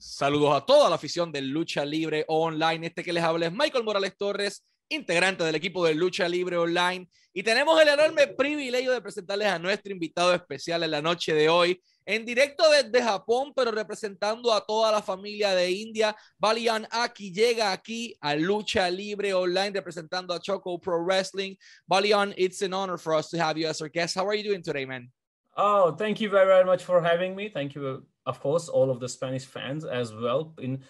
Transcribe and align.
Saludos 0.00 0.54
a 0.54 0.64
toda 0.64 0.88
la 0.88 0.94
afición 0.94 1.32
de 1.32 1.42
Lucha 1.42 1.84
Libre 1.84 2.24
Online. 2.28 2.86
Este 2.86 3.02
que 3.02 3.12
les 3.12 3.24
habla 3.24 3.46
es 3.46 3.52
Michael 3.52 3.82
Morales 3.82 4.16
Torres, 4.16 4.64
integrante 4.88 5.42
del 5.42 5.56
equipo 5.56 5.84
de 5.84 5.92
Lucha 5.96 6.28
Libre 6.28 6.56
Online. 6.56 7.08
Y 7.32 7.42
tenemos 7.42 7.80
el 7.82 7.88
enorme 7.88 8.28
privilegio 8.28 8.92
de 8.92 9.02
presentarles 9.02 9.48
a 9.48 9.58
nuestro 9.58 9.92
invitado 9.92 10.32
especial 10.32 10.84
en 10.84 10.92
la 10.92 11.02
noche 11.02 11.34
de 11.34 11.48
hoy, 11.48 11.82
en 12.06 12.24
directo 12.24 12.62
desde 12.70 13.02
Japón, 13.02 13.52
pero 13.56 13.72
representando 13.72 14.52
a 14.52 14.64
toda 14.64 14.92
la 14.92 15.02
familia 15.02 15.52
de 15.56 15.68
India. 15.68 16.16
Balian 16.38 16.86
Aki 16.92 17.32
llega 17.32 17.72
aquí 17.72 18.14
a 18.20 18.36
Lucha 18.36 18.88
Libre 18.88 19.34
Online 19.34 19.72
representando 19.72 20.32
a 20.32 20.38
Choco 20.38 20.78
Pro 20.78 21.04
Wrestling. 21.04 21.56
Balian, 21.88 22.32
it's 22.36 22.62
an 22.62 22.72
honor 22.72 22.98
for 22.98 23.14
us 23.14 23.28
to 23.30 23.36
have 23.36 23.58
you 23.58 23.66
as 23.66 23.82
our 23.82 23.90
guest. 23.90 24.14
How 24.16 24.28
are 24.28 24.36
you 24.36 24.44
doing 24.44 24.62
today, 24.62 24.86
man? 24.86 25.10
Oh, 25.56 25.90
thank 25.90 26.20
you 26.20 26.30
very, 26.30 26.46
very 26.46 26.64
much 26.64 26.84
for 26.84 27.02
having 27.02 27.34
me. 27.34 27.50
Thank 27.52 27.74
you 27.74 28.06
of 28.28 28.40
course, 28.40 28.68
all 28.68 28.90
of 28.90 29.00
the 29.00 29.08
Spanish 29.08 29.46
fans 29.46 29.84
as 29.84 30.12
well. 30.12 30.52
In 30.58 30.82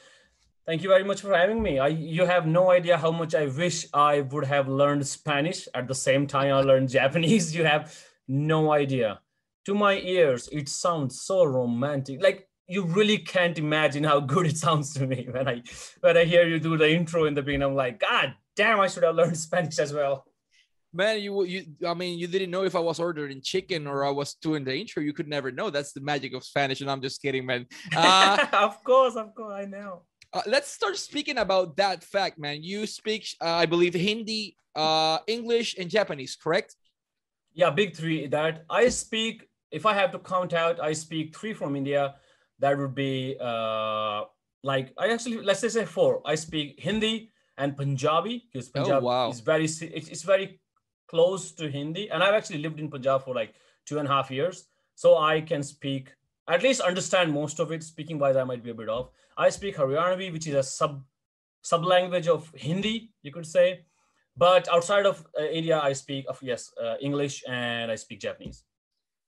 thank 0.67 0.83
you 0.83 0.89
very 0.89 1.05
much 1.05 1.21
for 1.23 1.35
having 1.35 1.63
me. 1.63 1.79
I 1.79 1.89
you 1.89 2.27
have 2.27 2.47
no 2.47 2.71
idea 2.71 2.99
how 2.99 3.13
much 3.13 3.35
I 3.35 3.47
wish 3.47 3.87
I 3.95 4.21
would 4.21 4.45
have 4.45 4.69
learned 4.69 5.07
Spanish 5.07 5.69
at 5.75 5.89
the 5.89 5.95
same 5.95 6.27
time 6.27 6.53
I 6.53 6.61
learned 6.61 6.89
Japanese. 7.01 7.55
You 7.55 7.65
have 7.65 7.97
no 8.27 8.73
idea. 8.73 9.21
To 9.67 9.75
my 9.75 9.99
ears, 9.99 10.49
it 10.51 10.69
sounds 10.69 11.21
so 11.21 11.45
romantic. 11.45 12.23
Like 12.23 12.49
you 12.67 12.85
really 12.85 13.19
can't 13.19 13.59
imagine 13.59 14.05
how 14.05 14.21
good 14.21 14.47
it 14.47 14.57
sounds 14.57 14.93
to 14.95 15.07
me 15.07 15.29
when 15.35 15.49
I 15.49 15.63
when 16.01 16.17
I 16.17 16.25
hear 16.25 16.47
you 16.47 16.59
do 16.59 16.77
the 16.77 16.91
intro 16.91 17.25
in 17.27 17.35
the 17.35 17.43
beginning. 17.43 17.69
I'm 17.69 17.75
like, 17.75 18.01
God 18.01 18.35
damn, 18.57 18.81
I 18.81 18.89
should 18.89 19.05
have 19.05 19.15
learned 19.15 19.39
Spanish 19.49 19.79
as 19.79 19.93
well 19.93 20.28
man 20.99 21.23
you 21.23 21.33
you 21.45 21.61
i 21.87 21.95
mean 21.95 22.19
you 22.19 22.27
didn't 22.27 22.51
know 22.51 22.65
if 22.71 22.75
i 22.75 22.83
was 22.91 22.99
ordering 22.99 23.41
chicken 23.41 23.87
or 23.87 24.05
i 24.05 24.11
was 24.11 24.35
doing 24.43 24.65
the 24.67 24.75
intro. 24.75 25.01
You 25.01 25.15
could 25.15 25.31
never 25.31 25.51
know. 25.59 25.71
That's 25.71 25.93
the 25.95 26.03
magic 26.03 26.35
of 26.35 26.43
spanish 26.43 26.83
and 26.83 26.91
i'm 26.91 27.01
just 27.01 27.23
kidding 27.23 27.47
man. 27.47 27.67
Uh, 27.97 28.37
of 28.67 28.83
course 28.83 29.15
of 29.15 29.33
course 29.35 29.55
i 29.55 29.65
know. 29.65 30.03
uh, 30.35 30.43
let's 30.55 30.69
start 30.69 30.97
speaking 30.99 31.39
about 31.39 31.77
that 31.77 32.03
fact 32.03 32.37
man. 32.39 32.63
You 32.63 32.87
speak 32.99 33.23
uh, 33.41 33.63
i 33.63 33.67
believe 33.75 33.95
hindi 33.95 34.59
uh, 34.75 35.19
english 35.27 35.79
and 35.79 35.89
japanese 35.89 36.35
correct? 36.35 36.75
Yeah 37.55 37.71
big 37.71 37.95
three. 37.95 38.27
That 38.27 38.67
i 38.69 38.91
speak 38.91 39.47
if 39.71 39.87
i 39.87 39.95
have 39.95 40.11
to 40.17 40.21
count 40.35 40.53
out 40.53 40.83
i 40.91 40.93
speak 40.93 41.37
three 41.39 41.55
from 41.55 41.79
india. 41.79 42.19
That 42.59 42.75
would 42.75 42.95
be 42.99 43.39
uh 43.39 44.27
like 44.67 44.91
i 44.99 45.15
actually 45.15 45.39
let's 45.47 45.63
say 45.63 45.87
four. 45.87 46.13
I 46.27 46.35
speak 46.35 46.83
hindi 46.83 47.31
and 47.59 47.77
punjabi 47.79 48.35
because 48.47 48.71
punjabi 48.75 49.07
oh, 49.07 49.11
wow. 49.11 49.29
is 49.31 49.41
very 49.41 49.67
it's 49.67 50.27
very 50.27 50.59
close 51.09 51.53
to 51.53 51.69
Hindi. 51.69 52.11
And 52.11 52.23
I've 52.23 52.35
actually 52.35 52.59
lived 52.59 52.79
in 52.79 52.91
Punjab 52.91 53.25
for 53.25 53.35
like 53.35 53.55
two 53.87 53.99
and 53.99 54.09
a 54.09 54.11
half 54.11 54.31
years. 54.31 54.67
So 54.95 55.17
I 55.17 55.41
can 55.41 55.63
speak, 55.63 56.13
at 56.49 56.63
least 56.63 56.81
understand 56.81 57.33
most 57.33 57.61
of 57.61 57.73
it. 57.73 57.83
Speaking 57.83 58.19
wise, 58.19 58.37
I 58.37 58.45
might 58.45 58.63
be 58.63 58.71
a 58.71 58.75
bit 58.75 58.89
off. 58.89 59.11
I 59.37 59.51
speak 59.51 59.77
Haryanvi, 59.77 60.33
which 60.33 60.47
is 60.47 60.55
a 60.55 60.63
sub 60.63 61.03
sub 61.63 61.85
language 61.85 62.29
of 62.29 62.51
Hindi, 62.55 63.11
you 63.23 63.33
could 63.33 63.47
say. 63.47 63.85
But 64.37 64.69
outside 64.69 65.07
of 65.07 65.27
uh, 65.39 65.45
India, 65.51 65.81
I 65.83 65.93
speak 65.93 66.25
of 66.29 66.39
yes, 66.43 66.71
uh, 66.81 66.95
English 67.01 67.43
and 67.49 67.91
I 67.91 67.97
speak 67.97 68.21
Japanese. 68.21 68.65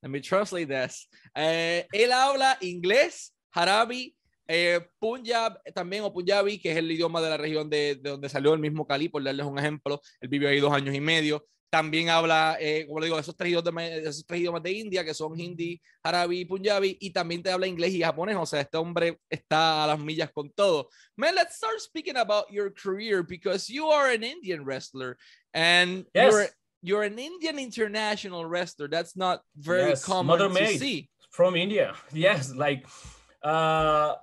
Let 0.01 0.09
me 0.09 0.21
translate 0.21 0.69
this. 0.69 1.07
Eh, 1.35 1.85
él 1.93 2.11
habla 2.11 2.57
inglés, 2.61 3.35
Harabi, 3.53 4.15
eh, 4.47 4.79
Punjab 4.99 5.61
también 5.73 6.03
o 6.03 6.11
Punjabi, 6.11 6.59
que 6.59 6.71
es 6.71 6.77
el 6.77 6.91
idioma 6.91 7.21
de 7.21 7.29
la 7.29 7.37
región 7.37 7.69
de, 7.69 7.95
de, 7.95 8.09
donde 8.09 8.29
salió 8.29 8.53
el 8.53 8.59
mismo 8.59 8.87
Khali, 8.87 9.09
por 9.09 9.23
darles 9.23 9.45
un 9.45 9.59
ejemplo. 9.59 10.01
Él 10.19 10.29
vivió 10.29 10.49
ahí 10.49 10.59
dos 10.59 10.73
años 10.73 10.95
y 10.95 11.01
medio. 11.01 11.45
También 11.71 12.09
habla, 12.09 12.57
eh, 12.59 12.85
como 12.85 12.99
le 12.99 13.05
digo, 13.05 13.17
esos 13.17 13.35
tres, 13.35 13.49
idiomas 13.49 13.85
de, 13.85 13.99
esos 13.99 14.25
tres 14.25 14.41
idiomas 14.41 14.61
de 14.61 14.71
India, 14.73 15.05
que 15.05 15.13
son 15.13 15.39
hindi, 15.39 15.81
árabe 16.03 16.35
y 16.35 16.43
punjabi, 16.43 16.97
y 16.99 17.11
también 17.11 17.41
te 17.41 17.49
habla 17.49 17.65
inglés 17.65 17.93
y 17.93 18.01
japonés. 18.01 18.35
O 18.35 18.45
sea, 18.45 18.59
este 18.59 18.77
hombre 18.77 19.17
está 19.29 19.85
a 19.85 19.87
las 19.87 19.97
millas 19.97 20.29
con 20.33 20.51
todo. 20.51 20.89
Man, 21.15 21.33
let's 21.33 21.55
start 21.55 21.79
speaking 21.79 22.17
about 22.17 22.51
your 22.51 22.73
career 22.73 23.23
because 23.23 23.69
you 23.69 23.89
are 23.89 24.13
an 24.13 24.21
Indian 24.21 24.65
wrestler 24.65 25.17
and 25.53 26.05
yes. 26.13 26.33
you're, 26.33 26.47
you're 26.81 27.03
an 27.03 27.17
Indian 27.17 27.57
international 27.57 28.45
wrestler. 28.45 28.89
That's 28.89 29.15
not 29.15 29.41
very 29.55 29.91
yes. 29.91 30.03
common 30.03 30.27
Mother 30.37 30.49
to 30.49 30.77
see. 30.77 31.09
From 31.31 31.55
India. 31.55 31.93
Yes, 32.11 32.53
like 32.53 32.85
uh 33.43 34.15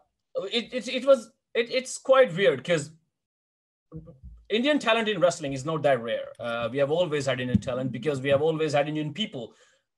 it, 0.52 0.72
it, 0.72 0.88
it 0.88 1.06
was 1.06 1.30
it, 1.54 1.70
it's 1.70 1.96
quite 1.96 2.34
weird 2.36 2.58
because 2.58 2.90
Indian 4.50 4.78
talent 4.78 5.08
in 5.08 5.20
wrestling 5.20 5.52
is 5.52 5.64
not 5.64 5.82
that 5.82 6.02
rare. 6.02 6.28
Uh, 6.40 6.68
we 6.70 6.78
have 6.78 6.90
always 6.90 7.26
had 7.26 7.40
Indian 7.40 7.60
talent 7.60 7.92
because 7.92 8.20
we 8.20 8.30
have 8.30 8.42
always 8.42 8.72
had 8.72 8.88
Indian 8.88 9.12
people 9.12 9.52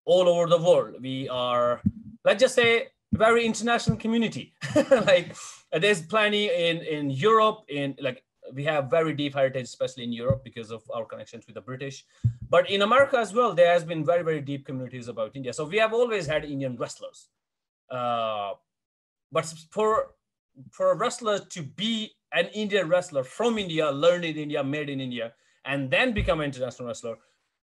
all 0.04 0.28
over 0.28 0.48
the 0.48 0.58
world. 0.58 0.96
We 1.00 1.28
are, 1.28 1.80
let's 2.24 2.40
just 2.40 2.54
say, 2.54 2.88
very 3.12 3.44
international 3.44 3.96
community. 3.96 4.54
like 4.90 5.36
there's 5.72 6.02
plenty 6.02 6.46
in 6.46 6.78
in 6.78 7.10
Europe. 7.10 7.64
In 7.68 7.96
like 8.00 8.22
we 8.52 8.64
have 8.64 8.90
very 8.90 9.14
deep 9.14 9.34
heritage, 9.34 9.64
especially 9.64 10.04
in 10.04 10.12
Europe 10.12 10.42
because 10.44 10.70
of 10.70 10.82
our 10.94 11.04
connections 11.04 11.46
with 11.46 11.54
the 11.54 11.60
British. 11.60 12.04
But 12.48 12.70
in 12.70 12.82
America 12.82 13.18
as 13.18 13.32
well, 13.32 13.54
there 13.54 13.72
has 13.72 13.84
been 13.84 14.04
very 14.04 14.22
very 14.22 14.40
deep 14.40 14.66
communities 14.66 15.08
about 15.08 15.36
India. 15.36 15.52
So 15.52 15.64
we 15.64 15.78
have 15.78 15.92
always 15.92 16.26
had 16.26 16.44
Indian 16.44 16.76
wrestlers. 16.76 17.28
Uh, 17.90 18.52
but 19.32 19.44
for 19.70 20.14
for 20.70 20.92
a 20.92 20.96
wrestler 20.96 21.38
to 21.38 21.62
be 21.62 22.12
an 22.32 22.46
Indian 22.48 22.88
wrestler 22.88 23.24
from 23.24 23.58
India, 23.58 23.90
learned 23.90 24.24
in 24.24 24.36
India, 24.36 24.62
made 24.62 24.88
in 24.88 25.00
India, 25.00 25.32
and 25.64 25.90
then 25.90 26.12
become 26.12 26.40
an 26.40 26.46
international 26.46 26.88
wrestler. 26.88 27.16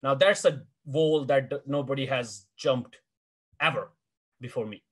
Now 0.03 0.15
that's 0.15 0.45
a 0.45 0.63
wall 0.85 1.25
that 1.27 1.53
nobody 1.67 2.07
has 2.07 2.47
jumped 2.57 3.01
ever 3.61 3.91
before 4.41 4.67
me. 4.67 4.83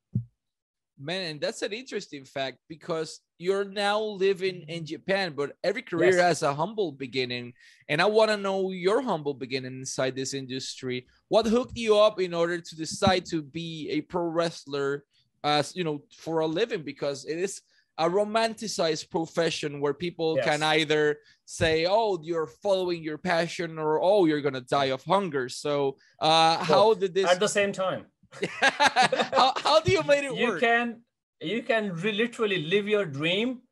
Man, 0.96 1.22
and 1.22 1.40
that's 1.40 1.62
an 1.62 1.72
interesting 1.72 2.24
fact 2.24 2.58
because 2.68 3.20
you're 3.38 3.64
now 3.64 4.00
living 4.00 4.64
in 4.68 4.86
Japan, 4.86 5.32
but 5.36 5.56
every 5.64 5.82
career 5.82 6.12
yes. 6.12 6.20
has 6.20 6.42
a 6.44 6.54
humble 6.54 6.92
beginning. 6.92 7.52
And 7.88 8.00
I 8.00 8.06
want 8.06 8.30
to 8.30 8.36
know 8.36 8.70
your 8.70 9.02
humble 9.02 9.34
beginning 9.34 9.72
inside 9.72 10.14
this 10.14 10.34
industry. 10.34 11.06
What 11.28 11.46
hooked 11.46 11.76
you 11.76 11.98
up 11.98 12.20
in 12.20 12.32
order 12.32 12.60
to 12.60 12.76
decide 12.76 13.26
to 13.26 13.42
be 13.42 13.88
a 13.90 14.02
pro 14.02 14.22
wrestler 14.22 15.04
as 15.42 15.74
you 15.74 15.82
know 15.82 16.04
for 16.16 16.40
a 16.40 16.46
living? 16.46 16.82
Because 16.82 17.24
it 17.24 17.38
is 17.38 17.60
a 17.98 18.08
romanticized 18.08 19.10
profession 19.10 19.80
where 19.80 19.94
people 19.94 20.36
yes. 20.36 20.44
can 20.44 20.62
either 20.62 21.18
say, 21.44 21.86
"Oh, 21.88 22.18
you're 22.22 22.46
following 22.46 23.02
your 23.02 23.18
passion," 23.18 23.78
or 23.78 24.02
"Oh, 24.02 24.24
you're 24.24 24.40
gonna 24.40 24.60
die 24.60 24.90
of 24.96 25.02
hunger." 25.04 25.48
So, 25.48 25.96
uh, 26.20 26.58
so 26.58 26.64
how 26.64 26.94
did 26.94 27.14
this 27.14 27.30
at 27.30 27.40
the 27.40 27.48
same 27.48 27.72
time? 27.72 28.06
how, 28.60 29.52
how 29.56 29.80
do 29.80 29.92
you 29.92 30.02
make 30.02 30.24
it 30.24 30.34
you 30.34 30.46
work? 30.46 30.60
You 30.60 30.68
can 30.68 31.00
you 31.40 31.62
can 31.62 31.94
literally 32.02 32.62
live 32.62 32.88
your 32.88 33.04
dream, 33.04 33.62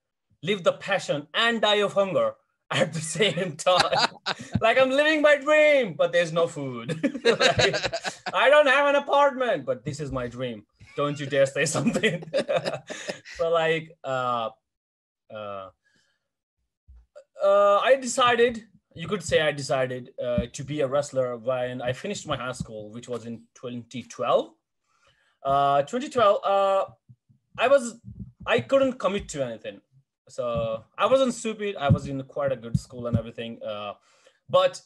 live 0.43 0.63
the 0.63 0.73
passion, 0.73 1.27
and 1.35 1.61
die 1.61 1.83
of 1.87 1.93
hunger 1.93 2.35
at 2.71 2.93
the 2.93 3.01
same 3.01 3.57
time. 3.57 4.09
like 4.61 4.79
I'm 4.79 4.91
living 4.91 5.21
my 5.23 5.37
dream, 5.37 5.95
but 5.95 6.13
there's 6.13 6.33
no 6.33 6.47
food. 6.47 6.99
like, 7.25 8.35
I 8.35 8.49
don't 8.51 8.67
have 8.67 8.89
an 8.89 8.97
apartment, 8.97 9.67
but 9.67 9.85
this 9.85 10.01
is 10.01 10.11
my 10.13 10.27
dream 10.27 10.65
don't 10.97 11.19
you 11.19 11.27
dare 11.27 11.47
say 11.47 11.65
something. 11.77 12.25
so 13.37 13.51
like 13.51 13.97
uh, 14.05 14.51
uh, 15.33 15.69
uh, 17.43 17.79
I 17.83 17.97
decided, 18.01 18.65
you 18.95 19.09
could 19.09 19.23
say 19.23 19.41
I 19.41 19.53
decided 19.53 20.11
uh, 20.23 20.47
to 20.53 20.65
be 20.65 20.81
a 20.81 20.87
wrestler 20.87 21.37
when 21.37 21.83
I 21.83 21.93
finished 21.93 22.27
my 22.27 22.37
high 22.37 22.53
school, 22.53 22.91
which 22.91 23.09
was 23.09 23.27
in 23.27 23.43
2012. 23.55 24.51
Uh, 25.45 25.83
2012, 25.83 26.41
uh, 26.45 26.85
I 27.59 27.69
was, 27.69 27.99
I 28.47 28.61
couldn't 28.61 28.95
commit 28.95 29.29
to 29.31 29.45
anything. 29.45 29.81
So 30.29 30.85
I 30.97 31.07
wasn't 31.07 31.35
stupid. 31.35 31.77
I 31.77 31.89
was 31.89 32.07
in 32.07 32.23
quite 32.23 32.53
a 32.53 32.57
good 32.57 32.79
school 32.79 33.07
and 33.07 33.17
everything. 33.17 33.61
Uh, 33.63 33.95
but 34.49 34.81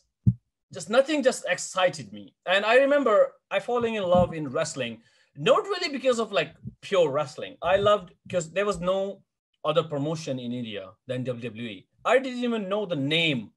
just 0.73 0.89
nothing 0.89 1.23
just 1.23 1.45
excited 1.49 2.13
me. 2.13 2.35
And 2.47 2.65
I 2.65 2.77
remember 2.77 3.33
I 3.51 3.61
falling 3.61 3.95
in 3.95 4.03
love 4.03 4.33
in 4.35 4.49
wrestling 4.49 5.03
not 5.39 5.65
really 5.65 5.91
because 5.91 6.19
of 6.19 6.33
like 6.33 6.55
pure 6.81 7.11
wrestling. 7.11 7.57
I 7.63 7.77
loved 7.77 8.13
because 8.27 8.51
there 8.53 8.67
was 8.67 8.81
no 8.81 9.23
other 9.65 9.83
promotion 9.83 10.39
in 10.39 10.53
India 10.53 10.91
than 11.07 11.25
WWE. 11.25 11.87
I 12.05 12.19
didn't 12.19 12.45
even 12.45 12.69
know 12.69 12.87
the 12.87 12.97
name 12.97 13.51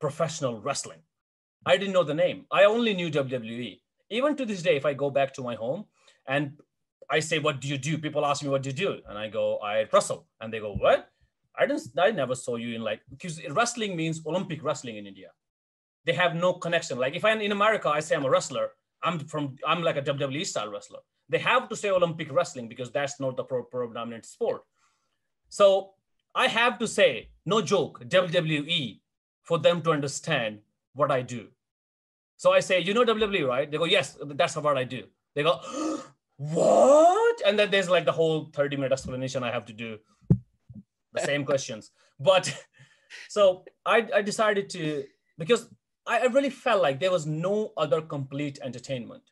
professional 0.00 0.60
wrestling. 0.60 1.00
I 1.66 1.76
didn't 1.76 1.94
know 1.94 2.04
the 2.04 2.14
name. 2.14 2.44
I 2.52 2.64
only 2.64 2.94
knew 2.94 3.10
WWE. 3.10 3.80
Even 4.10 4.36
to 4.36 4.44
this 4.44 4.62
day, 4.62 4.76
if 4.76 4.84
I 4.84 4.92
go 4.92 5.10
back 5.10 5.32
to 5.34 5.42
my 5.42 5.54
home 5.54 5.86
and 6.28 6.52
I 7.10 7.20
say, 7.20 7.38
"What 7.38 7.60
do 7.60 7.68
you 7.68 7.78
do?" 7.78 7.98
People 7.98 8.24
ask 8.26 8.42
me, 8.42 8.50
"What 8.50 8.62
do 8.62 8.68
you 8.68 8.76
do?" 8.76 9.00
And 9.08 9.18
I 9.18 9.28
go, 9.28 9.58
"I 9.58 9.86
wrestle." 9.92 10.26
And 10.40 10.52
they 10.52 10.60
go, 10.60 10.74
"What?" 10.74 11.08
I 11.58 11.66
didn't. 11.66 11.98
I 11.98 12.10
never 12.10 12.34
saw 12.34 12.56
you 12.56 12.74
in 12.74 12.82
like 12.82 13.00
because 13.08 13.40
wrestling 13.48 13.96
means 13.96 14.20
Olympic 14.26 14.62
wrestling 14.62 14.96
in 14.96 15.06
India. 15.06 15.30
They 16.04 16.12
have 16.12 16.34
no 16.34 16.52
connection. 16.54 16.98
Like 16.98 17.14
if 17.14 17.24
I'm 17.24 17.40
in 17.40 17.52
America, 17.52 17.88
I 17.88 18.00
say 18.00 18.14
I'm 18.16 18.24
a 18.24 18.30
wrestler. 18.30 18.72
I'm 19.04 19.18
from. 19.20 19.56
I'm 19.66 19.82
like 19.82 19.96
a 19.96 20.02
WWE 20.02 20.46
style 20.46 20.70
wrestler 20.70 21.00
they 21.28 21.38
have 21.38 21.68
to 21.68 21.76
say 21.76 21.90
Olympic 21.90 22.32
wrestling 22.32 22.68
because 22.68 22.90
that's 22.90 23.18
not 23.20 23.36
the 23.36 23.44
predominant 23.44 24.26
sport. 24.26 24.62
So 25.48 25.90
I 26.34 26.48
have 26.48 26.78
to 26.78 26.88
say, 26.88 27.30
no 27.46 27.62
joke, 27.62 28.04
WWE 28.06 29.00
for 29.42 29.58
them 29.58 29.82
to 29.82 29.92
understand 29.92 30.60
what 30.94 31.10
I 31.10 31.22
do. 31.22 31.48
So 32.36 32.52
I 32.52 32.60
say, 32.60 32.80
you 32.80 32.94
know 32.94 33.04
WWE, 33.04 33.46
right? 33.46 33.70
They 33.70 33.78
go, 33.78 33.84
yes, 33.84 34.18
that's 34.20 34.56
what 34.56 34.76
I 34.76 34.84
do. 34.84 35.04
They 35.34 35.42
go, 35.42 35.60
what? 36.36 37.42
And 37.46 37.58
then 37.58 37.70
there's 37.70 37.88
like 37.88 38.04
the 38.04 38.12
whole 38.12 38.50
30 38.52 38.76
minute 38.76 38.92
explanation 38.92 39.42
I 39.42 39.52
have 39.52 39.66
to 39.66 39.72
do. 39.72 39.98
the 41.12 41.20
same 41.20 41.44
questions. 41.50 41.90
But 42.18 42.52
so 43.28 43.64
I, 43.86 44.06
I 44.14 44.22
decided 44.22 44.68
to 44.70 45.04
because 45.38 45.68
I, 46.06 46.26
really 46.26 46.50
felt 46.50 46.82
like 46.82 47.00
there 47.00 47.10
was 47.10 47.26
no 47.26 47.72
other 47.76 48.02
complete 48.02 48.58
entertainment. 48.62 49.22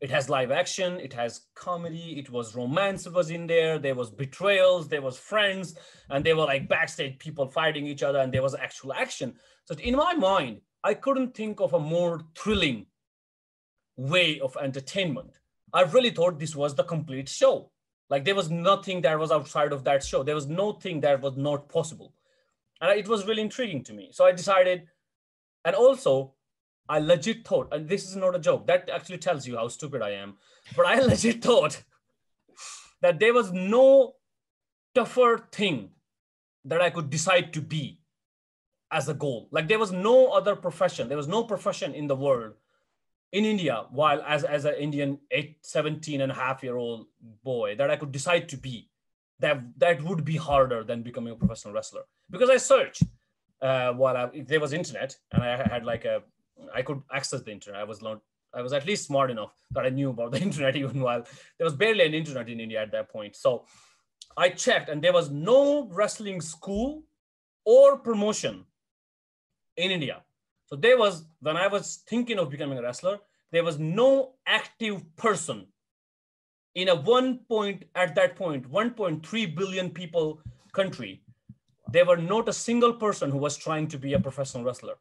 It 0.00 0.10
has 0.10 0.28
live 0.28 0.50
action, 0.50 1.00
it 1.00 1.12
has 1.14 1.46
comedy, 1.54 2.18
it 2.18 2.30
was 2.30 2.54
romance 2.54 3.08
was 3.08 3.30
in 3.30 3.46
there, 3.46 3.78
there 3.78 3.94
was 3.94 4.10
betrayals, 4.10 4.88
there 4.88 5.00
was 5.02 5.18
friends, 5.18 5.74
and 6.10 6.24
they 6.24 6.34
were 6.34 6.44
like 6.44 6.68
backstage 6.68 7.18
people 7.18 7.46
fighting 7.48 7.86
each 7.86 8.02
other, 8.02 8.18
and 8.18 8.32
there 8.32 8.42
was 8.42 8.54
actual 8.54 8.92
action. 8.92 9.34
So 9.64 9.74
in 9.76 9.96
my 9.96 10.14
mind, 10.14 10.60
I 10.84 10.94
couldn't 10.94 11.34
think 11.34 11.60
of 11.60 11.72
a 11.72 11.80
more 11.80 12.20
thrilling 12.36 12.86
way 13.96 14.38
of 14.40 14.56
entertainment. 14.60 15.38
I 15.72 15.82
really 15.82 16.10
thought 16.10 16.38
this 16.38 16.54
was 16.54 16.74
the 16.74 16.84
complete 16.84 17.28
show. 17.28 17.70
Like 18.08 18.24
there 18.24 18.34
was 18.34 18.50
nothing 18.50 19.00
that 19.02 19.18
was 19.18 19.32
outside 19.32 19.72
of 19.72 19.84
that 19.84 20.04
show. 20.04 20.22
There 20.22 20.34
was 20.34 20.46
nothing 20.46 21.00
that 21.00 21.20
was 21.20 21.36
not 21.36 21.68
possible. 21.68 22.14
And 22.80 22.98
it 22.98 23.08
was 23.08 23.26
really 23.26 23.42
intriguing 23.42 23.82
to 23.84 23.94
me. 23.94 24.10
So 24.12 24.24
I 24.24 24.32
decided, 24.32 24.86
and 25.66 25.74
also 25.74 26.32
I 26.88 27.00
legit 27.00 27.46
thought, 27.46 27.74
and 27.74 27.88
this 27.88 28.08
is 28.08 28.14
not 28.14 28.36
a 28.36 28.38
joke, 28.38 28.68
that 28.68 28.88
actually 28.88 29.18
tells 29.18 29.46
you 29.46 29.56
how 29.56 29.66
stupid 29.66 30.00
I 30.00 30.10
am. 30.10 30.36
But 30.76 30.86
I 30.86 31.00
legit 31.10 31.42
thought 31.42 31.82
that 33.02 33.18
there 33.18 33.34
was 33.34 33.52
no 33.52 34.14
tougher 34.94 35.48
thing 35.50 35.90
that 36.64 36.80
I 36.80 36.90
could 36.90 37.10
decide 37.10 37.52
to 37.54 37.60
be 37.60 38.00
as 38.92 39.08
a 39.08 39.14
goal. 39.14 39.48
Like 39.50 39.66
there 39.66 39.80
was 39.80 39.90
no 39.90 40.28
other 40.28 40.54
profession, 40.54 41.08
there 41.08 41.16
was 41.16 41.28
no 41.28 41.42
profession 41.42 41.92
in 41.94 42.06
the 42.06 42.16
world 42.16 42.54
in 43.32 43.44
India, 43.44 43.84
while 43.90 44.22
as, 44.22 44.44
as 44.44 44.64
an 44.64 44.76
Indian 44.76 45.18
eight, 45.32 45.58
17 45.62 46.20
and 46.20 46.30
a 46.30 46.34
half 46.34 46.62
year 46.62 46.76
old 46.76 47.06
boy, 47.42 47.74
that 47.74 47.90
I 47.90 47.96
could 47.96 48.12
decide 48.12 48.48
to 48.50 48.56
be, 48.56 48.88
that 49.40 49.60
that 49.78 50.02
would 50.02 50.24
be 50.24 50.36
harder 50.36 50.84
than 50.84 51.02
becoming 51.02 51.32
a 51.32 51.36
professional 51.36 51.74
wrestler. 51.74 52.02
Because 52.30 52.50
I 52.50 52.56
searched 52.56 53.02
uh, 53.62 53.92
while 53.92 54.16
I, 54.16 54.44
there 54.46 54.60
was 54.60 54.72
internet 54.72 55.16
and 55.32 55.42
I 55.42 55.56
had 55.68 55.84
like 55.84 56.04
a, 56.04 56.22
I 56.74 56.82
could 56.82 57.02
access 57.12 57.42
the 57.42 57.52
internet. 57.52 57.80
I 57.80 57.84
was 57.84 58.02
not, 58.02 58.20
I 58.54 58.62
was 58.62 58.72
at 58.72 58.86
least 58.86 59.06
smart 59.06 59.30
enough 59.30 59.52
that 59.72 59.84
I 59.84 59.90
knew 59.90 60.10
about 60.10 60.32
the 60.32 60.40
internet 60.48 60.76
even 60.76 61.00
while 61.00 61.24
there 61.58 61.64
was 61.64 61.74
barely 61.74 62.06
an 62.06 62.14
internet 62.14 62.48
in 62.48 62.60
India 62.60 62.82
at 62.82 62.92
that 62.92 63.08
point. 63.10 63.36
So 63.36 63.66
I 64.36 64.50
checked 64.50 64.88
and 64.88 65.02
there 65.02 65.12
was 65.12 65.30
no 65.30 65.88
wrestling 65.90 66.40
school 66.40 67.02
or 67.64 67.98
promotion 67.98 68.64
in 69.76 69.90
India. 69.90 70.22
So 70.66 70.76
there 70.76 70.98
was, 70.98 71.24
when 71.40 71.56
I 71.56 71.68
was 71.68 72.02
thinking 72.08 72.38
of 72.38 72.50
becoming 72.50 72.78
a 72.78 72.82
wrestler, 72.82 73.18
there 73.52 73.64
was 73.64 73.78
no 73.78 74.34
active 74.46 75.04
person 75.16 75.66
in 76.74 76.88
a 76.88 76.94
one 76.94 77.38
point, 77.48 77.84
at 77.94 78.14
that 78.16 78.36
point, 78.36 78.70
1.3 78.70 79.56
billion 79.56 79.90
people 79.90 80.40
country. 80.72 81.22
There 81.90 82.04
were 82.04 82.16
not 82.16 82.48
a 82.48 82.52
single 82.52 82.94
person 82.94 83.30
who 83.30 83.38
was 83.38 83.56
trying 83.56 83.88
to 83.88 83.98
be 83.98 84.14
a 84.14 84.20
professional 84.20 84.64
wrestler. 84.64 84.94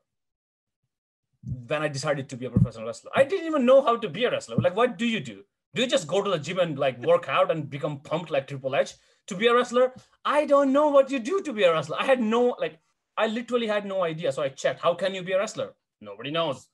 When 1.68 1.82
I 1.82 1.88
decided 1.88 2.30
to 2.30 2.38
be 2.38 2.46
a 2.46 2.50
professional 2.50 2.86
wrestler, 2.86 3.12
I 3.16 3.24
didn't 3.24 3.48
even 3.48 3.66
know 3.66 3.82
how 3.84 3.98
to 3.98 4.10
be 4.10 4.26
a 4.26 4.32
wrestler. 4.32 4.58
Like, 4.58 4.76
what 4.76 4.98
do 4.98 5.06
you 5.06 5.20
do? 5.20 5.44
Do 5.76 5.82
you 5.82 5.88
just 5.88 6.08
go 6.08 6.22
to 6.22 6.30
the 6.30 6.40
gym 6.40 6.60
and 6.60 6.80
like 6.80 7.04
work 7.04 7.28
out 7.28 7.52
and 7.52 7.70
become 7.70 8.00
pumped 8.00 8.32
like 8.32 8.48
Triple 8.48 8.76
H 8.76 8.94
to 9.28 9.36
be 9.36 9.48
a 9.48 9.54
wrestler? 9.54 9.94
I 10.24 10.46
don't 10.46 10.72
know 10.72 10.88
what 10.88 11.12
you 11.12 11.20
do 11.20 11.42
to 11.42 11.52
be 11.52 11.64
a 11.64 11.74
wrestler. 11.74 11.98
I 12.00 12.06
had 12.06 12.22
no 12.22 12.56
like 12.60 12.80
I 13.18 13.28
literally 13.28 13.68
had 13.68 13.86
no 13.86 14.04
idea. 14.04 14.31
So 14.31 14.42
I 14.42 14.50
checked, 14.50 14.81
how 14.81 14.94
can 14.94 15.14
you 15.14 15.22
be 15.22 15.34
a 15.34 15.38
wrestler? 15.38 15.74
Nobody 16.00 16.31
knows. 16.31 16.68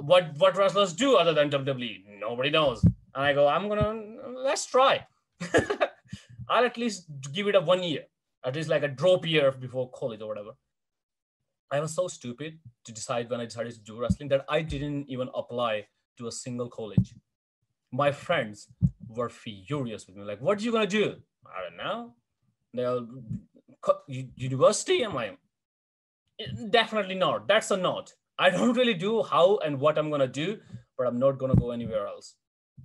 What 0.00 0.36
what 0.38 0.56
wrestlers 0.56 0.92
do 0.92 1.16
other 1.16 1.34
than 1.34 1.50
WWE? 1.50 2.20
Nobody 2.20 2.50
knows. 2.50 2.84
And 2.84 3.24
I 3.24 3.32
go, 3.32 3.48
I'm 3.48 3.68
gonna 3.68 4.00
let's 4.36 4.66
try. 4.66 5.06
I'll 6.48 6.64
at 6.64 6.76
least 6.76 7.06
give 7.32 7.48
it 7.48 7.54
a 7.54 7.60
one 7.60 7.82
year, 7.82 8.04
at 8.44 8.54
least 8.54 8.68
like 8.68 8.82
a 8.82 8.88
drop 8.88 9.26
year 9.26 9.52
before 9.52 9.90
college 9.90 10.20
or 10.20 10.28
whatever. 10.28 10.50
I 11.70 11.80
was 11.80 11.94
so 11.94 12.06
stupid 12.08 12.58
to 12.84 12.92
decide 12.92 13.30
when 13.30 13.40
I 13.40 13.46
decided 13.46 13.72
to 13.74 13.80
do 13.80 13.98
wrestling 13.98 14.28
that 14.28 14.44
I 14.48 14.60
didn't 14.62 15.08
even 15.08 15.28
apply 15.34 15.86
to 16.18 16.26
a 16.26 16.32
single 16.32 16.68
college. 16.68 17.14
My 17.90 18.12
friends 18.12 18.68
were 19.08 19.30
furious 19.30 20.06
with 20.06 20.16
me. 20.16 20.24
Like, 20.24 20.40
what 20.40 20.58
are 20.58 20.62
you 20.62 20.72
gonna 20.72 20.86
do? 20.86 21.16
I 21.46 21.62
don't 21.62 21.76
know. 21.76 22.14
They'll 22.74 23.08
university? 24.36 25.02
Am 25.04 25.16
I? 25.16 25.36
Eh, 26.40 26.46
definitely 26.70 27.14
not. 27.14 27.48
That's 27.48 27.70
a 27.70 27.76
not. 27.76 28.12
I 28.38 28.50
don't 28.50 28.76
really 28.76 28.94
do 28.94 29.22
how 29.22 29.58
and 29.58 29.78
what 29.78 29.98
I'm 29.98 30.10
gonna 30.10 30.26
do, 30.26 30.58
but 30.96 31.06
I'm 31.06 31.18
not 31.18 31.38
gonna 31.38 31.54
go 31.54 31.70
anywhere 31.70 32.06
else. 32.06 32.34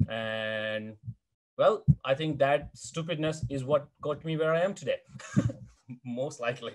And 0.10 0.96
well, 1.58 1.84
I 2.06 2.14
think 2.14 2.40
that 2.40 2.70
stupidness 2.74 3.44
is 3.50 3.64
what 3.64 3.88
got 4.02 4.24
me 4.24 4.38
where 4.38 4.54
I 4.54 4.62
am 4.62 4.74
today. 4.74 4.98
Most 6.06 6.40
likely. 6.40 6.74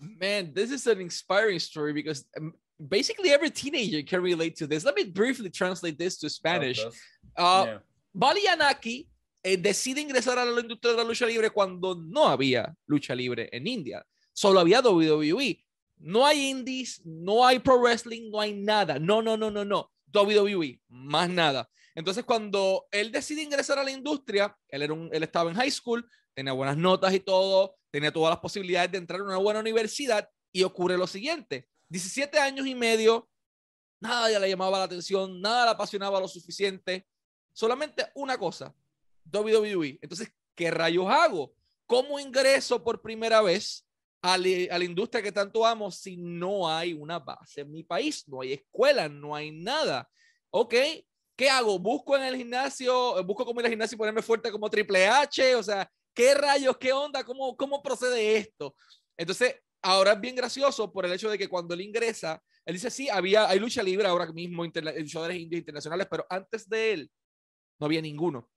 Man, 0.00 0.52
this 0.52 0.70
is 0.70 0.86
an 0.86 1.00
inspiring 1.00 1.58
story 1.60 1.92
because 1.92 2.24
um, 2.36 2.52
basically 2.88 3.30
every 3.30 3.50
teenager 3.50 4.02
can 4.02 4.22
relate 4.22 4.56
to 4.56 4.66
this. 4.66 4.84
Let 4.84 4.96
me 4.96 5.04
briefly 5.04 5.50
translate 5.50 5.98
this 5.98 6.18
to 6.18 6.28
Spanish. 6.28 6.84
Uh, 7.36 7.66
yeah. 7.66 7.78
Baliyan 8.16 8.60
Akki 8.60 9.06
eh, 9.44 9.56
decide 9.56 9.98
ingresar 9.98 10.36
a 10.38 10.44
la 10.44 10.60
industria 10.60 10.92
de 10.92 10.98
la 10.98 11.04
lucha 11.04 11.26
libre 11.26 11.50
cuando 11.50 11.94
no 11.94 12.28
había 12.28 12.74
lucha 12.88 13.14
libre 13.14 13.48
en 13.52 13.66
India. 13.66 14.04
Solo 14.32 14.60
había 14.60 14.80
WWE. 14.80 15.60
No 16.00 16.26
hay 16.26 16.50
indies, 16.50 17.00
no 17.04 17.46
hay 17.46 17.60
pro 17.60 17.78
wrestling, 17.80 18.30
no 18.30 18.40
hay 18.40 18.52
nada. 18.52 18.98
No, 18.98 19.22
no, 19.22 19.36
no, 19.36 19.50
no, 19.50 19.64
no. 19.64 19.90
WWE, 20.12 20.80
más 20.88 21.30
nada. 21.30 21.68
Entonces, 21.94 22.24
cuando 22.24 22.86
él 22.90 23.12
decide 23.12 23.42
ingresar 23.42 23.78
a 23.78 23.84
la 23.84 23.90
industria, 23.90 24.56
él, 24.68 24.82
era 24.82 24.92
un, 24.92 25.08
él 25.12 25.22
estaba 25.22 25.50
en 25.50 25.56
high 25.56 25.70
school, 25.70 26.08
tenía 26.34 26.52
buenas 26.52 26.76
notas 26.76 27.14
y 27.14 27.20
todo, 27.20 27.76
tenía 27.90 28.12
todas 28.12 28.30
las 28.30 28.40
posibilidades 28.40 28.90
de 28.90 28.98
entrar 28.98 29.20
a 29.20 29.24
una 29.24 29.36
buena 29.36 29.60
universidad 29.60 30.28
y 30.52 30.64
ocurre 30.64 30.98
lo 30.98 31.06
siguiente. 31.06 31.68
17 31.88 32.38
años 32.38 32.66
y 32.66 32.74
medio, 32.74 33.28
nada 34.00 34.30
ya 34.30 34.38
le 34.38 34.48
llamaba 34.48 34.78
la 34.78 34.84
atención, 34.84 35.40
nada 35.40 35.66
le 35.66 35.70
apasionaba 35.70 36.18
lo 36.18 36.28
suficiente. 36.28 37.06
Solamente 37.52 38.06
una 38.14 38.36
cosa, 38.36 38.74
WWE. 39.32 39.98
Entonces, 40.02 40.32
¿qué 40.54 40.70
rayos 40.70 41.06
hago? 41.08 41.54
¿Cómo 41.86 42.18
ingreso 42.18 42.82
por 42.82 43.00
primera 43.02 43.40
vez 43.42 43.86
a, 44.22 44.38
la 44.38 44.84
industria 44.84 45.22
que 45.22 45.32
tanto 45.32 45.64
amo 45.66 45.90
si 45.90 46.16
no 46.16 46.68
hay 46.68 46.92
una 46.92 47.18
base 47.18 47.60
en 47.60 47.70
mi 47.70 47.84
país? 47.84 48.26
No 48.26 48.40
hay 48.40 48.54
escuela, 48.54 49.08
no 49.08 49.34
hay 49.34 49.52
nada. 49.52 50.08
Ok, 50.50 50.74
¿qué 51.36 51.48
hago? 51.48 51.78
¿Busco 51.78 52.16
en 52.16 52.24
el 52.24 52.36
gimnasio, 52.36 53.22
busco 53.24 53.44
como 53.44 53.60
ir 53.60 53.66
al 53.66 53.72
gimnasio 53.72 53.96
y 53.96 53.98
ponerme 53.98 54.22
fuerte 54.22 54.50
como 54.50 54.70
Triple 54.70 55.06
H? 55.06 55.56
O 55.56 55.62
sea, 55.62 55.90
¿qué 56.12 56.34
rayos, 56.34 56.76
qué 56.78 56.92
onda? 56.92 57.24
¿Cómo, 57.24 57.56
cómo 57.56 57.82
procede 57.82 58.36
esto? 58.36 58.74
Entonces, 59.16 59.56
ahora 59.82 60.12
es 60.12 60.20
bien 60.20 60.36
gracioso 60.36 60.92
por 60.92 61.04
el 61.04 61.12
hecho 61.12 61.30
de 61.30 61.38
que 61.38 61.48
cuando 61.48 61.74
él 61.74 61.82
ingresa, 61.82 62.42
él 62.64 62.74
dice, 62.74 62.90
sí, 62.90 63.08
había, 63.08 63.48
hay 63.48 63.58
lucha 63.58 63.82
libre 63.82 64.06
ahora 64.06 64.30
mismo, 64.32 64.64
luchadores 64.64 65.38
indios 65.38 65.58
internacionales, 65.58 66.06
pero 66.10 66.26
antes 66.28 66.68
de 66.68 66.92
él 66.92 67.10
no 67.78 67.86
había 67.86 68.00
ninguno 68.00 68.48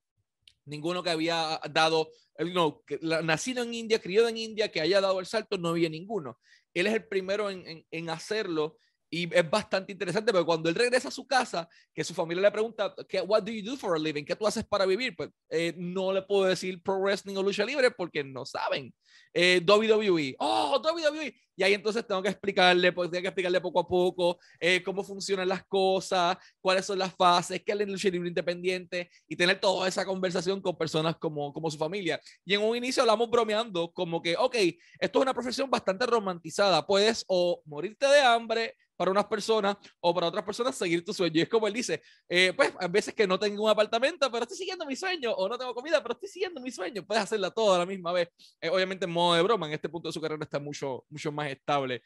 ninguno 0.67 1.01
que 1.01 1.09
había 1.09 1.59
dado, 1.71 2.11
no, 2.53 2.83
que, 2.85 2.99
nacido 3.01 3.63
en 3.63 3.73
India, 3.73 3.99
criado 3.99 4.27
en 4.27 4.37
India, 4.37 4.69
que 4.69 4.81
haya 4.81 5.01
dado 5.01 5.19
el 5.19 5.25
salto, 5.25 5.57
no 5.57 5.69
había 5.69 5.89
ninguno. 5.89 6.39
Él 6.73 6.87
es 6.87 6.93
el 6.93 7.07
primero 7.07 7.49
en 7.49 8.09
hacerlo 8.09 8.77
y 9.09 9.33
es 9.33 9.49
bastante 9.49 9.91
interesante 9.91 10.31
porque 10.31 10.45
cuando 10.45 10.69
él 10.69 10.75
regresa 10.75 11.07
a 11.07 11.11
su 11.11 11.25
casa, 11.25 11.67
que 11.93 12.03
su 12.03 12.13
familia 12.13 12.41
le 12.41 12.51
pregunta, 12.51 12.93
¿qué, 13.07 13.21
what 13.21 13.43
do 13.43 13.51
you 13.51 13.63
do 13.63 13.77
for 13.77 13.95
a 13.95 13.99
living? 13.99 14.25
¿Qué 14.25 14.35
tú 14.35 14.45
haces 14.45 14.65
para 14.65 14.85
vivir? 14.85 15.15
Pues 15.15 15.29
eh, 15.49 15.73
no 15.77 16.11
le 16.11 16.21
puedo 16.21 16.45
decir 16.45 16.81
pro 16.81 16.99
wrestling 16.99 17.35
o 17.37 17.43
lucha 17.43 17.65
libre 17.65 17.91
porque 17.91 18.23
no 18.23 18.45
saben. 18.45 18.93
Eh, 19.33 19.61
WWE, 19.65 20.35
oh, 20.39 20.81
WWE. 20.83 21.33
Y 21.55 21.63
ahí 21.63 21.73
entonces 21.73 22.05
tengo 22.05 22.21
que 22.21 22.29
explicarle, 22.29 22.91
pues 22.91 23.09
tengo 23.09 23.21
que 23.21 23.27
explicarle 23.29 23.59
poco 23.59 23.79
a 23.79 23.87
poco 23.87 24.37
eh, 24.59 24.83
cómo 24.83 25.03
funcionan 25.03 25.47
las 25.47 25.65
cosas, 25.65 26.37
cuáles 26.61 26.85
son 26.85 26.99
las 26.99 27.15
fases, 27.15 27.63
qué 27.63 27.71
es 27.71 27.77
la 27.77 27.85
lucha 27.85 28.09
libre 28.09 28.29
independiente 28.29 29.09
y 29.27 29.35
tener 29.35 29.59
toda 29.59 29.87
esa 29.87 30.05
conversación 30.05 30.61
con 30.61 30.77
personas 30.77 31.17
como, 31.17 31.51
como 31.53 31.71
su 31.71 31.77
familia. 31.77 32.19
Y 32.45 32.53
en 32.53 32.61
un 32.61 32.77
inicio 32.77 33.01
hablamos 33.01 33.29
bromeando 33.29 33.91
como 33.91 34.21
que, 34.21 34.35
ok, 34.37 34.55
esto 34.99 35.19
es 35.19 35.23
una 35.23 35.33
profesión 35.33 35.69
bastante 35.69 36.05
romantizada, 36.05 36.85
puedes 36.85 37.25
o 37.27 37.61
morirte 37.65 38.05
de 38.05 38.21
hambre, 38.21 38.75
para 38.97 39.11
unas 39.11 39.25
personas 39.25 39.77
o 40.01 40.13
para 40.13 40.27
otras 40.27 40.43
personas 40.43 40.75
seguir 40.75 41.05
tu 41.05 41.13
sueño. 41.13 41.37
Y 41.37 41.41
es 41.41 41.49
como 41.49 41.67
él 41.67 41.73
dice, 41.73 42.01
eh, 42.27 42.51
pues 42.55 42.73
a 42.79 42.87
veces 42.87 43.13
que 43.13 43.27
no 43.27 43.39
tengo 43.39 43.63
un 43.63 43.69
apartamento, 43.69 44.29
pero 44.31 44.43
estoy 44.43 44.57
siguiendo 44.57 44.85
mi 44.85 44.95
sueño, 44.95 45.31
o 45.31 45.47
no 45.47 45.57
tengo 45.57 45.73
comida, 45.73 46.01
pero 46.01 46.15
estoy 46.15 46.29
siguiendo 46.29 46.59
mi 46.59 46.71
sueño, 46.71 47.05
puedes 47.05 47.23
hacerla 47.23 47.51
toda 47.51 47.77
a 47.77 47.79
la 47.79 47.85
misma 47.85 48.11
vez. 48.11 48.27
Eh, 48.59 48.69
obviamente 48.69 49.05
en 49.05 49.11
modo 49.11 49.35
de 49.35 49.43
broma, 49.43 49.67
en 49.67 49.73
este 49.73 49.87
punto 49.87 50.09
de 50.09 50.13
su 50.13 50.19
carrera 50.19 50.43
está 50.43 50.59
mucho, 50.59 51.05
mucho 51.09 51.31
más 51.31 51.49
estable. 51.51 52.01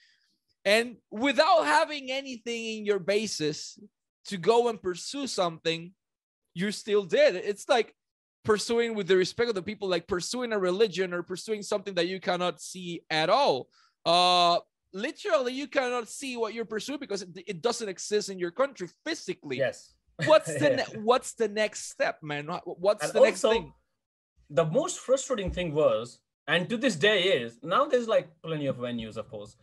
And 0.63 0.97
without 1.09 1.65
having 1.65 2.11
anything 2.11 2.77
in 2.77 2.85
your 2.85 2.99
basis 2.99 3.79
to 4.25 4.37
go 4.37 4.69
and 4.69 4.79
pursue 4.79 5.25
something, 5.25 5.93
you're 6.53 6.71
still 6.73 7.03
dead. 7.03 7.35
It's 7.35 7.67
like 7.67 7.95
pursuing 8.43 8.95
with 8.95 9.07
the 9.07 9.15
respect 9.15 9.49
of 9.49 9.55
the 9.55 9.63
people, 9.63 9.87
like 9.87 10.07
pursuing 10.07 10.53
a 10.53 10.59
religion 10.59 11.13
or 11.13 11.23
pursuing 11.23 11.63
something 11.63 11.95
that 11.95 12.07
you 12.07 12.19
cannot 12.19 12.61
see 12.61 13.03
at 13.09 13.29
all. 13.29 13.69
Uh, 14.05 14.59
literally 14.93 15.53
you 15.53 15.67
cannot 15.67 16.07
see 16.07 16.37
what 16.37 16.53
you're 16.53 16.65
pursuing 16.65 16.99
because 16.99 17.21
it, 17.21 17.29
it 17.47 17.61
doesn't 17.61 17.89
exist 17.89 18.29
in 18.29 18.39
your 18.39 18.51
country 18.51 18.87
physically. 19.05 19.57
Yes. 19.57 19.93
What's 20.25 20.53
the 20.53 20.69
ne- 20.77 20.99
what's 21.01 21.33
the 21.33 21.47
next 21.47 21.89
step, 21.91 22.21
man? 22.21 22.47
What's 22.65 23.03
and 23.05 23.13
the 23.13 23.21
next 23.21 23.41
thing? 23.41 23.73
The 24.49 24.65
most 24.65 24.99
frustrating 24.99 25.51
thing 25.51 25.73
was 25.73 26.19
and 26.47 26.69
to 26.69 26.77
this 26.77 26.95
day 26.95 27.23
is 27.23 27.59
now 27.63 27.85
there's 27.85 28.07
like 28.07 28.29
plenty 28.43 28.65
of 28.67 28.77
venues, 28.77 29.17
of 29.17 29.29
course. 29.29 29.55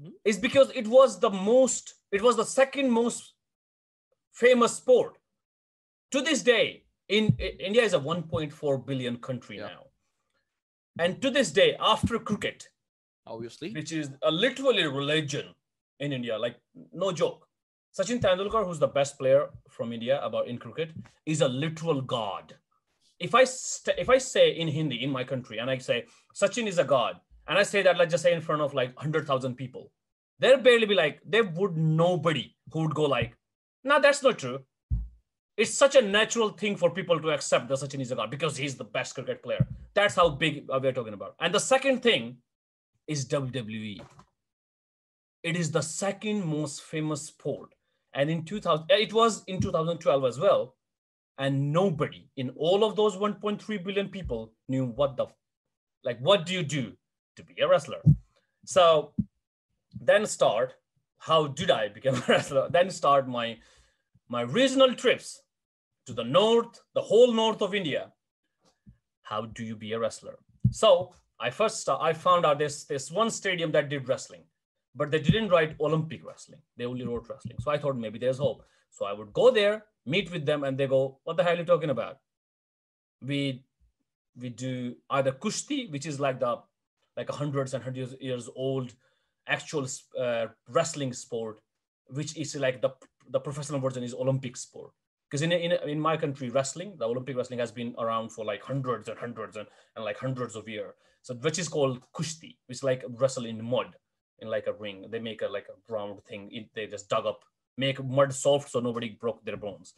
Mhm. 0.00 0.12
Is 0.24 0.38
because 0.38 0.70
it 0.74 0.86
was 0.88 1.18
the 1.20 1.30
most, 1.30 1.94
it 2.12 2.22
was 2.22 2.36
the 2.36 2.44
second 2.44 2.90
most 2.90 3.34
famous 4.32 4.76
sport. 4.76 5.18
To 6.12 6.20
this 6.20 6.42
day, 6.42 6.84
in 7.08 7.36
I- 7.40 7.56
India 7.60 7.82
is 7.82 7.94
a 7.94 7.98
1.4 7.98 8.86
billion 8.86 9.16
country 9.18 9.58
Yeah. 9.58 9.68
now. 9.68 9.86
And 10.98 11.20
to 11.22 11.30
this 11.30 11.50
day, 11.50 11.76
after 11.80 12.18
cricket, 12.18 12.68
Obviously. 13.26 13.72
which 13.72 13.92
is 13.92 14.10
a 14.22 14.30
literally 14.30 14.86
religion 14.86 15.46
in 16.00 16.12
India, 16.12 16.38
like 16.38 16.56
no 16.92 17.12
joke. 17.12 17.46
Sachin 17.98 18.20
Tendulkar, 18.20 18.66
who's 18.66 18.80
the 18.80 18.88
best 18.88 19.18
player 19.18 19.48
from 19.68 19.92
India 19.92 20.20
about 20.22 20.48
in 20.48 20.58
cricket, 20.58 20.90
is 21.26 21.40
a 21.40 21.48
literal 21.48 22.00
god. 22.00 22.54
If 23.20 23.34
I 23.34 23.44
st- 23.44 23.98
if 23.98 24.10
I 24.10 24.18
say 24.18 24.50
in 24.50 24.68
Hindi 24.68 25.02
in 25.02 25.10
my 25.10 25.22
country 25.22 25.58
and 25.58 25.70
I 25.70 25.78
say 25.78 26.04
Sachin 26.34 26.66
is 26.66 26.78
a 26.78 26.84
god, 26.84 27.20
and 27.46 27.56
I 27.56 27.62
say 27.62 27.82
that 27.82 27.96
let's 27.96 28.10
just 28.10 28.24
say 28.24 28.32
in 28.32 28.40
front 28.40 28.62
of 28.62 28.74
like 28.74 28.96
hundred 28.98 29.26
thousand 29.26 29.54
people, 29.54 29.92
there'll 30.40 30.60
barely 30.60 30.86
be 30.86 30.94
like 30.94 31.20
there 31.24 31.44
would 31.44 31.76
nobody 31.76 32.56
who 32.72 32.80
would 32.82 32.94
go 32.94 33.04
like, 33.04 33.36
no, 33.84 34.00
that's 34.00 34.22
not 34.22 34.38
true. 34.38 34.58
It's 35.56 35.72
such 35.72 35.94
a 35.94 36.02
natural 36.02 36.48
thing 36.48 36.76
for 36.76 36.90
people 36.90 37.20
to 37.20 37.30
accept 37.30 37.68
that 37.68 37.78
Sachin 37.78 38.00
is 38.00 38.10
a 38.10 38.16
god 38.16 38.30
because 38.30 38.56
he's 38.56 38.74
the 38.74 38.84
best 38.84 39.14
cricket 39.14 39.40
player. 39.40 39.64
That's 39.94 40.16
how 40.16 40.30
big 40.30 40.64
we're 40.68 40.92
talking 40.92 41.14
about. 41.14 41.36
And 41.38 41.54
the 41.54 41.60
second 41.60 42.02
thing 42.02 42.38
is 43.06 43.26
WWE. 43.26 44.00
It 45.42 45.56
is 45.56 45.70
the 45.70 45.82
second 45.82 46.44
most 46.44 46.82
famous 46.82 47.22
sport. 47.22 47.74
And 48.14 48.30
in 48.30 48.44
2000, 48.44 48.86
it 48.88 49.12
was 49.12 49.44
in 49.46 49.60
2012 49.60 50.24
as 50.24 50.38
well. 50.38 50.74
And 51.36 51.72
nobody 51.72 52.28
in 52.36 52.50
all 52.50 52.84
of 52.84 52.96
those 52.96 53.16
1.3 53.16 53.84
billion 53.84 54.08
people 54.08 54.52
knew 54.68 54.86
what 54.86 55.16
the, 55.16 55.26
like, 56.04 56.18
what 56.20 56.46
do 56.46 56.54
you 56.54 56.62
do 56.62 56.92
to 57.36 57.42
be 57.42 57.60
a 57.60 57.68
wrestler? 57.68 58.00
So 58.64 59.12
then 60.00 60.26
start, 60.26 60.74
how 61.18 61.48
did 61.48 61.70
I 61.70 61.88
become 61.88 62.14
a 62.22 62.24
wrestler? 62.28 62.68
Then 62.70 62.90
start 62.90 63.28
my, 63.28 63.58
my 64.28 64.42
regional 64.42 64.94
trips 64.94 65.42
to 66.06 66.12
the 66.12 66.24
north, 66.24 66.80
the 66.94 67.02
whole 67.02 67.32
north 67.32 67.62
of 67.62 67.74
India. 67.74 68.12
How 69.22 69.46
do 69.46 69.64
you 69.64 69.74
be 69.74 69.92
a 69.92 69.98
wrestler? 69.98 70.38
So 70.70 71.14
I 71.40 71.50
first 71.50 71.88
I 71.88 72.12
found 72.12 72.46
out 72.46 72.58
this 72.58 72.84
this 72.84 73.10
one 73.10 73.30
stadium 73.30 73.72
that 73.72 73.88
did 73.88 74.08
wrestling, 74.08 74.44
but 74.94 75.10
they 75.10 75.20
didn't 75.20 75.48
write 75.48 75.76
Olympic 75.80 76.24
wrestling. 76.24 76.60
They 76.76 76.86
only 76.86 77.04
wrote 77.04 77.28
wrestling. 77.28 77.56
So 77.60 77.70
I 77.70 77.78
thought 77.78 77.96
maybe 77.96 78.18
there's 78.18 78.38
hope. 78.38 78.62
So 78.90 79.06
I 79.06 79.12
would 79.12 79.32
go 79.32 79.50
there, 79.50 79.84
meet 80.06 80.30
with 80.30 80.46
them, 80.46 80.64
and 80.64 80.78
they 80.78 80.86
go, 80.86 81.18
"What 81.24 81.36
the 81.36 81.42
hell 81.42 81.54
are 81.54 81.58
you 81.58 81.64
talking 81.64 81.90
about?" 81.90 82.18
We 83.20 83.64
we 84.36 84.48
do 84.48 84.96
either 85.10 85.32
kushti, 85.32 85.90
which 85.90 86.06
is 86.06 86.20
like 86.20 86.40
the 86.40 86.62
like 87.16 87.30
hundreds 87.30 87.74
and 87.74 87.82
hundreds 87.82 88.14
years 88.20 88.48
old 88.54 88.94
actual 89.46 89.86
uh, 90.18 90.46
wrestling 90.68 91.12
sport, 91.12 91.60
which 92.08 92.36
is 92.36 92.54
like 92.56 92.80
the 92.80 92.90
the 93.30 93.40
professional 93.40 93.80
version 93.80 94.02
is 94.02 94.14
Olympic 94.14 94.56
sport. 94.56 94.92
Because 95.28 95.42
in, 95.42 95.52
in 95.52 95.72
in 95.88 95.98
my 95.98 96.16
country, 96.16 96.48
wrestling, 96.50 96.94
the 96.98 97.06
Olympic 97.06 97.36
wrestling 97.36 97.58
has 97.58 97.72
been 97.72 97.94
around 97.98 98.30
for 98.30 98.44
like 98.44 98.62
hundreds 98.62 99.08
and 99.08 99.18
hundreds 99.18 99.56
and, 99.56 99.66
and 99.96 100.04
like 100.04 100.16
hundreds 100.16 100.54
of 100.54 100.68
years. 100.68 100.94
So 101.24 101.34
which 101.36 101.58
is 101.58 101.70
called 101.70 102.02
kushti, 102.12 102.58
which 102.66 102.76
is 102.78 102.84
like 102.84 103.02
wrestle 103.08 103.46
in 103.46 103.64
mud 103.64 103.96
in 104.40 104.48
like 104.48 104.66
a 104.66 104.74
ring. 104.74 105.06
They 105.10 105.18
make 105.18 105.40
a 105.40 105.48
like 105.48 105.68
a 105.70 105.92
round 105.92 106.22
thing. 106.24 106.50
It, 106.52 106.68
they 106.74 106.86
just 106.86 107.08
dug 107.08 107.24
up, 107.24 107.46
make 107.78 108.04
mud 108.04 108.34
soft 108.34 108.70
so 108.70 108.80
nobody 108.80 109.08
broke 109.08 109.42
their 109.42 109.56
bones. 109.56 109.94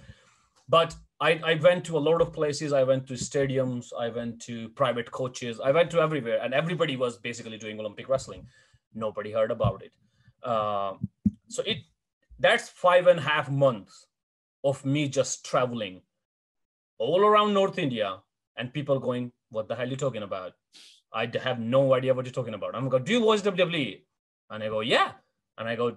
But 0.68 0.94
I, 1.20 1.40
I 1.44 1.54
went 1.54 1.84
to 1.86 1.98
a 1.98 2.04
lot 2.08 2.20
of 2.22 2.32
places. 2.32 2.72
I 2.72 2.84
went 2.84 3.08
to 3.08 3.14
stadiums. 3.14 3.86
I 3.98 4.08
went 4.08 4.40
to 4.42 4.68
private 4.70 5.10
coaches. 5.10 5.58
I 5.58 5.72
went 5.72 5.90
to 5.92 6.00
everywhere, 6.00 6.38
and 6.40 6.54
everybody 6.54 6.96
was 6.96 7.18
basically 7.18 7.58
doing 7.58 7.80
Olympic 7.80 8.08
wrestling. 8.08 8.46
Nobody 8.94 9.32
heard 9.32 9.50
about 9.50 9.82
it. 9.82 9.92
Uh, 10.44 10.94
so 11.48 11.64
it 11.66 11.78
that's 12.38 12.68
five 12.68 13.08
and 13.08 13.18
a 13.18 13.22
half 13.22 13.50
months 13.50 14.06
of 14.62 14.84
me 14.84 15.08
just 15.08 15.44
traveling 15.44 16.02
all 16.98 17.26
around 17.26 17.52
North 17.52 17.78
India 17.78 18.20
and 18.56 18.72
people 18.72 19.00
going, 19.00 19.32
What 19.50 19.66
the 19.66 19.74
hell 19.74 19.86
are 19.86 19.90
you 19.90 19.96
talking 19.96 20.22
about? 20.22 20.52
I 21.16 21.30
have 21.42 21.58
no 21.58 21.94
idea 21.94 22.12
what 22.14 22.26
you're 22.26 22.38
talking 22.38 22.54
about. 22.54 22.74
I'm 22.74 22.88
going, 22.90 23.04
Do 23.04 23.12
you 23.12 23.22
watch 23.22 23.42
WWE? 23.42 24.02
And 24.50 24.62
I 24.62 24.68
go, 24.68 24.80
Yeah. 24.80 25.12
And 25.56 25.68
I 25.68 25.74
go, 25.74 25.96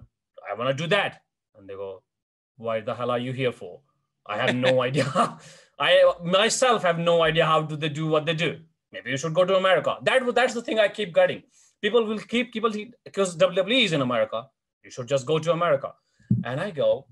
I 0.50 0.54
want 0.58 0.70
to 0.70 0.82
do 0.82 0.88
that. 0.88 1.20
And 1.56 1.68
they 1.68 1.74
go, 1.74 2.02
Why 2.56 2.80
the 2.80 2.94
hell 2.94 3.10
are 3.10 3.18
you 3.18 3.32
here 3.32 3.52
for? 3.52 3.80
I 4.26 4.38
have 4.38 4.56
no 4.56 4.80
idea. 4.88 5.06
I 5.78 5.90
myself 6.24 6.82
have 6.82 6.98
no 6.98 7.22
idea 7.22 7.44
how 7.44 7.60
do 7.62 7.76
they 7.76 7.90
do 7.90 8.06
what 8.06 8.24
they 8.24 8.34
do. 8.34 8.58
Maybe 8.92 9.10
you 9.10 9.18
should 9.18 9.34
go 9.34 9.44
to 9.44 9.56
America. 9.56 9.96
That 10.02 10.34
that's 10.34 10.54
the 10.54 10.62
thing 10.62 10.80
I 10.80 10.88
keep 10.88 11.14
getting. 11.14 11.42
People 11.82 12.06
will 12.06 12.18
keep 12.18 12.52
people 12.52 12.72
because 13.04 13.36
WWE 13.36 13.84
is 13.84 13.92
in 13.92 14.00
America. 14.00 14.46
You 14.84 14.90
should 14.90 15.06
just 15.06 15.26
go 15.26 15.38
to 15.38 15.52
America. 15.52 15.92
And 16.44 16.60
I 16.60 16.70
go, 16.70 17.06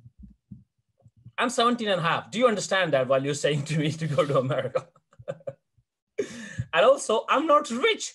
I'm 1.37 1.51
17 1.51 1.89
and 1.89 2.01
a 2.01 2.03
half. 2.03 2.31
Do 2.31 2.39
you 2.39 2.49
understand 2.49 2.93
that 2.95 3.07
while 3.09 3.23
you're 3.25 3.35
saying 3.35 3.65
to 3.67 3.79
me 3.79 3.93
to 3.93 4.07
go 4.07 4.25
to 4.25 4.39
America? 4.39 4.89
and 6.73 6.85
also, 6.85 7.25
I'm 7.29 7.47
not 7.47 7.71
rich. 7.71 8.15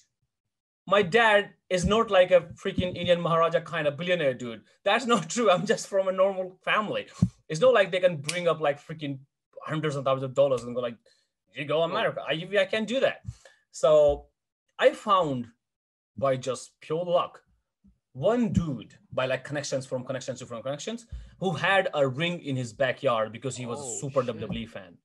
My 0.85 1.01
dad 1.01 1.51
is 1.69 1.85
not 1.85 2.11
like 2.11 2.31
a 2.31 2.41
freaking 2.61 2.95
Indian 2.95 3.21
Maharaja 3.21 3.61
kind 3.61 3.87
of 3.87 3.97
billionaire 3.97 4.33
dude. 4.33 4.61
That's 4.83 5.05
not 5.05 5.29
true. 5.33 5.49
I'm 5.49 5.65
just 5.65 5.87
from 5.87 6.07
a 6.07 6.11
normal 6.11 6.57
family. 6.63 7.07
It's 7.47 7.61
not 7.61 7.73
like 7.73 7.91
they 7.91 7.99
can 7.99 8.17
bring 8.17 8.47
up 8.47 8.59
like 8.59 8.85
freaking 8.85 9.19
hundreds 9.65 9.95
of 9.95 10.03
thousands 10.03 10.23
of 10.25 10.33
dollars 10.33 10.63
and 10.63 10.75
go 10.75 10.81
like, 10.81 10.97
you 11.55 11.65
go 11.65 11.83
America. 11.83 12.21
I, 12.27 12.33
I 12.59 12.65
can't 12.65 12.87
do 12.87 12.99
that. 12.99 13.21
So 13.71 14.25
I 14.77 14.91
found 14.91 15.47
by 16.17 16.35
just 16.37 16.71
pure 16.81 17.05
luck 17.05 17.41
one 18.11 18.51
dude 18.53 18.93
by 19.11 19.25
like 19.25 19.43
connections 19.43 19.85
from 19.87 20.03
connections 20.03 20.37
to 20.39 20.45
from 20.45 20.61
connections 20.61 21.07
who 21.39 21.51
had 21.53 21.89
a 21.95 22.07
ring 22.07 22.39
in 22.41 22.55
his 22.55 22.71
backyard 22.71 23.31
because 23.31 23.55
he 23.57 23.65
was 23.65 23.79
Oh, 23.81 23.95
a 23.95 23.99
super 23.99 24.23
shit. 24.23 24.37
WWE 24.37 24.69
fan. 24.69 24.97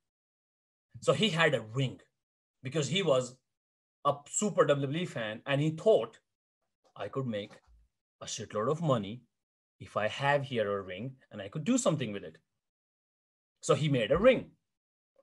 So 1.00 1.12
he 1.14 1.30
had 1.30 1.54
a 1.54 1.62
ring 1.62 2.00
because 2.62 2.88
he 2.88 3.02
was 3.02 3.34
a 4.04 4.14
super 4.28 4.66
WWE 4.66 5.08
fan 5.08 5.40
and 5.46 5.60
he 5.60 5.70
thought 5.70 6.18
I 6.96 7.08
could 7.08 7.26
make 7.26 7.52
a 8.20 8.26
shitload 8.26 8.70
of 8.70 8.82
money 8.82 9.22
if 9.80 9.96
I 9.96 10.08
have 10.08 10.44
here 10.44 10.78
a 10.78 10.82
ring 10.82 11.12
and 11.30 11.40
I 11.40 11.48
could 11.48 11.64
do 11.64 11.78
something 11.78 12.12
with 12.12 12.24
it. 12.24 12.38
So 13.60 13.74
he 13.74 13.88
made 13.88 14.10
a 14.10 14.18
ring. 14.18 14.50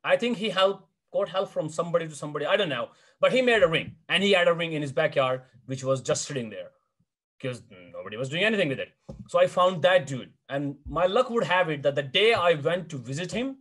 I 0.03 0.17
think 0.17 0.37
he 0.37 0.49
helped 0.49 0.89
got 1.13 1.29
help 1.29 1.49
from 1.49 1.69
somebody 1.69 2.07
to 2.07 2.15
somebody. 2.15 2.45
I 2.45 2.57
don't 2.57 2.69
know, 2.69 2.89
but 3.21 3.31
he 3.31 3.41
made 3.41 3.63
a 3.63 3.67
ring 3.67 3.95
and 4.09 4.21
he 4.21 4.33
had 4.33 4.47
a 4.47 4.53
ring 4.53 4.73
in 4.73 4.81
his 4.81 4.91
backyard 4.91 5.43
which 5.65 5.83
was 5.83 6.01
just 6.01 6.25
sitting 6.25 6.49
there 6.49 6.69
because 7.37 7.63
nobody 7.93 8.17
was 8.17 8.29
doing 8.29 8.43
anything 8.43 8.69
with 8.69 8.79
it. 8.79 8.89
So 9.29 9.39
I 9.39 9.47
found 9.47 9.81
that 9.81 10.05
dude, 10.07 10.31
and 10.49 10.75
my 10.87 11.05
luck 11.05 11.29
would 11.29 11.43
have 11.43 11.69
it 11.69 11.83
that 11.83 11.95
the 11.95 12.03
day 12.03 12.33
I 12.33 12.53
went 12.53 12.89
to 12.89 12.97
visit 12.97 13.31
him, 13.31 13.57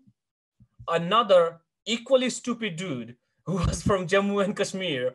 another 0.89 1.61
equally 1.87 2.31
stupid 2.31 2.77
dude 2.77 3.17
who 3.47 3.57
was 3.57 3.83
from 3.83 4.07
Jammu 4.07 4.45
and 4.45 4.57
Kashmir 4.57 5.15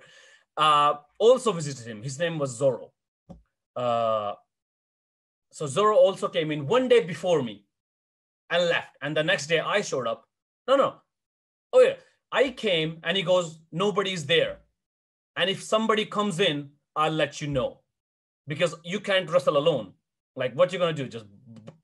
uh, 0.57 0.95
also 1.17 1.51
visited 1.51 1.88
him. 1.88 2.03
His 2.03 2.19
name 2.19 2.38
was 2.38 2.59
Zorro. 2.59 2.89
Uh, 3.75 4.33
so 5.51 5.65
Zorro 5.65 5.95
also 5.95 6.27
came 6.27 6.51
in 6.51 6.67
one 6.67 6.88
day 6.88 7.03
before 7.03 7.41
me 7.41 7.65
and 8.50 8.65
left. 8.65 8.95
And 9.01 9.15
the 9.15 9.24
next 9.24 9.48
day 9.48 9.59
I 9.59 9.81
showed 9.81 10.07
up. 10.07 10.25
No, 10.67 10.75
no. 10.75 10.95
Oh, 11.74 11.81
yeah. 11.81 11.95
I 12.31 12.51
came 12.51 13.00
and 13.03 13.17
he 13.17 13.24
goes, 13.24 13.59
Nobody's 13.71 14.25
there. 14.25 14.57
And 15.36 15.50
if 15.50 15.63
somebody 15.63 16.05
comes 16.05 16.39
in, 16.39 16.69
I'll 16.95 17.12
let 17.12 17.41
you 17.41 17.48
know 17.48 17.79
because 18.48 18.75
you 18.83 19.00
can't 19.00 19.29
wrestle 19.29 19.57
alone. 19.57 19.93
Like, 20.36 20.53
what 20.53 20.71
you're 20.71 20.79
gonna 20.79 20.93
do? 20.93 21.07
Just 21.07 21.25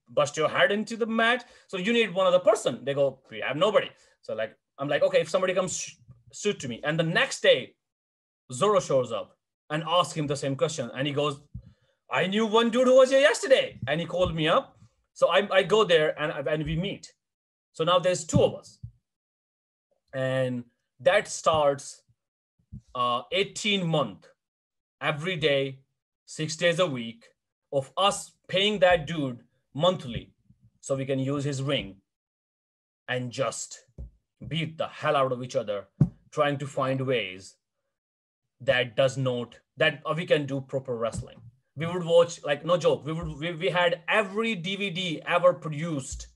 bust 0.10 0.38
your 0.38 0.50
head 0.50 0.72
into 0.72 0.96
the 0.98 1.06
mat? 1.06 1.46
So 1.68 1.78
you 1.78 1.94
need 1.94 2.14
one 2.14 2.28
other 2.28 2.40
person. 2.40 2.84
They 2.84 2.94
go, 2.94 3.20
we 3.30 3.40
have 3.40 3.58
nobody. 3.58 3.90
So 4.22 4.34
like, 4.34 4.56
I'm 4.78 4.88
like, 4.88 5.04
okay, 5.04 5.22
if 5.22 5.30
somebody 5.30 5.54
comes 5.54 5.98
shoot 6.36 6.60
to 6.60 6.68
me, 6.68 6.82
and 6.84 7.00
the 7.00 7.04
next 7.04 7.42
day, 7.42 7.76
Zoro 8.52 8.80
shows 8.80 9.12
up 9.12 9.38
and 9.70 9.84
asks 9.88 10.14
him 10.14 10.28
the 10.28 10.36
same 10.36 10.56
question, 10.56 10.92
and 10.96 11.08
he 11.08 11.14
goes, 11.14 11.40
I 12.12 12.28
knew 12.28 12.46
one 12.46 12.70
dude 12.70 12.88
who 12.88 12.98
was 12.98 13.10
here 13.10 13.20
yesterday, 13.20 13.80
and 13.88 14.00
he 14.00 14.06
called 14.06 14.36
me 14.36 14.48
up. 14.48 14.78
So 15.14 15.30
I, 15.30 15.48
I 15.52 15.64
go 15.64 15.84
there 15.84 16.20
and 16.22 16.48
and 16.48 16.64
we 16.66 16.76
meet. 16.76 17.14
So 17.74 17.84
now 17.84 18.00
there's 18.00 18.26
two 18.26 18.44
of 18.44 18.56
us, 18.56 18.80
and 20.14 20.66
that 21.00 21.28
starts 21.28 22.02
uh 22.94 23.22
18 23.32 23.88
month 23.88 24.28
every 25.02 25.36
day 25.36 25.80
six 26.26 26.56
days 26.56 26.80
a 26.80 26.88
week 26.88 27.26
of 27.72 27.92
us 27.98 28.32
paying 28.48 28.80
that 28.80 29.06
dude 29.08 29.40
monthly 29.74 30.34
so 30.82 30.96
we 30.96 31.06
can 31.06 31.20
use 31.20 31.44
his 31.44 31.62
ring 31.62 31.96
and 33.08 33.32
just 33.32 33.86
beat 34.48 34.78
the 34.78 34.88
hell 34.88 35.16
out 35.16 35.32
of 35.32 35.44
each 35.44 35.56
other 35.56 35.88
trying 36.36 36.58
to 36.64 36.68
find 36.68 37.02
ways 37.10 37.56
that 38.70 38.96
does 38.96 39.18
not 39.18 39.60
that 39.78 40.02
we 40.16 40.26
can 40.26 40.46
do 40.46 40.62
proper 40.62 40.96
wrestling. 40.98 41.40
We 41.76 41.86
would 41.86 42.06
watch 42.06 42.40
like 42.50 42.66
no 42.66 42.78
joke 42.86 43.06
we 43.06 43.14
would 43.18 43.40
we, 43.40 43.52
we 43.64 43.70
had 43.70 44.02
every 44.08 44.56
dvd 44.68 45.22
ever 45.38 45.54
produced 45.54 46.28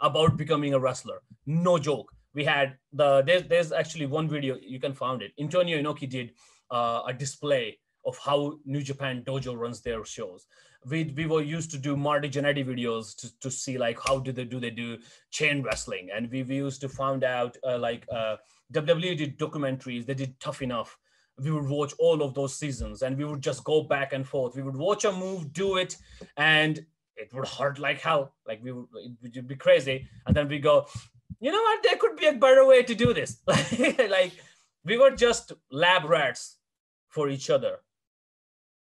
about 0.00 0.36
becoming 0.36 0.74
a 0.74 0.78
wrestler. 0.78 1.18
No 1.46 1.78
joke. 1.78 2.12
We 2.34 2.44
had 2.44 2.76
the 2.92 3.22
there's, 3.22 3.44
there's 3.52 3.72
actually 3.72 4.06
one 4.06 4.28
video 4.28 4.56
you 4.60 4.80
can 4.80 4.94
find 4.94 5.22
it. 5.22 5.32
Antonio 5.40 5.78
inoki 5.82 6.08
did 6.08 6.32
uh, 6.70 7.02
a 7.06 7.12
display 7.12 7.78
of 8.04 8.18
how 8.24 8.58
New 8.64 8.82
Japan 8.82 9.22
Dojo 9.26 9.56
runs 9.56 9.80
their 9.82 10.04
shows. 10.04 10.46
We, 10.86 11.12
we 11.16 11.26
were 11.26 11.42
used 11.42 11.70
to 11.72 11.78
do 11.78 11.96
Marty 11.96 12.28
Jannetty 12.30 12.64
videos 12.64 13.16
to, 13.16 13.38
to 13.40 13.50
see 13.50 13.76
like 13.78 13.98
how 14.06 14.18
do 14.20 14.32
they 14.32 14.44
do? 14.44 14.60
They 14.60 14.70
do 14.70 14.98
chain 15.30 15.62
wrestling, 15.62 16.08
and 16.14 16.30
we, 16.30 16.42
we 16.44 16.56
used 16.56 16.80
to 16.82 16.88
find 16.88 17.24
out 17.24 17.56
uh, 17.68 17.78
like 17.78 18.06
uh, 18.12 18.36
WWE 18.72 19.16
did 19.16 19.38
documentaries. 19.38 20.06
They 20.06 20.14
did 20.14 20.38
Tough 20.40 20.62
Enough. 20.62 20.96
We 21.38 21.50
would 21.50 21.68
watch 21.68 21.94
all 21.98 22.22
of 22.22 22.34
those 22.34 22.56
seasons, 22.56 23.02
and 23.02 23.16
we 23.16 23.24
would 23.24 23.40
just 23.40 23.62
go 23.64 23.82
back 23.82 24.12
and 24.12 24.26
forth. 24.26 24.56
We 24.56 24.62
would 24.62 24.76
watch 24.76 25.04
a 25.04 25.12
move, 25.12 25.52
do 25.52 25.76
it, 25.76 25.96
and 26.36 26.84
it 27.16 27.32
would 27.32 27.46
hurt 27.46 27.78
like 27.78 28.00
hell. 28.00 28.34
Like 28.46 28.62
we 28.62 28.72
would, 28.72 28.86
it 29.22 29.36
would 29.36 29.46
be 29.46 29.54
crazy, 29.54 30.08
and 30.26 30.36
then 30.36 30.48
we 30.48 30.58
go, 30.58 30.86
you 31.38 31.52
know 31.52 31.62
what? 31.62 31.82
There 31.82 31.96
could 31.96 32.16
be 32.16 32.26
a 32.26 32.32
better 32.32 32.66
way 32.66 32.82
to 32.82 32.94
do 32.94 33.14
this. 33.14 33.38
like 33.46 34.32
we 34.84 34.98
were 34.98 35.12
just 35.12 35.52
lab 35.70 36.04
rats 36.04 36.56
for 37.08 37.28
each 37.28 37.50
other 37.50 37.78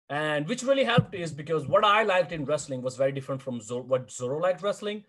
and 0.09 0.47
which 0.49 0.63
really 0.63 0.85
helped 0.85 1.15
is 1.15 1.33
because 1.33 1.67
what 1.67 1.85
I 1.85 2.03
liked 2.05 2.33
in 2.33 2.45
wrestling 2.45 2.83
was 2.83 2.97
very 2.97 3.13
different 3.13 3.43
from 3.43 3.61
what 3.61 4.11
Zoro 4.11 4.39
liked 4.39 4.63
wrestling. 4.63 5.05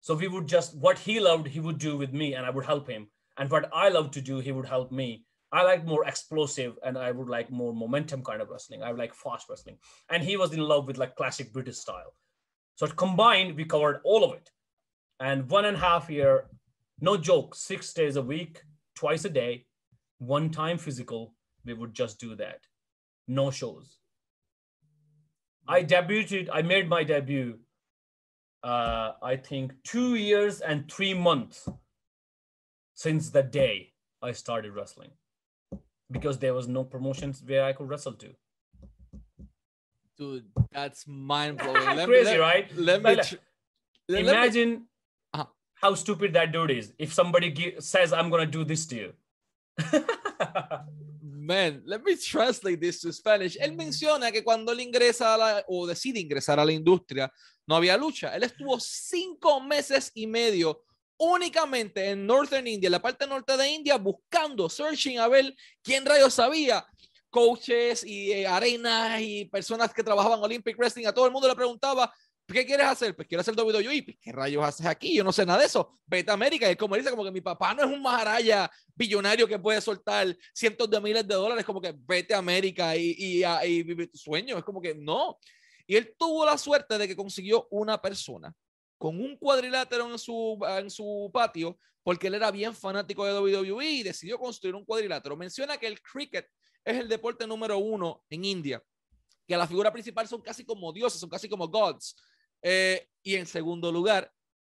So 0.00 0.14
we 0.14 0.28
would 0.28 0.46
just 0.46 0.74
what 0.76 0.98
he 0.98 1.20
loved, 1.20 1.48
he 1.48 1.60
would 1.60 1.78
do 1.78 1.96
with 1.96 2.12
me, 2.12 2.34
and 2.34 2.46
I 2.46 2.50
would 2.50 2.64
help 2.64 2.88
him. 2.88 3.08
And 3.38 3.50
what 3.50 3.70
I 3.72 3.88
love 3.88 4.10
to 4.12 4.20
do, 4.20 4.38
he 4.38 4.52
would 4.52 4.66
help 4.66 4.92
me. 4.92 5.24
I 5.52 5.62
like 5.62 5.84
more 5.84 6.06
explosive, 6.06 6.78
and 6.84 6.96
I 6.96 7.10
would 7.10 7.28
like 7.28 7.50
more 7.50 7.74
momentum 7.74 8.22
kind 8.22 8.40
of 8.40 8.50
wrestling. 8.50 8.82
I 8.82 8.90
would 8.90 8.98
like 8.98 9.14
fast 9.14 9.48
wrestling, 9.48 9.78
and 10.08 10.22
he 10.22 10.36
was 10.36 10.52
in 10.52 10.60
love 10.60 10.86
with 10.86 10.98
like 10.98 11.16
classic 11.16 11.52
British 11.52 11.78
style. 11.78 12.14
So 12.76 12.86
combined, 12.86 13.56
we 13.56 13.64
covered 13.64 14.00
all 14.04 14.22
of 14.24 14.34
it. 14.34 14.50
And 15.18 15.50
one 15.50 15.64
and 15.64 15.76
a 15.76 15.80
half 15.80 16.08
year, 16.08 16.44
no 17.00 17.16
joke, 17.16 17.54
six 17.54 17.92
days 17.92 18.16
a 18.16 18.22
week, 18.22 18.62
twice 18.94 19.24
a 19.24 19.30
day, 19.30 19.66
one 20.18 20.50
time 20.50 20.78
physical. 20.78 21.34
We 21.64 21.74
would 21.74 21.94
just 21.94 22.20
do 22.20 22.36
that, 22.36 22.60
no 23.26 23.50
shows 23.50 24.00
I 25.70 25.84
debuted, 25.84 26.48
I 26.52 26.62
made 26.62 26.88
my 26.88 27.04
debut, 27.04 27.56
uh, 28.64 29.12
I 29.22 29.36
think 29.36 29.72
two 29.84 30.16
years 30.16 30.60
and 30.60 30.90
three 30.90 31.14
months 31.14 31.68
since 33.00 33.30
the 33.30 33.42
day 33.42 33.92
I 34.20 34.32
started 34.32 34.72
wrestling 34.72 35.12
because 36.10 36.38
there 36.38 36.52
was 36.52 36.68
no 36.68 36.84
promotions 36.84 37.42
where 37.46 37.64
I 37.64 37.72
could 37.72 37.88
wrestle 37.88 38.12
to. 38.24 38.28
Dude, 40.18 40.44
that's 40.70 41.06
mind 41.06 41.56
blowing. 41.56 42.06
Crazy, 42.06 42.24
let, 42.24 42.40
right? 42.40 42.66
Let 42.76 43.02
me 43.02 43.16
tr- 43.16 43.36
imagine 44.08 44.70
me... 44.70 44.78
Uh-huh. 45.32 45.46
how 45.80 45.94
stupid 45.94 46.34
that 46.34 46.52
dude 46.52 46.72
is. 46.72 46.92
If 46.98 47.14
somebody 47.14 47.76
says, 47.78 48.12
I'm 48.12 48.28
going 48.28 48.44
to 48.44 48.58
do 48.58 48.64
this 48.64 48.84
to 48.88 48.96
you. 48.96 49.12
man, 51.22 51.80
let 51.86 52.04
me 52.04 52.16
translate 52.16 52.82
this 52.82 53.00
to 53.00 53.14
Spanish. 53.14 53.56
Él 53.56 53.74
menciona 53.74 54.30
que 54.30 54.42
cuando 54.42 54.72
él 54.72 54.80
ingresa 54.80 55.34
a 55.34 55.38
la, 55.38 55.62
o 55.68 55.86
decide 55.86 56.20
ingresar 56.20 56.58
a 56.58 56.66
la 56.66 56.72
industria, 56.72 57.32
no 57.66 57.76
había 57.76 57.96
lucha. 57.96 58.36
Él 58.36 58.42
estuvo 58.42 58.78
cinco 58.78 59.58
meses 59.58 60.12
y 60.14 60.26
medio 60.26 60.82
únicamente 61.20 62.10
en 62.10 62.26
Northern 62.26 62.66
India, 62.66 62.88
en 62.88 62.92
la 62.92 63.02
parte 63.02 63.26
norte 63.26 63.56
de 63.56 63.68
India, 63.68 63.98
buscando, 63.98 64.70
searching 64.70 65.18
a 65.18 65.28
ver 65.28 65.54
quién 65.82 66.04
rayos 66.04 66.34
sabía. 66.34 66.84
Coaches 67.28 68.04
y 68.04 68.32
eh, 68.32 68.46
arenas 68.46 69.20
y 69.20 69.44
personas 69.44 69.94
que 69.94 70.02
trabajaban 70.02 70.42
Olympic 70.42 70.76
Wrestling, 70.76 71.06
a 71.06 71.12
todo 71.12 71.26
el 71.26 71.32
mundo 71.32 71.46
le 71.46 71.54
preguntaba, 71.54 72.12
¿qué 72.46 72.66
quieres 72.66 72.86
hacer? 72.86 73.14
Pues 73.14 73.28
quiero 73.28 73.42
hacer 73.42 73.54
WWE. 73.54 74.02
Pues, 74.02 74.16
¿Qué 74.20 74.32
rayos 74.32 74.64
haces 74.64 74.86
aquí? 74.86 75.14
Yo 75.14 75.22
no 75.22 75.30
sé 75.30 75.44
nada 75.46 75.60
de 75.60 75.66
eso. 75.66 76.00
Vete 76.06 76.30
a 76.30 76.34
América. 76.34 76.66
Y 76.66 76.72
es 76.72 76.76
como 76.76 76.96
dice, 76.96 77.10
como 77.10 77.22
que 77.22 77.30
mi 77.30 77.42
papá 77.42 77.74
no 77.74 77.84
es 77.84 77.88
un 77.88 78.02
maharaya 78.02 78.68
billonario 78.94 79.46
que 79.46 79.58
puede 79.58 79.80
soltar 79.80 80.34
cientos 80.52 80.90
de 80.90 81.00
miles 81.00 81.28
de 81.28 81.34
dólares. 81.34 81.64
Como 81.64 81.80
que 81.80 81.94
vete 81.96 82.34
a 82.34 82.38
América 82.38 82.96
y, 82.96 83.14
y, 83.16 83.44
y 83.44 83.82
vive 83.84 84.08
tu 84.08 84.18
sueño. 84.18 84.58
Es 84.58 84.64
como 84.64 84.80
que 84.80 84.94
no. 84.94 85.38
Y 85.86 85.96
él 85.96 86.14
tuvo 86.18 86.44
la 86.44 86.58
suerte 86.58 86.98
de 86.98 87.06
que 87.06 87.14
consiguió 87.14 87.68
una 87.70 88.00
persona 88.00 88.52
con 89.00 89.18
un 89.18 89.34
cuadrilátero 89.38 90.10
en 90.10 90.18
su, 90.18 90.62
en 90.78 90.90
su 90.90 91.30
patio, 91.32 91.78
porque 92.02 92.26
él 92.26 92.34
era 92.34 92.50
bien 92.50 92.74
fanático 92.74 93.24
de 93.24 93.32
WWE 93.32 93.90
y 93.90 94.02
decidió 94.02 94.38
construir 94.38 94.74
un 94.74 94.84
cuadrilátero. 94.84 95.38
Menciona 95.38 95.78
que 95.78 95.86
el 95.86 96.02
cricket 96.02 96.46
es 96.84 96.98
el 96.98 97.08
deporte 97.08 97.46
número 97.46 97.78
uno 97.78 98.22
en 98.28 98.44
India, 98.44 98.84
que 99.48 99.56
la 99.56 99.66
figura 99.66 99.90
principal 99.90 100.28
son 100.28 100.42
casi 100.42 100.66
como 100.66 100.92
dioses, 100.92 101.18
son 101.18 101.30
casi 101.30 101.48
como 101.48 101.66
gods. 101.66 102.14
Eh, 102.60 103.08
y 103.22 103.36
en 103.36 103.46
segundo 103.46 103.90
lugar, 103.90 104.30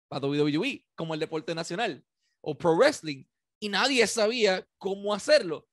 para 0.07 0.25
WWE, 0.25 0.85
como 0.95 1.13
el 1.13 1.19
deporte 1.19 1.53
nacional 1.53 2.01
o 2.39 2.57
pro 2.57 2.77
wrestling. 2.77 3.25
Y 3.59 3.67
nadie 3.67 4.07
sabía 4.07 4.65
cómo 4.77 5.13
hacerlo. 5.13 5.67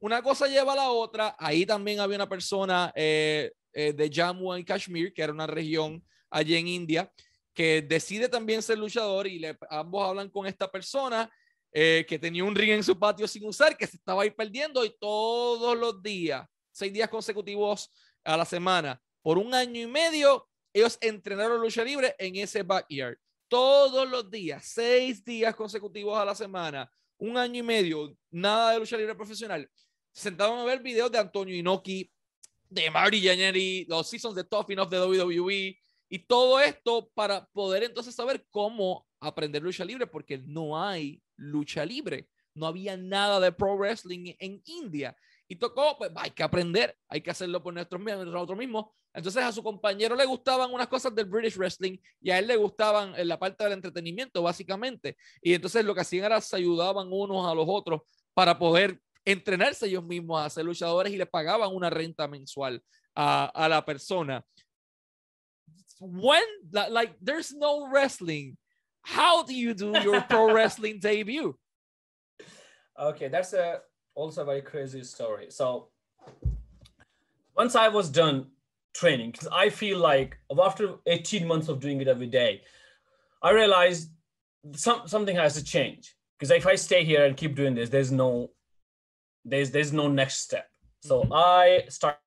Una 0.00 0.20
cosa 0.24 0.48
lleva 0.48 0.72
a 0.72 0.76
la 0.76 0.90
otra. 0.90 1.36
Ahí 1.38 1.64
también 1.64 2.00
había 2.00 2.16
una 2.16 2.28
persona 2.28 2.92
eh, 2.96 3.52
eh, 3.72 3.92
de 3.92 4.10
Jammu 4.12 4.56
y 4.56 4.64
Kashmir, 4.64 5.14
que 5.14 5.22
era 5.22 5.32
una 5.32 5.46
región 5.46 6.04
allí 6.30 6.56
en 6.56 6.66
India, 6.66 7.12
que 7.54 7.82
decide 7.82 8.28
también 8.28 8.62
ser 8.62 8.78
luchador 8.78 9.26
y 9.26 9.44
ambos 9.70 10.08
hablan 10.08 10.30
con 10.30 10.46
esta 10.46 10.70
persona 10.70 11.30
que 11.72 12.18
tenía 12.20 12.44
un 12.44 12.54
ring 12.54 12.72
en 12.72 12.84
su 12.84 12.98
patio 12.98 13.26
sin 13.26 13.46
usar, 13.46 13.76
que 13.76 13.86
se 13.86 13.96
estaba 13.96 14.22
ahí 14.22 14.30
perdiendo 14.30 14.84
y 14.84 14.94
todos 14.98 15.76
los 15.78 16.02
días, 16.02 16.46
seis 16.70 16.92
días 16.92 17.08
consecutivos 17.08 17.90
a 18.24 18.36
la 18.36 18.44
semana, 18.44 19.00
por 19.22 19.38
un 19.38 19.54
año 19.54 19.80
y 19.80 19.86
medio, 19.86 20.48
ellos 20.72 20.98
entrenaron 21.00 21.60
lucha 21.60 21.84
libre 21.84 22.14
en 22.18 22.36
ese 22.36 22.62
backyard. 22.62 23.16
Todos 23.48 24.08
los 24.08 24.30
días, 24.30 24.64
seis 24.64 25.24
días 25.24 25.54
consecutivos 25.54 26.18
a 26.18 26.24
la 26.24 26.34
semana, 26.34 26.90
un 27.18 27.36
año 27.36 27.60
y 27.60 27.62
medio, 27.62 28.16
nada 28.30 28.72
de 28.72 28.78
lucha 28.78 28.96
libre 28.96 29.14
profesional. 29.14 29.70
Se 30.10 30.22
sentaban 30.22 30.58
a 30.58 30.64
ver 30.64 30.82
videos 30.82 31.12
de 31.12 31.18
Antonio 31.18 31.54
Inoki, 31.54 32.10
de 32.68 32.90
Marty 32.90 33.22
Jannetty, 33.22 33.84
los 33.86 34.08
seasons 34.08 34.34
de 34.34 34.44
Tough 34.44 34.70
Enough 34.70 34.88
de 34.88 35.00
WWE, 35.00 35.78
y 36.12 36.18
todo 36.18 36.60
esto 36.60 37.10
para 37.14 37.46
poder 37.54 37.84
entonces 37.84 38.14
saber 38.14 38.44
cómo 38.50 39.06
aprender 39.18 39.62
lucha 39.62 39.82
libre, 39.82 40.06
porque 40.06 40.36
no 40.36 40.78
hay 40.78 41.22
lucha 41.38 41.86
libre. 41.86 42.28
No 42.54 42.66
había 42.66 42.98
nada 42.98 43.40
de 43.40 43.50
pro 43.50 43.78
wrestling 43.78 44.34
en 44.38 44.60
India. 44.66 45.16
Y 45.48 45.56
tocó, 45.56 45.96
pues 45.96 46.10
hay 46.16 46.32
que 46.32 46.42
aprender, 46.42 46.94
hay 47.08 47.22
que 47.22 47.30
hacerlo 47.30 47.62
por 47.62 47.72
nosotros, 47.72 48.02
nosotros 48.02 48.58
mismos. 48.58 48.90
Entonces 49.14 49.42
a 49.42 49.52
su 49.52 49.62
compañero 49.62 50.14
le 50.14 50.26
gustaban 50.26 50.70
unas 50.74 50.88
cosas 50.88 51.14
del 51.14 51.24
British 51.24 51.56
Wrestling 51.56 51.96
y 52.20 52.30
a 52.30 52.38
él 52.38 52.46
le 52.46 52.56
gustaban 52.56 53.14
en 53.16 53.26
la 53.26 53.38
parte 53.38 53.64
del 53.64 53.72
entretenimiento, 53.72 54.42
básicamente. 54.42 55.16
Y 55.40 55.54
entonces 55.54 55.82
lo 55.82 55.94
que 55.94 56.02
hacían 56.02 56.26
era 56.26 56.42
se 56.42 56.56
ayudaban 56.56 57.08
unos 57.10 57.50
a 57.50 57.54
los 57.54 57.64
otros 57.66 58.02
para 58.34 58.58
poder 58.58 59.00
entrenarse 59.24 59.86
ellos 59.86 60.04
mismos 60.04 60.44
a 60.44 60.50
ser 60.50 60.66
luchadores 60.66 61.10
y 61.10 61.16
le 61.16 61.24
pagaban 61.24 61.74
una 61.74 61.88
renta 61.88 62.28
mensual 62.28 62.82
a, 63.14 63.46
a 63.46 63.66
la 63.66 63.82
persona. 63.82 64.44
When, 66.04 66.42
like, 66.72 67.14
there's 67.22 67.52
no 67.52 67.88
wrestling, 67.88 68.56
how 69.02 69.44
do 69.44 69.54
you 69.54 69.72
do 69.72 69.92
your 70.02 70.20
pro 70.22 70.52
wrestling 70.54 70.98
debut? 71.00 71.56
Okay, 72.98 73.28
that's 73.28 73.52
a 73.52 73.80
also 74.14 74.42
a 74.42 74.44
very 74.44 74.62
crazy 74.62 75.02
story. 75.04 75.46
So 75.50 75.88
once 77.56 77.76
I 77.76 77.88
was 77.88 78.10
done 78.10 78.48
training 78.94 79.30
because 79.30 79.48
I 79.52 79.70
feel 79.70 79.98
like 79.98 80.36
after 80.60 80.96
18 81.06 81.46
months 81.46 81.68
of 81.68 81.80
doing 81.80 82.00
it 82.00 82.08
every 82.08 82.26
day, 82.26 82.62
I 83.42 83.50
realized 83.50 84.10
some 84.72 85.02
something 85.06 85.36
has 85.36 85.54
to 85.54 85.64
change. 85.64 86.14
Because 86.38 86.50
if 86.50 86.66
I 86.66 86.74
stay 86.74 87.04
here 87.04 87.24
and 87.24 87.36
keep 87.36 87.54
doing 87.54 87.74
this, 87.74 87.90
there's 87.90 88.12
no 88.12 88.50
there's 89.44 89.70
there's 89.70 89.92
no 89.92 90.08
next 90.08 90.40
step. 90.40 90.68
So 91.00 91.22
mm-hmm. 91.22 91.32
I 91.32 91.84
started 91.88 92.18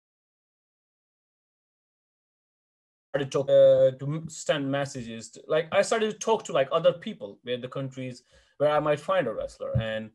to 3.20 3.26
talk 3.26 3.50
uh, 3.50 3.92
to 4.00 4.24
send 4.28 4.70
messages. 4.70 5.30
To, 5.32 5.42
like 5.48 5.68
I 5.72 5.82
started 5.82 6.12
to 6.12 6.18
talk 6.18 6.44
to 6.46 6.54
like 6.54 6.70
other 6.72 6.94
people 6.94 7.40
where 7.44 7.58
the 7.58 7.68
countries 7.68 8.24
where 8.58 8.72
I 8.72 8.80
might 8.80 9.00
find 9.00 9.28
a 9.28 9.34
wrestler, 9.34 9.72
and 9.80 10.12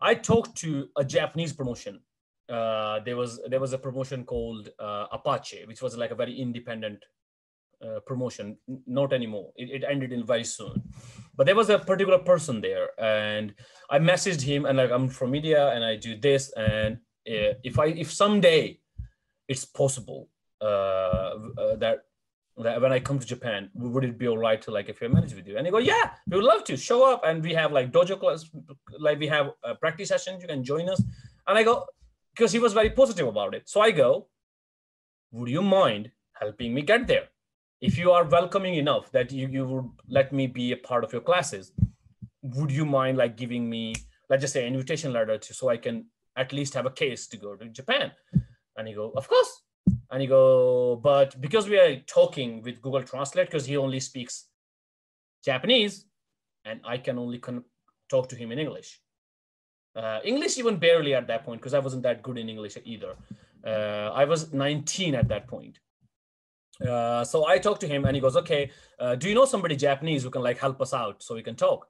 I 0.00 0.14
talked 0.14 0.56
to 0.58 0.88
a 0.96 1.04
Japanese 1.04 1.52
promotion 1.52 2.00
uh, 2.48 3.00
there 3.00 3.16
was 3.16 3.40
there 3.48 3.60
was 3.60 3.72
a 3.72 3.78
promotion 3.78 4.24
called 4.24 4.68
uh, 4.78 5.06
Apache, 5.12 5.64
which 5.66 5.80
was 5.80 5.96
like 5.96 6.10
a 6.10 6.14
very 6.14 6.38
independent 6.38 7.04
uh, 7.84 8.00
promotion. 8.00 8.56
Not 8.86 9.12
anymore. 9.12 9.52
It, 9.56 9.70
it, 9.70 9.84
ended 9.88 10.12
in 10.12 10.24
very 10.24 10.44
soon. 10.44 10.82
But 11.34 11.46
there 11.46 11.56
was 11.56 11.70
a 11.70 11.78
particular 11.78 12.18
person 12.18 12.60
there, 12.60 12.88
and 13.00 13.54
I 13.90 13.98
messaged 13.98 14.42
him 14.42 14.66
and 14.66 14.76
like 14.76 14.90
I'm 14.90 15.08
from 15.08 15.34
India 15.34 15.70
and 15.70 15.84
I 15.84 15.96
do 15.96 16.16
this, 16.16 16.52
and 16.52 16.96
uh, 17.28 17.56
if 17.64 17.78
I 17.78 17.86
if 17.86 18.12
someday 18.12 18.78
it's 19.48 19.64
possible 19.64 20.28
uh, 20.60 21.34
uh, 21.58 21.76
that 21.76 22.04
that 22.58 22.80
when 22.80 22.92
I 22.92 23.00
come 23.00 23.18
to 23.18 23.26
Japan, 23.26 23.70
would 23.74 24.04
it 24.04 24.18
be 24.18 24.28
all 24.28 24.38
right 24.38 24.60
to 24.62 24.70
like 24.70 24.88
if 24.88 25.00
manage 25.00 25.34
with 25.34 25.46
you? 25.46 25.56
And 25.56 25.66
they 25.66 25.70
go, 25.70 25.78
yeah, 25.78 26.10
we 26.28 26.36
would 26.36 26.44
love 26.44 26.64
to 26.64 26.76
show 26.76 27.10
up, 27.10 27.22
and 27.24 27.42
we 27.42 27.54
have 27.54 27.72
like 27.72 27.90
dojo 27.92 28.18
class, 28.20 28.44
like 28.98 29.18
we 29.18 29.26
have 29.28 29.50
a 29.62 29.74
practice 29.74 30.08
sessions. 30.08 30.42
You 30.42 30.48
can 30.48 30.62
join 30.62 30.88
us. 30.88 31.02
And 31.46 31.58
I 31.58 31.62
go, 31.62 31.86
because 32.34 32.52
he 32.52 32.58
was 32.58 32.72
very 32.72 32.90
positive 32.90 33.26
about 33.26 33.54
it. 33.54 33.68
So 33.68 33.80
I 33.80 33.90
go, 33.90 34.28
would 35.30 35.48
you 35.48 35.62
mind 35.62 36.10
helping 36.34 36.74
me 36.74 36.82
get 36.82 37.06
there? 37.06 37.28
If 37.80 37.98
you 37.98 38.12
are 38.12 38.24
welcoming 38.24 38.74
enough 38.74 39.10
that 39.12 39.32
you, 39.32 39.48
you 39.48 39.66
would 39.66 39.90
let 40.08 40.32
me 40.32 40.46
be 40.46 40.72
a 40.72 40.76
part 40.76 41.04
of 41.04 41.12
your 41.12 41.22
classes, 41.22 41.72
would 42.42 42.70
you 42.70 42.84
mind 42.84 43.16
like 43.18 43.36
giving 43.36 43.68
me, 43.68 43.94
let's 44.28 44.42
just 44.42 44.52
say, 44.52 44.66
an 44.66 44.74
invitation 44.74 45.12
letter 45.12 45.38
to 45.38 45.54
so 45.54 45.68
I 45.68 45.78
can 45.78 46.06
at 46.36 46.52
least 46.52 46.74
have 46.74 46.86
a 46.86 46.90
case 46.90 47.26
to 47.28 47.36
go 47.36 47.54
to 47.56 47.68
Japan. 47.68 48.12
And 48.76 48.88
he 48.88 48.94
go, 48.94 49.12
of 49.16 49.28
course. 49.28 49.62
And 50.12 50.20
he 50.20 50.28
go, 50.28 51.00
but 51.02 51.40
because 51.40 51.68
we 51.68 51.78
are 51.78 51.96
talking 52.00 52.62
with 52.62 52.82
Google 52.82 53.02
Translate, 53.02 53.46
because 53.46 53.64
he 53.64 53.78
only 53.78 53.98
speaks 53.98 54.46
Japanese, 55.42 56.04
and 56.66 56.80
I 56.84 56.98
can 56.98 57.18
only 57.18 57.38
con- 57.38 57.64
talk 58.10 58.28
to 58.28 58.36
him 58.36 58.52
in 58.52 58.58
English. 58.58 59.00
Uh, 59.96 60.20
English 60.22 60.58
even 60.58 60.76
barely 60.76 61.14
at 61.14 61.26
that 61.26 61.44
point 61.44 61.60
because 61.60 61.74
I 61.74 61.78
wasn't 61.78 62.02
that 62.02 62.22
good 62.22 62.38
in 62.38 62.48
English 62.48 62.76
either. 62.84 63.14
Uh, 63.66 64.10
I 64.14 64.24
was 64.24 64.52
19 64.52 65.14
at 65.14 65.28
that 65.28 65.46
point. 65.48 65.78
Uh, 66.86 67.24
so 67.24 67.46
I 67.46 67.58
talked 67.58 67.80
to 67.82 67.88
him 67.88 68.04
and 68.04 68.14
he 68.14 68.20
goes, 68.20 68.36
okay, 68.36 68.70
uh, 68.98 69.14
do 69.14 69.28
you 69.28 69.34
know 69.34 69.44
somebody 69.44 69.76
Japanese 69.76 70.22
who 70.22 70.30
can 70.30 70.42
like 70.42 70.58
help 70.58 70.80
us 70.80 70.92
out 70.92 71.22
so 71.22 71.34
we 71.34 71.42
can 71.42 71.56
talk? 71.56 71.88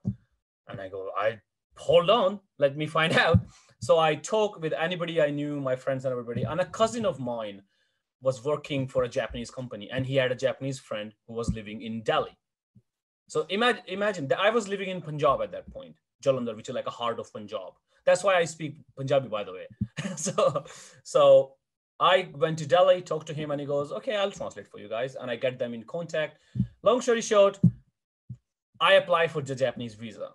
And 0.69 0.81
I 0.81 0.89
go, 0.89 1.11
I 1.17 1.39
hold 1.77 2.11
on, 2.11 2.41
let 2.59 2.77
me 2.77 2.87
find 2.87 3.13
out. 3.25 3.41
So 3.81 3.99
I 3.99 4.15
talk 4.15 4.61
with 4.61 4.73
anybody 4.73 5.21
I 5.21 5.31
knew, 5.31 5.61
my 5.61 5.77
friends 5.77 6.05
and 6.05 6.13
everybody. 6.13 6.43
And 6.45 6.61
a 6.61 6.67
cousin 6.67 7.05
of 7.05 7.19
mine 7.19 7.63
was 8.23 8.45
working 8.45 8.89
for 8.89 9.03
a 9.03 9.09
Japanese 9.09 9.51
company 9.51 9.91
and 9.93 10.07
he 10.07 10.17
had 10.17 10.33
a 10.33 10.35
Japanese 10.35 10.79
friend 10.79 11.13
who 11.27 11.35
was 11.35 11.53
living 11.53 11.83
in 11.83 12.03
Delhi. 12.03 12.37
So 13.29 13.47
imagine, 13.49 13.83
imagine 13.89 14.29
that 14.29 14.41
I 14.41 14.51
was 14.51 14.69
living 14.69 14.89
in 14.89 15.03
Punjab 15.03 15.43
at 15.43 15.53
that 15.53 15.71
point, 15.73 15.97
Jalandhar, 16.25 16.57
which 16.57 16.69
is 16.69 16.75
like 16.75 16.87
a 16.87 16.91
heart 16.91 17.19
of 17.19 17.33
Punjab. 17.33 17.73
That's 18.05 18.25
why 18.25 18.35
I 18.37 18.45
speak 18.45 18.77
Punjabi, 18.97 19.29
by 19.29 19.45
the 19.45 19.53
way. 19.53 19.67
so, 20.17 20.65
so 21.03 21.55
I 22.01 22.29
went 22.35 22.59
to 22.59 22.67
Delhi, 22.67 23.01
talked 23.01 23.29
to 23.29 23.35
him, 23.35 23.53
and 23.53 23.61
he 23.61 23.67
goes, 23.67 23.93
"Okay, 23.93 24.17
I'll 24.17 24.33
translate 24.33 24.67
for 24.67 24.81
you 24.81 24.89
guys," 24.89 25.15
and 25.15 25.31
I 25.31 25.37
get 25.37 25.59
them 25.59 25.73
in 25.73 25.85
contact. 25.85 26.39
Long 26.83 27.01
story 27.01 27.23
short, 27.23 27.61
I 28.81 28.95
apply 28.95 29.29
for 29.29 29.41
the 29.41 29.55
Japanese 29.55 29.95
visa 29.95 30.31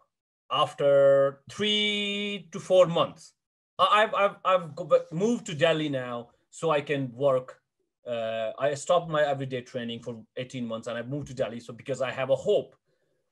after 0.49 1.41
three 1.51 2.47
to 2.51 2.59
four 2.59 2.87
months. 2.87 3.33
I've 3.77 4.13
I've 4.13 4.35
I've 4.45 5.11
moved 5.11 5.45
to 5.47 5.53
Delhi 5.53 5.89
now, 5.89 6.29
so 6.49 6.71
I 6.71 6.81
can 6.81 7.11
work. 7.13 7.59
Uh, 8.07 8.51
I 8.57 8.73
stopped 8.73 9.09
my 9.09 9.23
everyday 9.23 9.61
training 9.61 10.01
for 10.01 10.23
18 10.37 10.65
months, 10.65 10.87
and 10.87 10.97
I 10.97 11.01
moved 11.01 11.27
to 11.27 11.33
Delhi. 11.33 11.59
So 11.59 11.73
because 11.73 12.01
I 12.01 12.11
have 12.11 12.29
a 12.29 12.35
hope 12.35 12.75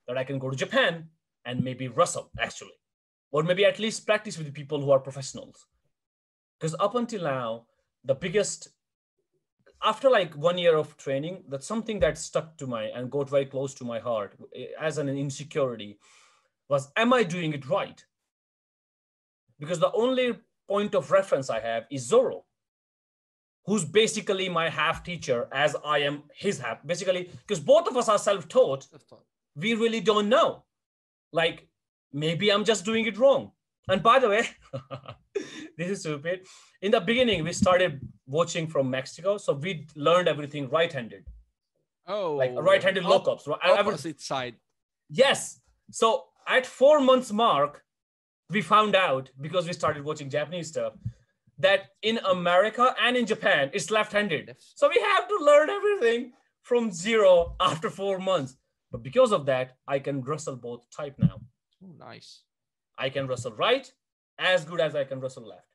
that 0.08 0.18
I 0.18 0.24
can 0.24 0.40
go 0.40 0.50
to 0.50 0.56
Japan 0.56 1.10
and 1.46 1.64
maybe 1.64 1.88
wrestle 1.88 2.32
actually, 2.40 2.78
or 3.32 3.44
maybe 3.44 3.66
at 3.66 3.80
least 3.80 4.06
practice 4.06 4.38
with 4.38 4.54
people 4.54 4.82
who 4.82 4.92
are 4.92 5.00
professionals. 5.00 5.66
Because 6.60 6.76
up 6.80 6.96
until 6.96 7.24
now, 7.24 7.66
the 8.04 8.16
biggest 8.16 8.70
after 9.84 10.10
like 10.10 10.34
one 10.36 10.58
year 10.58 10.76
of 10.76 10.98
training, 10.98 11.44
that's 11.50 11.68
something 11.68 12.00
that 12.00 12.18
stuck 12.18 12.58
to 12.58 12.68
my 12.68 12.86
and 12.86 13.12
got 13.12 13.30
very 13.30 13.46
close 13.46 13.74
to 13.76 13.84
my 13.86 14.00
heart 14.00 14.36
eh, 14.56 14.68
as 14.80 14.98
an 14.98 15.10
insecurity 15.10 16.00
was 16.70 16.92
am 16.96 17.14
I 17.14 17.24
doing 17.24 17.54
it 17.54 17.68
right? 17.70 18.04
Because 19.60 19.80
the 19.80 19.92
only 19.94 20.34
point 20.68 20.96
of 20.96 21.12
reference 21.12 21.50
I 21.50 21.60
have 21.60 21.86
is 21.92 22.08
Zoro, 22.08 22.46
who's 23.66 23.84
basically 23.84 24.48
my 24.48 24.70
half 24.70 25.04
teacher 25.04 25.48
as 25.52 25.76
I 25.84 26.00
am 26.00 26.24
his 26.36 26.60
half. 26.60 26.86
Basically, 26.86 27.32
because 27.48 27.60
both 27.60 27.88
of 27.88 27.98
us 27.98 28.10
are 28.10 28.18
self-taught, 28.18 28.88
we 29.56 29.74
really 29.74 30.02
don't 30.02 30.30
know. 30.30 30.64
Like 31.32 31.68
maybe 32.14 32.52
I'm 32.52 32.64
just 32.64 32.86
doing 32.86 33.06
it 33.06 33.18
wrong. 33.18 33.52
And 33.88 34.02
by 34.02 34.20
the 34.20 34.30
way, 34.30 34.48
this 35.78 35.90
is 35.90 36.00
stupid. 36.00 36.48
In 36.82 36.92
the 36.92 37.02
beginning, 37.02 37.44
we 37.44 37.54
started 37.54 38.02
watching 38.26 38.68
from 38.68 38.90
Mexico, 38.90 39.38
so 39.38 39.54
we 39.54 39.88
learned 39.96 40.28
everything 40.28 40.70
right-handed. 40.70 41.26
Oh, 42.08 42.36
like 42.36 42.54
right-handed 42.56 43.04
lockups. 43.04 43.48
Opposite 43.48 44.22
side. 44.22 44.56
Yes. 45.10 45.60
So 45.92 46.26
at 46.48 46.66
four 46.66 47.00
months 47.00 47.32
mark, 47.32 47.84
we 48.50 48.62
found 48.62 48.96
out 48.96 49.30
because 49.42 49.66
we 49.66 49.74
started 49.74 50.04
watching 50.04 50.30
Japanese 50.30 50.68
stuff 50.70 50.94
that 51.60 51.92
in 52.02 52.18
America 52.20 52.96
and 53.02 53.16
in 53.16 53.26
Japan 53.26 53.70
it's 53.74 53.92
left-handed. 53.92 54.56
So 54.76 54.90
we 54.90 55.00
have 55.00 55.28
to 55.28 55.38
learn 55.42 55.70
everything 55.70 56.34
from 56.62 56.92
zero 56.92 57.56
after 57.60 57.90
four 57.90 58.20
months. 58.20 58.56
But 58.92 59.04
because 59.04 59.32
of 59.32 59.46
that, 59.48 59.78
I 59.88 60.00
can 60.00 60.22
wrestle 60.22 60.56
both 60.56 60.90
type 60.90 61.16
now. 61.18 61.42
Oh, 61.84 61.94
nice. 61.98 62.44
I 62.98 63.10
can 63.10 63.28
wrestle 63.28 63.54
right 63.54 63.92
as 64.38 64.66
good 64.66 64.80
as 64.80 64.96
I 64.96 65.04
can 65.04 65.20
wrestle 65.20 65.48
left. 65.48 65.68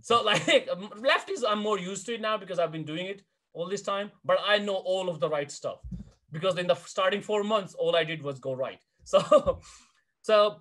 So 0.00 0.22
like 0.30 0.68
left 0.96 1.30
is 1.30 1.44
I'm 1.44 1.60
more 1.60 1.78
used 1.78 2.06
to 2.06 2.14
it 2.14 2.20
now 2.20 2.36
because 2.36 2.58
I've 2.58 2.72
been 2.72 2.84
doing 2.84 3.06
it 3.06 3.22
all 3.52 3.68
this 3.68 3.82
time, 3.82 4.10
but 4.24 4.38
I 4.46 4.58
know 4.58 4.74
all 4.74 5.08
of 5.08 5.20
the 5.20 5.28
right 5.28 5.50
stuff 5.50 5.80
because 6.32 6.58
in 6.58 6.66
the 6.66 6.74
starting 6.74 7.20
four 7.20 7.44
months, 7.44 7.74
all 7.74 7.94
I 7.94 8.04
did 8.04 8.22
was 8.22 8.38
go 8.38 8.54
right. 8.54 8.80
So, 9.04 9.60
so, 10.22 10.60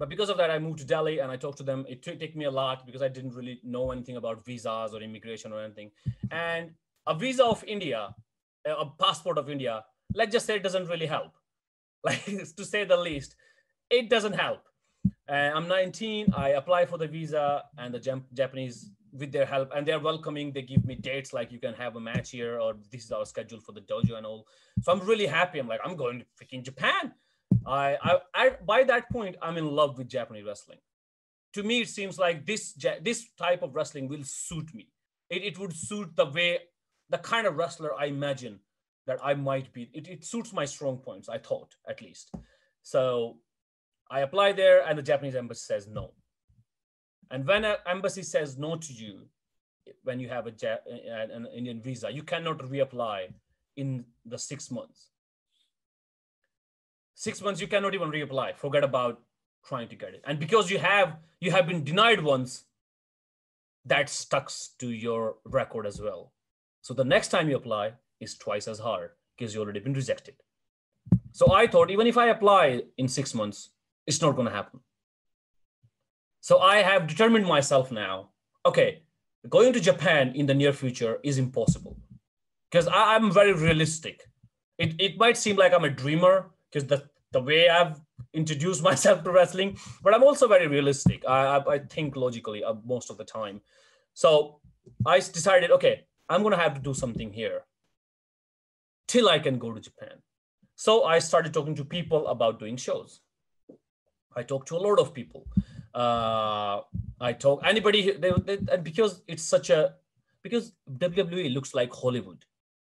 but 0.00 0.08
because 0.08 0.30
of 0.30 0.38
that, 0.38 0.50
I 0.50 0.58
moved 0.58 0.78
to 0.78 0.86
Delhi 0.86 1.18
and 1.18 1.30
I 1.30 1.36
talked 1.36 1.58
to 1.58 1.62
them. 1.62 1.84
It 1.86 2.02
took 2.02 2.34
me 2.34 2.46
a 2.46 2.50
lot 2.50 2.86
because 2.86 3.02
I 3.02 3.08
didn't 3.08 3.34
really 3.34 3.60
know 3.62 3.90
anything 3.92 4.16
about 4.16 4.42
visas 4.46 4.94
or 4.94 5.02
immigration 5.02 5.52
or 5.52 5.62
anything. 5.62 5.90
And 6.30 6.70
a 7.06 7.14
visa 7.14 7.44
of 7.44 7.62
India, 7.64 8.14
a 8.64 8.86
passport 8.98 9.36
of 9.36 9.50
India, 9.50 9.84
let's 10.14 10.32
just 10.32 10.46
say 10.46 10.56
it 10.56 10.62
doesn't 10.62 10.88
really 10.88 11.06
help. 11.06 11.34
Like 12.02 12.24
to 12.56 12.64
say 12.64 12.84
the 12.84 12.96
least, 12.96 13.36
it 13.90 14.08
doesn't 14.08 14.32
help. 14.32 14.62
Uh, 15.28 15.50
I'm 15.54 15.68
19. 15.68 16.32
I 16.34 16.50
apply 16.60 16.86
for 16.86 16.96
the 16.96 17.06
visa, 17.06 17.64
and 17.76 17.92
the 17.92 18.00
Japanese, 18.32 18.90
with 19.12 19.32
their 19.32 19.44
help, 19.44 19.68
and 19.76 19.86
they're 19.86 20.00
welcoming. 20.00 20.50
They 20.50 20.62
give 20.62 20.86
me 20.86 20.94
dates 20.94 21.34
like 21.34 21.52
you 21.52 21.60
can 21.60 21.74
have 21.74 21.96
a 21.96 22.00
match 22.00 22.30
here, 22.30 22.58
or 22.58 22.72
this 22.90 23.04
is 23.04 23.12
our 23.12 23.26
schedule 23.26 23.60
for 23.60 23.72
the 23.72 23.82
dojo 23.82 24.16
and 24.16 24.24
all. 24.24 24.46
So 24.80 24.92
I'm 24.92 25.00
really 25.00 25.26
happy. 25.26 25.58
I'm 25.58 25.68
like, 25.68 25.80
I'm 25.84 25.94
going 25.94 26.20
to 26.20 26.26
freaking 26.38 26.64
Japan. 26.64 27.12
I, 27.66 27.96
I, 28.02 28.18
I, 28.34 28.50
by 28.66 28.84
that 28.84 29.10
point, 29.10 29.36
I'm 29.42 29.56
in 29.56 29.66
love 29.66 29.98
with 29.98 30.08
Japanese 30.08 30.44
wrestling. 30.46 30.78
To 31.54 31.62
me, 31.62 31.80
it 31.80 31.88
seems 31.88 32.18
like 32.18 32.46
this, 32.46 32.74
this 33.02 33.26
type 33.36 33.62
of 33.62 33.74
wrestling 33.74 34.08
will 34.08 34.22
suit 34.22 34.72
me. 34.74 34.88
It, 35.28 35.42
it 35.42 35.58
would 35.58 35.74
suit 35.74 36.14
the 36.16 36.26
way, 36.26 36.58
the 37.08 37.18
kind 37.18 37.46
of 37.46 37.56
wrestler 37.56 37.92
I 37.98 38.06
imagine 38.06 38.60
that 39.06 39.18
I 39.22 39.34
might 39.34 39.72
be. 39.72 39.90
It, 39.92 40.08
it 40.08 40.24
suits 40.24 40.52
my 40.52 40.64
strong 40.64 40.98
points, 40.98 41.28
I 41.28 41.38
thought, 41.38 41.74
at 41.88 42.00
least. 42.00 42.30
So 42.82 43.38
I 44.10 44.20
apply 44.20 44.52
there, 44.52 44.86
and 44.86 44.98
the 44.98 45.02
Japanese 45.02 45.34
embassy 45.34 45.64
says 45.66 45.88
no. 45.88 46.12
And 47.30 47.46
when 47.46 47.64
an 47.64 47.76
embassy 47.86 48.22
says 48.22 48.58
no 48.58 48.76
to 48.76 48.92
you, 48.92 49.26
when 50.04 50.20
you 50.20 50.28
have 50.28 50.46
a, 50.46 50.52
an 51.34 51.46
Indian 51.54 51.80
visa, 51.80 52.10
you 52.10 52.22
cannot 52.22 52.58
reapply 52.58 53.32
in 53.76 54.04
the 54.24 54.38
six 54.38 54.70
months. 54.70 55.10
Six 57.20 57.42
months, 57.42 57.60
you 57.60 57.66
cannot 57.66 57.94
even 57.94 58.10
reapply. 58.10 58.56
Forget 58.56 58.82
about 58.82 59.20
trying 59.66 59.88
to 59.88 59.94
get 59.94 60.14
it. 60.14 60.22
And 60.26 60.38
because 60.38 60.70
you 60.70 60.78
have 60.78 61.18
you 61.38 61.50
have 61.50 61.66
been 61.66 61.84
denied 61.84 62.22
once, 62.22 62.64
that 63.84 64.08
stucks 64.08 64.70
to 64.78 64.88
your 64.88 65.34
record 65.44 65.86
as 65.86 66.00
well. 66.00 66.32
So 66.80 66.94
the 66.94 67.04
next 67.04 67.28
time 67.28 67.50
you 67.50 67.56
apply 67.56 67.92
is 68.20 68.38
twice 68.38 68.66
as 68.66 68.78
hard 68.78 69.10
because 69.36 69.54
you 69.54 69.60
already 69.60 69.80
been 69.80 69.92
rejected. 69.92 70.36
So 71.32 71.52
I 71.52 71.66
thought 71.66 71.90
even 71.90 72.06
if 72.06 72.16
I 72.16 72.28
apply 72.28 72.84
in 72.96 73.06
six 73.06 73.34
months, 73.34 73.68
it's 74.06 74.22
not 74.22 74.34
going 74.34 74.48
to 74.48 74.54
happen. 74.54 74.80
So 76.40 76.60
I 76.60 76.76
have 76.76 77.06
determined 77.06 77.44
myself 77.44 77.92
now. 77.92 78.30
Okay, 78.64 79.02
going 79.46 79.74
to 79.74 79.80
Japan 79.80 80.32
in 80.34 80.46
the 80.46 80.54
near 80.54 80.72
future 80.72 81.18
is 81.22 81.36
impossible 81.36 81.98
because 82.70 82.88
I'm 82.90 83.30
very 83.30 83.52
realistic. 83.52 84.22
It, 84.78 84.98
it 84.98 85.18
might 85.18 85.36
seem 85.36 85.56
like 85.56 85.74
I'm 85.74 85.84
a 85.84 85.90
dreamer 85.90 86.46
because 86.70 86.86
the, 86.86 87.02
the 87.32 87.42
way 87.42 87.68
I've 87.68 88.00
introduced 88.32 88.82
myself 88.90 89.24
to 89.24 89.30
wrestling, 89.30 89.78
but 90.02 90.14
I'm 90.14 90.22
also 90.22 90.48
very 90.48 90.66
realistic. 90.66 91.24
I, 91.26 91.58
I, 91.58 91.74
I 91.74 91.78
think 91.78 92.16
logically 92.16 92.64
uh, 92.64 92.74
most 92.84 93.10
of 93.10 93.18
the 93.18 93.24
time. 93.24 93.60
So 94.14 94.60
I 95.06 95.18
decided, 95.18 95.70
okay, 95.70 96.04
I'm 96.28 96.42
going 96.42 96.52
to 96.52 96.62
have 96.62 96.74
to 96.74 96.80
do 96.80 96.94
something 96.94 97.32
here 97.32 97.62
till 99.08 99.28
I 99.28 99.38
can 99.38 99.58
go 99.58 99.72
to 99.72 99.80
Japan. 99.80 100.22
So 100.76 101.04
I 101.04 101.18
started 101.18 101.52
talking 101.52 101.74
to 101.76 101.84
people 101.84 102.26
about 102.28 102.58
doing 102.58 102.76
shows. 102.76 103.20
I 104.36 104.42
talked 104.42 104.68
to 104.68 104.76
a 104.76 104.84
lot 104.88 104.98
of 104.98 105.12
people. 105.12 105.46
Uh, 105.94 106.80
I 107.20 107.32
talk 107.32 107.62
anybody 107.64 108.12
they, 108.12 108.32
they, 108.44 108.58
and 108.72 108.84
because 108.84 109.22
it's 109.26 109.42
such 109.42 109.70
a 109.70 109.94
because 110.42 110.72
WWE 110.90 111.52
looks 111.52 111.74
like 111.74 111.92
Hollywood 111.92 112.44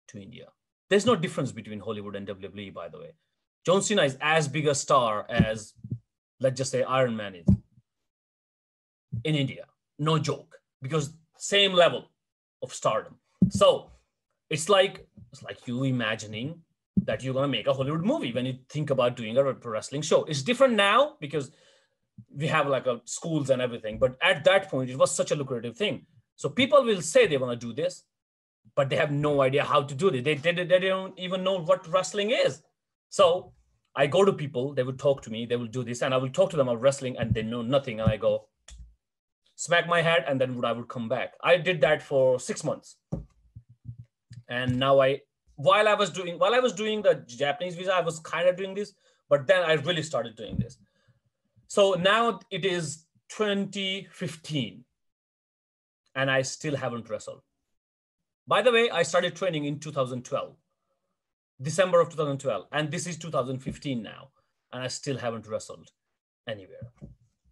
to 0.09 0.21
India. 0.21 0.49
There's 0.89 1.07
no 1.07 1.17
difference 1.17 1.53
between 1.53 1.81
Hollywood 1.81 2.17
and 2.17 2.27
WWE, 2.29 2.75
by 2.75 2.89
the 2.89 2.99
way. 2.99 3.13
John 3.67 3.83
Cena 3.83 4.03
is 4.05 4.17
as 4.21 4.49
big 4.49 4.67
a 4.67 4.75
star 4.75 5.27
as, 5.29 5.75
let's 6.41 6.57
just 6.57 6.71
say, 6.71 6.83
Iron 6.83 7.17
Man 7.17 7.35
is 7.35 7.47
in 9.25 9.35
India. 9.35 9.67
No 9.99 10.19
joke, 10.19 10.57
because 10.81 11.13
same 11.37 11.73
level 11.73 12.07
of 12.63 12.73
stardom. 12.73 13.17
So 13.51 13.91
it's 14.49 14.69
like 14.69 15.07
it's 15.33 15.43
like 15.43 15.67
you 15.67 15.85
imagining 15.85 16.63
that 17.05 17.23
you're 17.23 17.35
gonna 17.35 17.49
make 17.49 17.67
a 17.67 17.73
Hollywood 17.73 18.05
movie 18.05 18.33
when 18.33 18.47
you 18.47 18.59
think 18.69 18.91
about 18.91 19.17
doing 19.17 19.37
a 19.37 19.53
wrestling 19.53 20.03
show. 20.03 20.25
It's 20.25 20.43
different 20.43 20.75
now 20.75 21.17
because 21.21 21.51
we 22.35 22.47
have 22.47 22.67
like 22.67 22.87
a 22.87 23.01
schools 23.05 23.51
and 23.51 23.63
everything, 23.63 23.99
but 23.99 24.17
at 24.23 24.45
that 24.45 24.69
point 24.71 24.91
it 24.91 24.99
was 24.99 25.15
such 25.15 25.31
a 25.31 25.35
lucrative 25.37 25.77
thing. 25.77 26.07
So 26.37 26.49
people 26.49 26.83
will 26.85 27.03
say 27.03 27.27
they 27.27 27.37
want 27.37 27.59
to 27.59 27.67
do 27.67 27.73
this, 27.75 28.05
but 28.75 28.89
they 28.89 28.97
have 28.97 29.11
no 29.11 29.43
idea 29.43 29.65
how 29.65 29.83
to 29.83 29.95
do 29.95 30.09
it. 30.09 30.25
They, 30.25 30.35
they, 30.35 30.53
they 30.53 30.79
don't 30.79 31.19
even 31.19 31.45
know 31.45 31.61
what 31.61 31.87
wrestling 31.89 32.31
is. 32.31 32.63
So 33.11 33.53
I 33.95 34.07
go 34.07 34.25
to 34.25 34.33
people, 34.33 34.73
they 34.73 34.85
would 34.85 34.99
talk 34.99 35.23
to 35.23 35.31
me, 35.31 35.45
they 35.45 35.57
will 35.57 35.67
do 35.67 35.85
this, 35.85 36.01
and 36.01 36.15
I 36.15 36.17
will 36.17 36.31
talk 36.31 36.51
to 36.51 36.57
them 36.57 36.69
about 36.69 36.81
wrestling, 36.81 37.17
and 37.19 37.35
they 37.35 37.43
know 37.43 37.61
nothing. 37.61 38.01
And 38.01 38.11
I 38.11 38.17
go, 38.17 38.47
smack 39.57 39.87
my 39.87 40.01
head, 40.01 40.25
and 40.27 40.41
then 40.41 40.65
I 40.65 40.73
would 40.73 40.89
come 40.89 41.09
back. 41.09 41.35
I 41.43 41.57
did 41.57 41.81
that 41.83 42.03
for 42.03 42.41
six 42.41 42.65
months, 42.65 42.97
and 44.49 44.79
now 44.79 45.01
I 45.01 45.21
while 45.57 45.89
I 45.89 45.95
was 45.95 46.11
doing 46.11 46.39
while 46.39 46.55
I 46.55 46.61
was 46.61 46.73
doing 46.73 47.03
the 47.03 47.15
Japanese 47.27 47.75
visa, 47.75 47.93
I 47.95 48.01
was 48.01 48.21
kind 48.21 48.49
of 48.49 48.57
doing 48.57 48.75
this, 48.75 48.95
but 49.29 49.47
then 49.47 49.63
I 49.63 49.75
really 49.75 50.03
started 50.03 50.37
doing 50.37 50.57
this. 50.57 50.79
So 51.67 51.95
now 51.95 52.41
it 52.51 52.65
is 52.65 53.05
2015, 53.29 54.85
and 56.15 56.31
I 56.31 56.43
still 56.43 56.77
haven't 56.77 57.11
wrestled. 57.11 57.43
By 58.47 58.63
the 58.63 58.73
way, 58.73 58.89
I 58.91 59.03
started 59.03 59.37
training 59.37 59.67
in 59.67 59.79
2012, 59.79 60.57
December 61.63 62.01
of 62.01 62.11
2012, 62.11 62.67
and 62.73 62.91
this 62.91 63.07
is 63.07 63.19
2015 63.19 64.03
now, 64.03 64.29
and 64.73 64.83
I 64.83 64.89
still 64.89 65.19
haven't 65.19 65.47
wrestled 65.47 65.91
anywhere. 66.49 66.93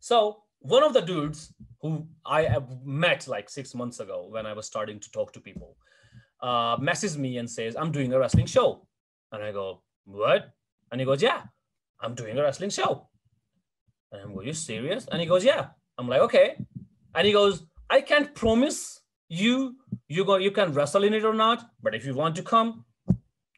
So 0.01 0.42
one 0.61 0.83
of 0.83 0.92
the 0.92 1.01
dudes 1.01 1.53
who 1.83 2.07
I 2.27 2.59
met 2.85 3.29
like 3.29 3.49
six 3.51 3.75
months 3.75 4.01
ago 4.01 4.27
when 4.29 4.47
I 4.47 4.53
was 4.53 4.66
starting 4.66 4.99
to 5.01 5.11
talk 5.11 5.33
to 5.33 5.40
people 5.40 5.77
uh, 6.40 6.77
messages 6.81 7.18
me 7.18 7.38
and 7.38 7.49
says, 7.51 7.77
I'm 7.77 7.92
doing 7.92 8.12
a 8.12 8.18
wrestling 8.18 8.47
show. 8.47 8.87
And 9.33 9.42
I 9.42 9.53
go, 9.53 9.83
What? 10.05 10.51
And 10.90 11.01
he 11.01 11.05
goes, 11.05 11.23
Yeah, 11.23 11.42
I'm 12.01 12.14
doing 12.14 12.38
a 12.38 12.42
wrestling 12.42 12.71
show. 12.71 13.09
And 14.12 14.23
I'm 14.23 14.35
going, 14.35 14.47
You 14.47 14.53
serious? 14.53 15.07
And 15.11 15.21
he 15.21 15.27
goes, 15.27 15.44
Yeah. 15.44 15.66
I'm 15.99 16.09
like, 16.09 16.23
Okay. 16.23 16.57
And 17.14 17.27
he 17.27 17.33
goes, 17.33 17.64
I 17.90 18.01
can't 18.01 18.35
promise 18.35 19.01
you 19.29 19.77
you 20.09 20.25
go 20.25 20.37
you 20.37 20.51
can 20.51 20.73
wrestle 20.73 21.05
in 21.05 21.12
it 21.12 21.25
or 21.25 21.35
not, 21.35 21.71
but 21.83 21.94
if 21.94 22.07
you 22.07 22.14
want 22.14 22.35
to 22.37 22.42
come, 22.42 22.85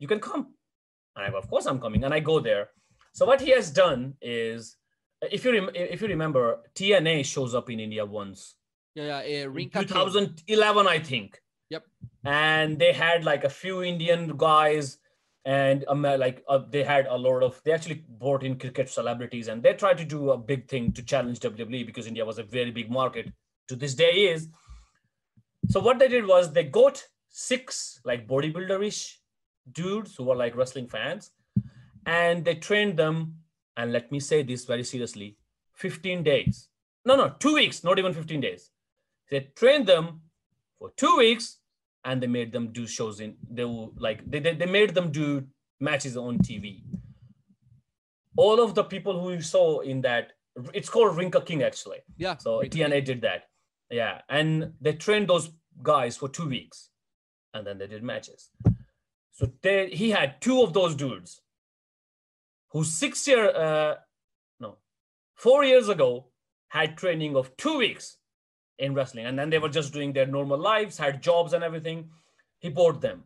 you 0.01 0.09
can 0.09 0.19
come. 0.19 0.55
And 1.15 1.27
I 1.27 1.31
go, 1.31 1.39
Of 1.39 1.49
course 1.49 1.67
I'm 1.67 1.79
coming. 1.79 2.03
And 2.03 2.13
I 2.13 2.19
go 2.19 2.41
there. 2.41 2.71
So 3.13 3.27
what 3.27 3.41
he 3.41 3.51
has 3.51 3.71
done 3.71 4.15
is 4.21 4.77
if 5.23 5.45
you 5.45 5.53
rem- 5.53 5.71
if 5.75 6.01
you 6.01 6.09
remember, 6.09 6.61
TNA 6.75 7.25
shows 7.25 7.55
up 7.55 7.71
in 7.71 7.79
India 7.79 8.05
once. 8.05 8.57
Yeah, 8.95 9.23
yeah, 9.23 9.45
uh, 9.45 9.49
Ring 9.49 9.71
2011, 9.71 10.89
I 10.89 10.99
think. 10.99 11.41
Yep. 11.69 11.85
And 12.25 12.79
they 12.79 12.93
had 12.93 13.25
like 13.25 13.45
a 13.45 13.49
few 13.49 13.83
Indian 13.83 14.37
guys, 14.37 14.99
and 15.45 15.85
um, 15.89 16.03
like 16.03 16.43
uh, 16.49 16.61
they 16.69 16.83
had 16.83 17.07
a 17.07 17.17
lot 17.17 17.43
of. 17.43 17.61
They 17.65 17.73
actually 17.73 18.05
brought 18.09 18.43
in 18.43 18.59
cricket 18.59 18.89
celebrities, 18.89 19.49
and 19.49 19.63
they 19.63 19.75
tried 19.75 19.99
to 19.99 20.05
do 20.05 20.31
a 20.31 20.39
big 20.39 20.69
thing 20.69 20.93
to 20.93 21.03
challenge 21.03 21.41
WWE 21.41 21.87
because 21.87 22.07
India 22.07 22.25
was 22.25 22.39
a 22.39 22.43
very 22.43 22.71
big 22.71 22.91
market. 22.91 23.33
To 23.69 23.77
this 23.77 23.95
day 23.95 24.31
is. 24.33 24.49
So 25.69 25.79
what 25.79 25.99
they 25.99 26.09
did 26.09 26.27
was 26.27 26.53
they 26.53 26.65
got 26.65 27.05
six 27.29 28.01
like 28.05 28.27
bodybuilderish 28.27 29.15
dudes 29.73 30.17
who 30.17 30.25
were 30.25 30.37
like 30.37 30.57
wrestling 30.57 30.89
fans, 30.89 31.31
and 32.07 32.45
they 32.45 32.55
trained 32.55 32.97
them 32.97 33.37
and 33.77 33.93
let 33.93 34.11
me 34.11 34.21
say 34.21 34.43
this 34.43 34.65
very 34.65 34.85
seriously 34.85 35.37
15 35.75 36.23
days. 36.23 36.69
No 37.05 37.17
no 37.17 37.35
two 37.39 37.55
weeks 37.55 37.83
not 37.85 37.99
even 37.99 38.13
15 38.13 38.41
days. 38.41 38.71
They 39.31 39.49
trained 39.55 39.87
them 39.87 40.21
for 40.79 40.91
two 40.97 41.17
weeks 41.17 41.59
and 42.05 42.23
they 42.23 42.27
made 42.27 42.53
them 42.53 42.73
do 42.73 42.87
shows 42.87 43.21
in 43.21 43.37
they 43.51 43.65
were 43.65 43.89
like 43.97 44.29
they, 44.31 44.41
they, 44.41 44.55
they 44.55 44.67
made 44.67 44.95
them 44.95 45.11
do 45.13 45.45
matches 45.81 46.17
on 46.17 46.39
tv 46.39 46.83
all 48.37 48.61
of 48.61 48.75
the 48.75 48.85
people 48.85 49.21
who 49.21 49.33
you 49.33 49.43
saw 49.43 49.81
in 49.81 50.01
that 50.01 50.33
it's 50.73 50.89
called 50.89 51.17
Ring 51.17 51.31
Ka 51.31 51.41
King 51.41 51.63
actually. 51.63 51.99
Yeah 52.17 52.37
so 52.37 52.61
tna 52.61 53.05
did 53.05 53.21
that. 53.23 53.45
Yeah 53.91 54.21
and 54.29 54.73
they 54.81 54.93
trained 54.93 55.29
those 55.29 55.51
guys 55.83 56.17
for 56.17 56.29
two 56.29 56.49
weeks 56.49 56.91
and 57.55 57.67
then 57.67 57.79
they 57.79 57.87
did 57.87 58.03
matches 58.03 58.51
so 59.41 59.51
they 59.63 59.89
he 59.89 60.11
had 60.11 60.39
two 60.43 60.61
of 60.61 60.75
those 60.75 60.95
dudes 60.95 61.41
who 62.73 62.85
six 62.85 63.27
year 63.27 63.45
uh, 63.49 63.95
no 64.61 64.77
four 65.35 65.65
years 65.65 65.89
ago 65.89 66.27
had 66.69 66.99
training 66.99 67.37
of 67.37 67.57
two 67.57 67.79
weeks 67.79 68.19
in 68.79 68.93
wrestling. 68.93 69.25
And 69.25 69.39
then 69.39 69.49
they 69.49 69.59
were 69.59 69.71
just 69.71 69.95
doing 69.95 70.13
their 70.13 70.27
normal 70.27 70.59
lives 70.59 70.99
had 70.99 71.23
jobs 71.23 71.55
and 71.55 71.65
everything. 71.65 72.11
He 72.59 72.69
bought 72.69 73.01
them. 73.01 73.25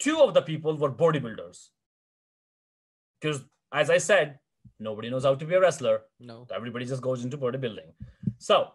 Two 0.00 0.18
of 0.20 0.34
the 0.34 0.42
people 0.42 0.76
were 0.76 0.90
bodybuilders. 0.90 1.68
Because 3.20 3.40
as 3.72 3.88
i 3.88 3.98
said 3.98 4.40
nobody 4.80 5.10
knows 5.10 5.22
how 5.22 5.36
to 5.36 5.44
be 5.44 5.54
a 5.54 5.60
wrestler. 5.60 6.00
No. 6.18 6.44
Everybody 6.52 6.86
just 6.86 7.02
goes 7.02 7.22
into 7.22 7.38
bodybuilding. 7.38 7.92
So 8.38 8.72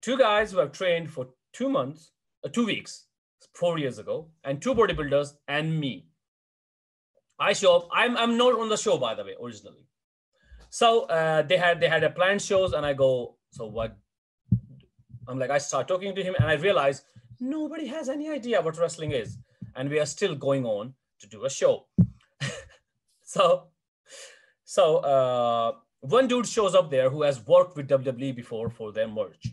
two 0.00 0.18
guys 0.18 0.50
who 0.50 0.58
have 0.58 0.72
trained 0.72 1.12
for 1.12 1.28
two 1.52 1.68
months 1.68 2.10
uh, 2.44 2.48
two 2.48 2.66
weeks 2.66 3.06
four 3.54 3.78
years 3.78 3.98
ago 3.98 4.28
and 4.44 4.60
two 4.62 4.74
bodybuilders 4.74 5.34
and 5.48 5.78
me 5.78 6.06
I 7.42 7.52
show 7.54 7.76
up. 7.76 7.88
I'm 7.92 8.16
I'm 8.16 8.36
not 8.36 8.58
on 8.58 8.68
the 8.68 8.76
show 8.76 8.98
by 8.98 9.14
the 9.14 9.24
way 9.24 9.34
originally. 9.42 9.86
So 10.70 11.02
uh, 11.04 11.42
they 11.42 11.56
had 11.56 11.80
they 11.80 11.88
had 11.88 12.04
a 12.04 12.10
planned 12.10 12.42
shows 12.42 12.72
and 12.72 12.86
I 12.86 12.92
go. 12.94 13.36
So 13.50 13.66
what? 13.66 13.96
I'm 15.28 15.38
like 15.38 15.50
I 15.50 15.58
start 15.58 15.88
talking 15.88 16.14
to 16.14 16.22
him 16.22 16.34
and 16.38 16.48
I 16.48 16.54
realize 16.54 17.02
nobody 17.40 17.86
has 17.88 18.08
any 18.08 18.28
idea 18.28 18.60
what 18.60 18.78
wrestling 18.78 19.12
is, 19.12 19.38
and 19.74 19.90
we 19.90 19.98
are 19.98 20.06
still 20.06 20.34
going 20.34 20.64
on 20.64 20.94
to 21.20 21.28
do 21.28 21.44
a 21.44 21.50
show. 21.50 21.86
so 23.24 23.68
so 24.64 24.96
uh, 24.98 25.72
one 26.00 26.28
dude 26.28 26.46
shows 26.46 26.74
up 26.74 26.90
there 26.90 27.10
who 27.10 27.22
has 27.22 27.44
worked 27.46 27.76
with 27.76 27.88
WWE 27.88 28.36
before 28.36 28.70
for 28.70 28.92
their 28.92 29.08
merch. 29.08 29.50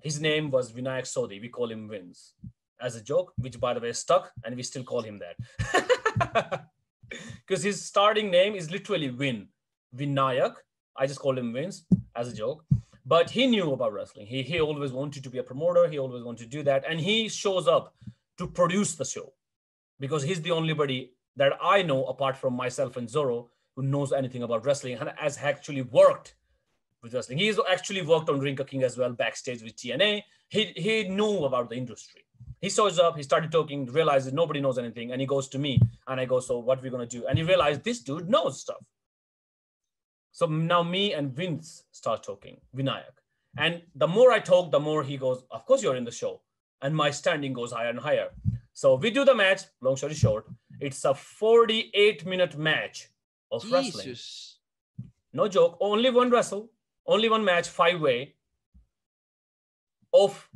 His 0.00 0.20
name 0.20 0.50
was 0.50 0.72
Vinayak 0.72 1.06
Sodhi. 1.14 1.40
We 1.40 1.48
call 1.48 1.70
him 1.70 1.88
Vince 1.88 2.34
as 2.82 2.96
a 2.96 3.02
joke, 3.02 3.32
which 3.36 3.58
by 3.60 3.72
the 3.74 3.80
way 3.80 3.92
stuck, 3.92 4.32
and 4.44 4.56
we 4.56 4.62
still 4.62 4.84
call 4.84 5.02
him 5.02 5.20
that. 5.20 6.66
because 7.46 7.62
his 7.62 7.82
starting 7.82 8.30
name 8.30 8.54
is 8.54 8.70
literally 8.70 9.10
Win, 9.10 9.48
Vinayak. 9.96 10.54
I 10.96 11.06
just 11.06 11.20
call 11.20 11.38
him 11.38 11.52
Vince 11.52 11.84
as 12.16 12.28
a 12.28 12.34
joke. 12.34 12.64
But 13.04 13.30
he 13.30 13.46
knew 13.46 13.72
about 13.72 13.92
wrestling. 13.92 14.26
He, 14.26 14.42
he 14.42 14.60
always 14.60 14.92
wanted 14.92 15.24
to 15.24 15.30
be 15.30 15.38
a 15.38 15.42
promoter. 15.42 15.88
He 15.88 15.98
always 15.98 16.22
wanted 16.22 16.44
to 16.44 16.56
do 16.56 16.62
that. 16.64 16.84
And 16.88 17.00
he 17.00 17.28
shows 17.28 17.66
up 17.66 17.94
to 18.38 18.46
produce 18.46 18.94
the 18.94 19.04
show 19.04 19.32
because 19.98 20.22
he's 20.22 20.40
the 20.42 20.52
only 20.52 20.72
body 20.72 21.12
that 21.36 21.52
I 21.60 21.82
know, 21.82 22.04
apart 22.04 22.36
from 22.36 22.54
myself 22.54 22.96
and 22.96 23.08
Zorro, 23.08 23.48
who 23.74 23.82
knows 23.82 24.12
anything 24.12 24.42
about 24.42 24.64
wrestling 24.64 24.98
and 24.98 25.10
has 25.16 25.38
actually 25.38 25.82
worked 25.82 26.34
with 27.02 27.14
wrestling. 27.14 27.38
He's 27.38 27.58
actually 27.70 28.02
worked 28.02 28.28
on 28.28 28.38
Ring 28.38 28.54
Ka 28.54 28.64
King 28.64 28.84
as 28.84 28.96
well, 28.96 29.12
backstage 29.12 29.62
with 29.62 29.76
TNA. 29.76 30.22
He, 30.48 30.64
he 30.76 31.08
knew 31.08 31.44
about 31.44 31.70
the 31.70 31.76
industry 31.76 32.22
he 32.60 32.70
shows 32.70 32.98
up, 32.98 33.16
he 33.16 33.22
started 33.22 33.50
talking, 33.50 33.86
realizes 33.86 34.32
nobody 34.32 34.60
knows 34.60 34.78
anything, 34.78 35.12
and 35.12 35.20
he 35.20 35.26
goes 35.26 35.48
to 35.48 35.58
me, 35.58 35.80
and 36.06 36.20
I 36.20 36.24
go, 36.24 36.40
so 36.40 36.58
what 36.58 36.78
are 36.78 36.82
we 36.82 36.90
gonna 36.90 37.06
do? 37.06 37.26
And 37.26 37.38
he 37.38 37.44
realized 37.44 37.82
this 37.82 38.00
dude 38.00 38.28
knows 38.28 38.60
stuff. 38.60 38.84
So 40.30 40.46
now 40.46 40.82
me 40.82 41.12
and 41.12 41.32
Vince 41.32 41.84
start 41.92 42.22
talking, 42.22 42.60
Vinayak. 42.74 43.20
And 43.58 43.82
the 43.94 44.08
more 44.08 44.32
I 44.32 44.38
talk, 44.38 44.70
the 44.70 44.80
more 44.80 45.02
he 45.02 45.16
goes, 45.16 45.44
of 45.50 45.66
course 45.66 45.82
you're 45.82 45.96
in 45.96 46.04
the 46.04 46.10
show. 46.10 46.40
And 46.80 46.96
my 46.96 47.10
standing 47.10 47.52
goes 47.52 47.72
higher 47.72 47.90
and 47.90 47.98
higher. 47.98 48.30
So 48.72 48.94
we 48.94 49.10
do 49.10 49.24
the 49.24 49.34
match, 49.34 49.62
long 49.82 49.96
story 49.96 50.14
short, 50.14 50.46
it's 50.80 51.04
a 51.04 51.14
48 51.14 52.26
minute 52.26 52.56
match 52.56 53.08
of 53.50 53.62
Jesus. 53.62 53.74
wrestling. 53.74 55.10
No 55.34 55.48
joke, 55.48 55.76
only 55.80 56.10
one 56.10 56.30
wrestle, 56.30 56.70
only 57.06 57.28
one 57.28 57.44
match, 57.44 57.68
five 57.68 58.00
way 58.00 58.34
of 60.12 60.48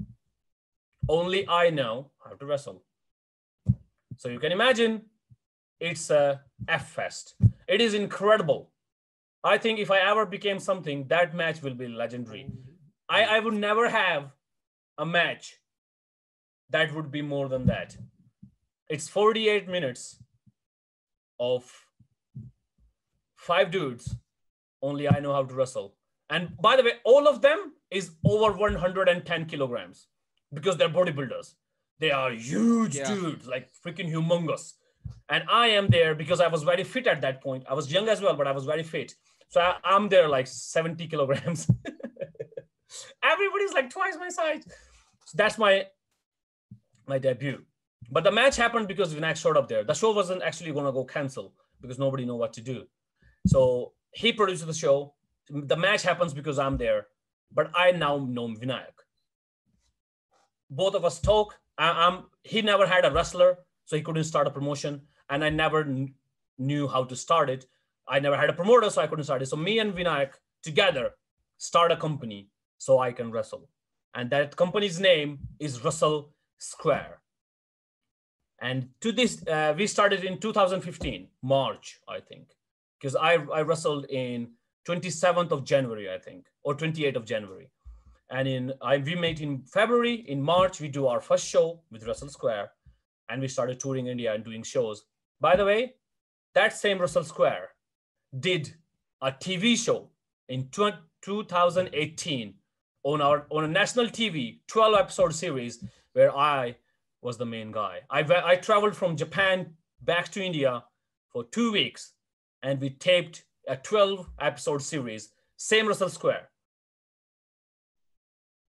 only 1.09 1.49
I 1.49 1.71
know 1.71 2.11
how 2.25 2.33
to 2.33 2.47
wrestle. 2.47 2.83
So 4.17 4.29
you 4.29 4.39
can 4.39 4.53
imagine 4.53 5.03
it's 5.81 6.11
a 6.11 6.43
F 6.69 6.91
fest. 6.91 7.35
It 7.69 7.81
is 7.81 7.95
incredible. 7.95 8.71
I 9.45 9.59
think 9.59 9.79
if 9.79 9.91
I 9.91 9.99
ever 9.99 10.27
became 10.27 10.59
something, 10.59 11.07
that 11.09 11.35
match 11.35 11.63
will 11.63 11.75
be 11.75 11.89
legendary. 11.89 12.51
I, 13.09 13.25
I 13.25 13.41
would 13.41 13.55
never 13.55 13.89
have 13.89 14.31
a 14.99 15.07
match 15.07 15.57
that 16.71 16.95
would 16.95 17.11
be 17.11 17.23
more 17.23 17.49
than 17.49 17.67
that. 17.67 17.97
It's 18.89 19.09
48 19.09 19.69
minutes 19.69 20.19
of 21.39 21.71
five 23.37 23.71
dudes. 23.71 24.17
Only 24.83 25.09
I 25.09 25.21
know 25.21 25.33
how 25.33 25.45
to 25.45 25.55
wrestle. 25.55 25.95
And 26.29 26.57
by 26.61 26.77
the 26.77 26.83
way, 26.83 26.95
all 27.05 27.29
of 27.29 27.43
them 27.43 27.75
is 27.91 28.11
over 28.25 28.53
110 28.57 29.47
kilograms 29.47 30.09
because 30.53 30.77
they're 30.77 30.89
bodybuilders. 30.89 31.55
They 31.99 32.11
are 32.11 32.31
huge 32.31 32.97
yeah. 32.97 33.09
dudes, 33.09 33.47
like 33.47 33.71
freaking 33.85 34.11
humongous. 34.13 34.75
And 35.29 35.45
I 35.51 35.69
am 35.69 35.89
there 35.89 36.15
because 36.15 36.41
I 36.41 36.49
was 36.49 36.63
very 36.63 36.85
fit 36.85 37.07
at 37.07 37.21
that 37.23 37.43
point. 37.43 37.65
I 37.69 37.75
was 37.75 37.91
young 37.91 38.09
as 38.09 38.21
well, 38.21 38.37
but 38.37 38.47
I 38.47 38.53
was 38.53 38.65
very 38.65 38.83
fit. 38.83 39.15
So 39.49 39.61
I, 39.61 39.77
am 39.85 40.09
there 40.09 40.29
like 40.29 40.47
70 40.47 41.07
kilograms. 41.09 41.71
Everybody's 43.23 43.73
like 43.73 43.91
twice 43.91 44.17
my 44.19 44.29
size. 44.29 44.65
So 45.25 45.35
that's 45.35 45.59
my 45.59 45.87
my 47.07 47.19
debut. 47.19 47.63
But 48.11 48.25
the 48.25 48.33
match 48.33 48.57
happened 48.57 48.89
because 48.89 49.15
Vinayak 49.15 49.37
showed 49.37 49.57
up 49.57 49.69
there. 49.69 49.85
The 49.85 49.95
show 49.95 50.13
wasn't 50.13 50.43
actually 50.43 50.73
gonna 50.73 50.93
go 50.93 51.05
cancel 51.05 51.55
because 51.81 51.99
nobody 51.99 52.25
knew 52.25 52.37
what 52.37 52.53
to 52.55 52.61
do. 52.61 52.85
So 53.47 53.93
he 54.11 54.33
produced 54.33 54.67
the 54.67 54.75
show. 54.75 55.15
The 55.49 55.77
match 55.77 56.03
happens 56.03 56.35
because 56.35 56.59
I'm 56.59 56.77
there, 56.77 57.07
but 57.53 57.71
I 57.75 57.93
now 57.93 58.19
know 58.19 58.49
Vinayak 58.49 58.97
both 60.71 60.95
of 60.95 61.05
us 61.05 61.21
talk. 61.21 61.59
I, 61.79 62.07
am 62.07 62.25
he 62.43 62.63
never 62.63 62.87
had 62.87 63.05
a 63.05 63.11
wrestler, 63.11 63.59
so 63.85 63.97
he 63.97 64.03
couldn't 64.03 64.25
start 64.25 64.47
a 64.47 64.51
promotion, 64.51 65.03
and 65.31 65.45
I 65.45 65.51
never 65.51 65.85
kn- 65.85 66.15
knew 66.59 66.89
how 66.89 67.05
to 67.05 67.17
start 67.17 67.51
it. 67.51 67.67
I 68.09 68.21
never 68.21 68.37
had 68.37 68.51
a 68.51 68.53
promoter, 68.53 68.91
so 68.91 69.03
I 69.03 69.07
couldn't 69.07 69.25
start 69.25 69.43
it. 69.43 69.47
So 69.47 69.57
me 69.57 69.79
and 69.79 69.95
Vinayak 69.95 70.35
together 70.63 71.11
start 71.59 71.93
a 71.93 71.97
company 71.97 72.49
so 72.79 72.99
I 72.99 73.13
can 73.13 73.31
wrestle. 73.31 73.69
and 74.17 74.31
that 74.31 74.57
company's 74.57 74.99
name 74.99 75.39
is 75.59 75.85
Wrestle 75.85 76.33
Square. 76.59 77.21
And 78.59 78.89
to 79.03 79.13
this, 79.13 79.47
uh, 79.47 79.75
we 79.77 79.87
started 79.87 80.25
in 80.25 80.39
2015, 80.39 81.29
March, 81.43 82.01
I 82.09 82.21
think, 82.21 82.49
because 82.99 83.15
I, 83.15 83.35
I 83.35 83.61
wrestled 83.61 84.07
in 84.07 84.53
27th 84.89 85.51
of 85.51 85.65
January, 85.65 86.11
I 86.11 86.19
think, 86.19 86.47
or 86.65 86.75
28th 86.75 87.17
of 87.17 87.27
January. 87.27 87.69
And 88.31 88.49
in 88.49 88.73
I, 88.83 88.99
we 88.99 89.15
met 89.15 89.41
in 89.41 89.63
February. 89.63 90.25
In 90.29 90.43
March, 90.43 90.81
we 90.81 90.89
do 90.89 91.07
our 91.07 91.21
first 91.21 91.47
show 91.47 91.81
with 91.91 92.07
Wrestle 92.07 92.29
Square, 92.29 92.71
and 93.29 93.41
we 93.41 93.49
started 93.49 93.79
touring 93.79 94.09
India 94.09 94.35
and 94.35 94.45
doing 94.45 94.63
shows. 94.63 95.05
By 95.41 95.57
the 95.57 95.65
way, 95.65 95.95
that 96.55 96.73
same 96.73 96.99
Wrestle 96.99 97.25
Square 97.25 97.69
did 98.41 98.75
a 99.23 99.31
TV 99.31 99.77
show 99.77 100.11
in 100.49 100.69
2018 100.71 102.55
on 103.05 103.21
our 103.21 103.47
on 103.51 103.65
a 103.65 103.69
national 103.69 104.07
TV 104.07 104.59
12 104.67 104.95
episode 104.95 105.35
series 105.35 105.85
where 106.13 106.37
I 106.37 106.77
was 107.23 107.39
the 107.39 107.47
main 107.47 107.71
guy. 107.71 108.01
I 108.11 108.21
I 108.45 108.57
traveled 108.57 108.97
from 108.97 109.17
Japan 109.17 109.75
back 110.01 110.31
to 110.33 110.45
India 110.45 110.85
for 111.29 111.45
two 111.45 111.73
weeks, 111.73 112.13
and 112.63 112.81
we 112.81 112.91
taped 112.91 113.45
a 113.69 113.77
12 113.77 114.29
episode 114.41 114.83
series, 114.83 115.31
same 115.57 115.87
Wrestle 115.87 116.09
Square. 116.09 116.49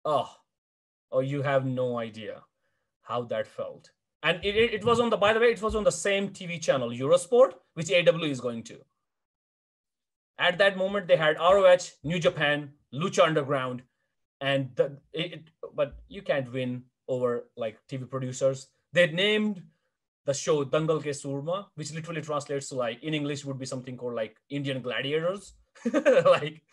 Oh, 0.05 0.29
oh, 1.11 1.19
you 1.19 1.41
have 1.41 1.65
no 1.65 1.97
idea 1.97 2.43
how 3.01 3.23
that 3.23 3.47
felt. 3.47 3.91
And 4.23 4.43
it, 4.43 4.55
it, 4.55 4.85
was 4.85 4.99
on 4.99 5.09
the, 5.09 5.17
by 5.17 5.33
the 5.33 5.39
way, 5.39 5.51
it 5.51 5.61
was 5.61 5.75
on 5.75 5.83
the 5.83 5.91
same 5.91 6.29
TV 6.29 6.61
channel, 6.61 6.89
Eurosport, 6.89 7.53
which 7.73 7.91
AW 7.91 8.23
is 8.23 8.39
going 8.39 8.63
to. 8.63 8.79
At 10.37 10.57
that 10.57 10.77
moment, 10.77 11.07
they 11.07 11.15
had 11.15 11.37
ROH, 11.37 11.91
New 12.03 12.19
Japan, 12.19 12.73
Lucha 12.93 13.23
Underground, 13.23 13.83
and 14.41 14.69
the, 14.75 14.97
it, 15.13 15.49
but 15.75 15.95
you 16.07 16.21
can't 16.21 16.51
win 16.51 16.83
over 17.07 17.47
like 17.55 17.77
TV 17.89 18.09
producers. 18.09 18.67
They 18.93 19.07
named 19.11 19.61
the 20.25 20.33
show 20.33 20.65
Dangal 20.65 21.01
Ke 21.01 21.13
Surma, 21.15 21.67
which 21.75 21.93
literally 21.93 22.21
translates 22.21 22.69
to 22.69 22.75
like 22.75 23.03
in 23.03 23.13
English 23.13 23.45
would 23.45 23.59
be 23.59 23.65
something 23.65 23.95
called 23.95 24.15
like 24.15 24.37
Indian 24.49 24.81
gladiators. 24.81 25.53
like, 26.25 26.63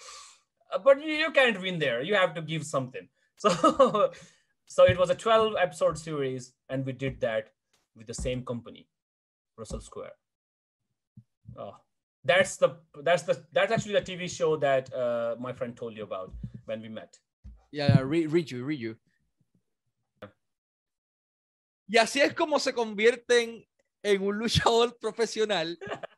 but 0.83 1.05
you 1.05 1.31
can't 1.33 1.61
win 1.61 1.79
there. 1.79 2.03
You 2.03 2.15
have 2.15 2.35
to 2.35 2.43
give 2.43 2.65
something. 2.65 3.09
So, 3.43 4.13
so 4.67 4.85
it 4.85 4.97
was 4.97 5.11
a 5.11 5.17
12 5.17 5.55
episode 5.61 5.99
series, 5.99 6.53
and 6.69 6.87
we 6.87 6.93
did 6.93 7.21
that 7.21 7.51
with 7.97 8.07
the 8.07 8.15
same 8.15 8.45
company, 8.45 8.87
Wrestle 9.57 9.81
Square. 9.81 10.13
Oh, 11.59 11.75
that's 12.25 12.57
the 12.57 12.77
that's 13.03 13.25
the 13.25 13.45
that's 13.53 13.73
actually 13.73 13.95
the 13.95 14.07
TV 14.07 14.31
show 14.31 14.57
that 14.57 14.95
uh, 14.95 15.35
my 15.41 15.53
friend 15.53 15.77
told 15.77 15.97
you 15.97 16.05
about 16.05 16.33
when 16.67 16.81
we 16.81 16.89
met. 16.89 17.19
Yeah, 17.73 17.99
read, 18.01 18.31
read 18.31 18.51
you, 18.51 18.65
read 18.65 18.79
you. 18.79 18.97
Y 21.89 21.99
así 21.99 22.21
es 22.21 22.33
como 22.33 22.59
se 22.59 22.73
convierten 22.73 23.67
en 24.05 24.23
un 24.23 24.39
luchador 24.39 24.97
profesional 25.01 25.77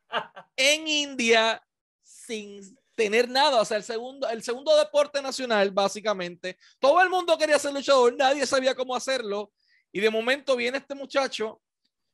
en 0.57 0.87
India 0.87 1.59
sin 2.03 2.61
tener 2.95 3.29
nada. 3.29 3.61
O 3.61 3.65
sea, 3.65 3.77
el 3.77 3.83
segundo, 3.83 4.27
el 4.29 4.43
segundo 4.43 4.75
deporte 4.77 5.21
nacional, 5.21 5.71
básicamente. 5.71 6.57
Todo 6.79 7.01
el 7.01 7.09
mundo 7.09 7.37
quería 7.37 7.59
ser 7.59 7.73
luchador, 7.73 8.15
nadie 8.15 8.45
sabía 8.45 8.73
cómo 8.73 8.95
hacerlo. 8.95 9.51
Y 9.91 9.99
de 9.99 10.09
momento 10.09 10.55
viene 10.55 10.77
este 10.77 10.95
muchacho 10.95 11.61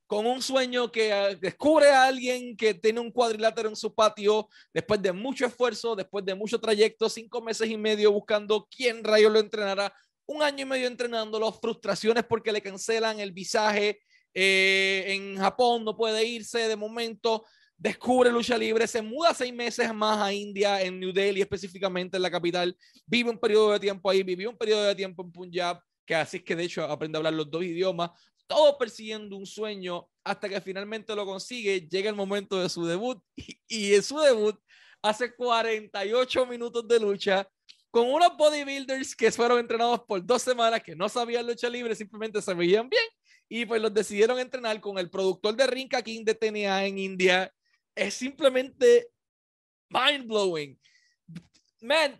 con 0.06 0.26
un 0.26 0.42
sueño 0.42 0.92
que 0.92 1.10
ah, 1.10 1.34
descubre 1.34 1.88
a 1.88 2.04
alguien 2.04 2.54
que 2.54 2.74
tiene 2.74 3.00
un 3.00 3.10
cuadrilátero 3.10 3.70
en 3.70 3.76
su 3.76 3.94
patio 3.94 4.46
después 4.72 5.00
de 5.00 5.10
mucho 5.10 5.46
esfuerzo, 5.46 5.96
después 5.96 6.22
de 6.24 6.34
mucho 6.34 6.60
trayecto, 6.60 7.08
cinco 7.08 7.40
meses 7.40 7.70
y 7.70 7.78
medio 7.78 8.12
buscando 8.12 8.68
quién 8.70 9.02
rayo 9.02 9.30
lo 9.30 9.40
entrenará, 9.40 9.90
un 10.26 10.42
año 10.42 10.62
y 10.62 10.68
medio 10.68 10.86
entrenándolo, 10.86 11.50
frustraciones 11.52 12.24
porque 12.24 12.52
le 12.52 12.60
cancelan 12.60 13.20
el 13.20 13.32
visaje 13.32 14.00
eh, 14.34 15.04
en 15.08 15.38
Japón, 15.38 15.82
no 15.82 15.96
puede 15.96 16.26
irse 16.26 16.68
de 16.68 16.76
momento, 16.76 17.46
descubre 17.82 18.30
lucha 18.30 18.56
libre, 18.56 18.86
se 18.86 19.02
muda 19.02 19.34
seis 19.34 19.52
meses 19.52 19.92
más 19.92 20.16
a 20.18 20.32
India, 20.32 20.80
en 20.80 21.00
New 21.00 21.12
Delhi 21.12 21.40
específicamente, 21.40 22.16
en 22.16 22.22
la 22.22 22.30
capital, 22.30 22.76
vive 23.04 23.28
un 23.30 23.38
periodo 23.38 23.72
de 23.72 23.80
tiempo 23.80 24.08
ahí, 24.08 24.22
vivió 24.22 24.50
un 24.50 24.56
periodo 24.56 24.84
de 24.84 24.94
tiempo 24.94 25.24
en 25.24 25.32
Punjab, 25.32 25.80
que 26.06 26.14
así 26.14 26.36
es 26.36 26.44
que 26.44 26.54
de 26.54 26.62
hecho 26.62 26.84
aprende 26.84 27.16
a 27.16 27.18
hablar 27.18 27.34
los 27.34 27.50
dos 27.50 27.64
idiomas, 27.64 28.10
todo 28.46 28.78
persiguiendo 28.78 29.36
un 29.36 29.46
sueño 29.46 30.06
hasta 30.22 30.48
que 30.48 30.60
finalmente 30.60 31.12
lo 31.16 31.26
consigue, 31.26 31.80
llega 31.88 32.08
el 32.08 32.14
momento 32.14 32.60
de 32.62 32.68
su 32.68 32.86
debut 32.86 33.20
y, 33.66 33.94
en 33.94 34.02
su 34.04 34.16
debut 34.20 34.56
hace 35.02 35.34
48 35.34 36.46
minutos 36.46 36.86
de 36.86 37.00
lucha 37.00 37.48
con 37.90 38.08
unos 38.08 38.36
bodybuilders 38.36 39.16
que 39.16 39.32
fueron 39.32 39.58
entrenados 39.58 40.02
por 40.06 40.24
dos 40.24 40.40
semanas, 40.40 40.84
que 40.84 40.94
no 40.94 41.08
sabían 41.08 41.44
lucha 41.44 41.68
libre, 41.68 41.96
simplemente 41.96 42.40
se 42.40 42.54
veían 42.54 42.88
bien 42.88 43.02
y 43.48 43.66
pues 43.66 43.82
los 43.82 43.92
decidieron 43.92 44.38
entrenar 44.38 44.80
con 44.80 44.98
el 44.98 45.10
productor 45.10 45.56
de 45.56 45.66
Rinka 45.66 46.00
King 46.00 46.24
de 46.24 46.34
TNA 46.36 46.86
en 46.86 46.98
India. 46.98 47.52
Es 47.96 48.16
simplemente 48.16 49.02
mind 49.90 50.28
blowing. 50.28 50.76
Man, 51.80 52.14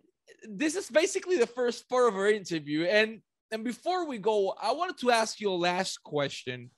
this 0.49 0.77
is 0.77 0.91
basically 0.91 1.39
the 1.39 1.47
first 1.47 1.89
part 1.89 2.09
of 2.09 2.17
our 2.17 2.29
interview 2.29 2.85
and 2.85 3.23
and 3.53 3.63
before 3.63 4.07
we 4.09 4.17
go, 4.17 4.55
I 4.61 4.73
wanted 4.73 4.97
to 4.99 5.11
ask 5.11 5.39
you 5.39 5.51
a 5.51 5.55
last 5.55 6.03
question. 6.03 6.71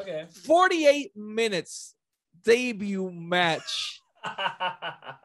Okay. 0.00 0.24
48 0.46 1.14
minutes 1.14 1.94
debut 2.42 3.10
match. 3.12 4.00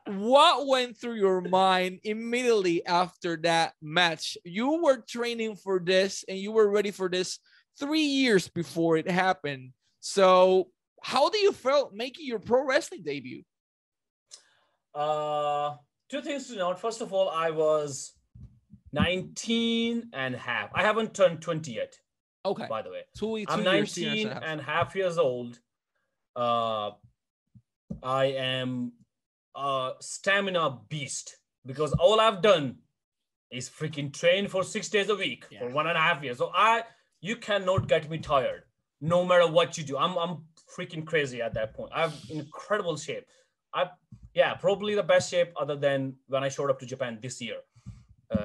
what 0.06 0.68
went 0.68 0.98
through 0.98 1.16
your 1.16 1.40
mind 1.40 2.02
immediately 2.04 2.86
after 2.86 3.38
that 3.38 3.74
match? 3.82 4.38
You 4.44 4.84
were 4.84 4.98
training 4.98 5.56
for 5.56 5.80
this 5.80 6.26
and 6.28 6.38
you 6.38 6.52
were 6.52 6.70
ready 6.70 6.92
for 6.92 7.08
this 7.08 7.40
three 7.80 8.04
years 8.04 8.50
before 8.50 8.98
it 8.98 9.10
happened. 9.10 9.72
So, 10.02 10.70
how 11.04 11.30
do 11.30 11.38
you 11.38 11.52
feel 11.52 11.92
making 11.94 12.26
your 12.26 12.40
pro 12.40 12.66
wrestling 12.66 13.04
debut? 13.04 13.44
Uh, 14.94 15.76
two 16.10 16.22
things 16.22 16.48
to 16.48 16.56
note. 16.56 16.80
First 16.80 17.02
of 17.02 17.14
all, 17.14 17.30
I 17.30 17.52
was 17.52 18.14
19 18.94 20.10
and 20.14 20.36
a 20.36 20.38
half. 20.38 20.70
I 20.74 20.82
haven't 20.82 21.14
turned 21.14 21.42
20 21.42 21.72
yet. 21.72 21.98
Okay. 22.46 22.66
By 22.70 22.82
the 22.82 22.90
way, 22.90 23.02
two, 23.18 23.38
two 23.38 23.46
I'm 23.50 23.64
19 23.64 24.28
and, 24.28 24.44
and 24.44 24.62
half 24.62 24.96
years 24.96 25.18
old. 25.18 25.60
Uh, 26.36 26.92
I 28.02 28.26
am 28.26 28.94
a 29.56 29.92
stamina 30.00 30.80
beast 30.88 31.38
because 31.66 31.92
all 31.94 32.20
I've 32.20 32.42
done 32.42 32.78
is 33.52 33.70
freaking 33.70 34.14
train 34.14 34.48
for 34.48 34.64
six 34.64 34.90
days 34.90 35.10
a 35.10 35.16
week 35.16 35.46
yeah. 35.52 35.60
for 35.60 35.70
one 35.70 35.88
and 35.88 35.98
a 35.98 36.02
half 36.02 36.24
years. 36.24 36.38
So 36.38 36.52
I, 36.54 36.84
you 37.20 37.36
cannot 37.36 37.88
get 37.88 38.10
me 38.10 38.20
tired, 38.20 38.64
no 39.02 39.26
matter 39.26 39.48
what 39.48 39.78
you 39.78 39.84
do. 39.84 39.98
I'm, 39.98 40.18
I'm 40.18 40.44
freaking 40.76 41.06
crazy 41.06 41.42
at 41.42 41.54
that 41.56 41.74
point. 41.74 41.92
I'm 41.94 42.12
in 42.30 42.40
incredible 42.40 42.98
shape. 42.98 43.26
I, 43.74 43.90
yeah, 44.34 44.54
probably 44.56 44.96
the 44.96 45.04
best 45.04 45.30
shape 45.30 45.52
other 45.60 45.76
than 45.76 46.16
when 46.28 46.44
I 46.44 46.50
showed 46.50 46.70
up 46.70 46.80
to 46.80 46.86
Japan 46.86 47.20
this 47.22 47.42
year 47.42 47.58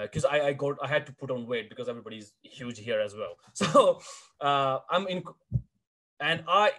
because 0.02 0.24
uh, 0.24 0.28
I, 0.28 0.46
I 0.48 0.52
got 0.52 0.76
I 0.82 0.88
had 0.88 1.06
to 1.06 1.12
put 1.12 1.30
on 1.30 1.46
weight 1.46 1.68
because 1.68 1.88
everybody's 1.88 2.32
huge 2.42 2.78
here 2.78 3.00
as 3.00 3.14
well. 3.14 3.36
So 3.54 4.00
uh, 4.40 4.78
I'm 4.90 5.06
in, 5.08 5.22
and 6.20 6.44
I 6.48 6.72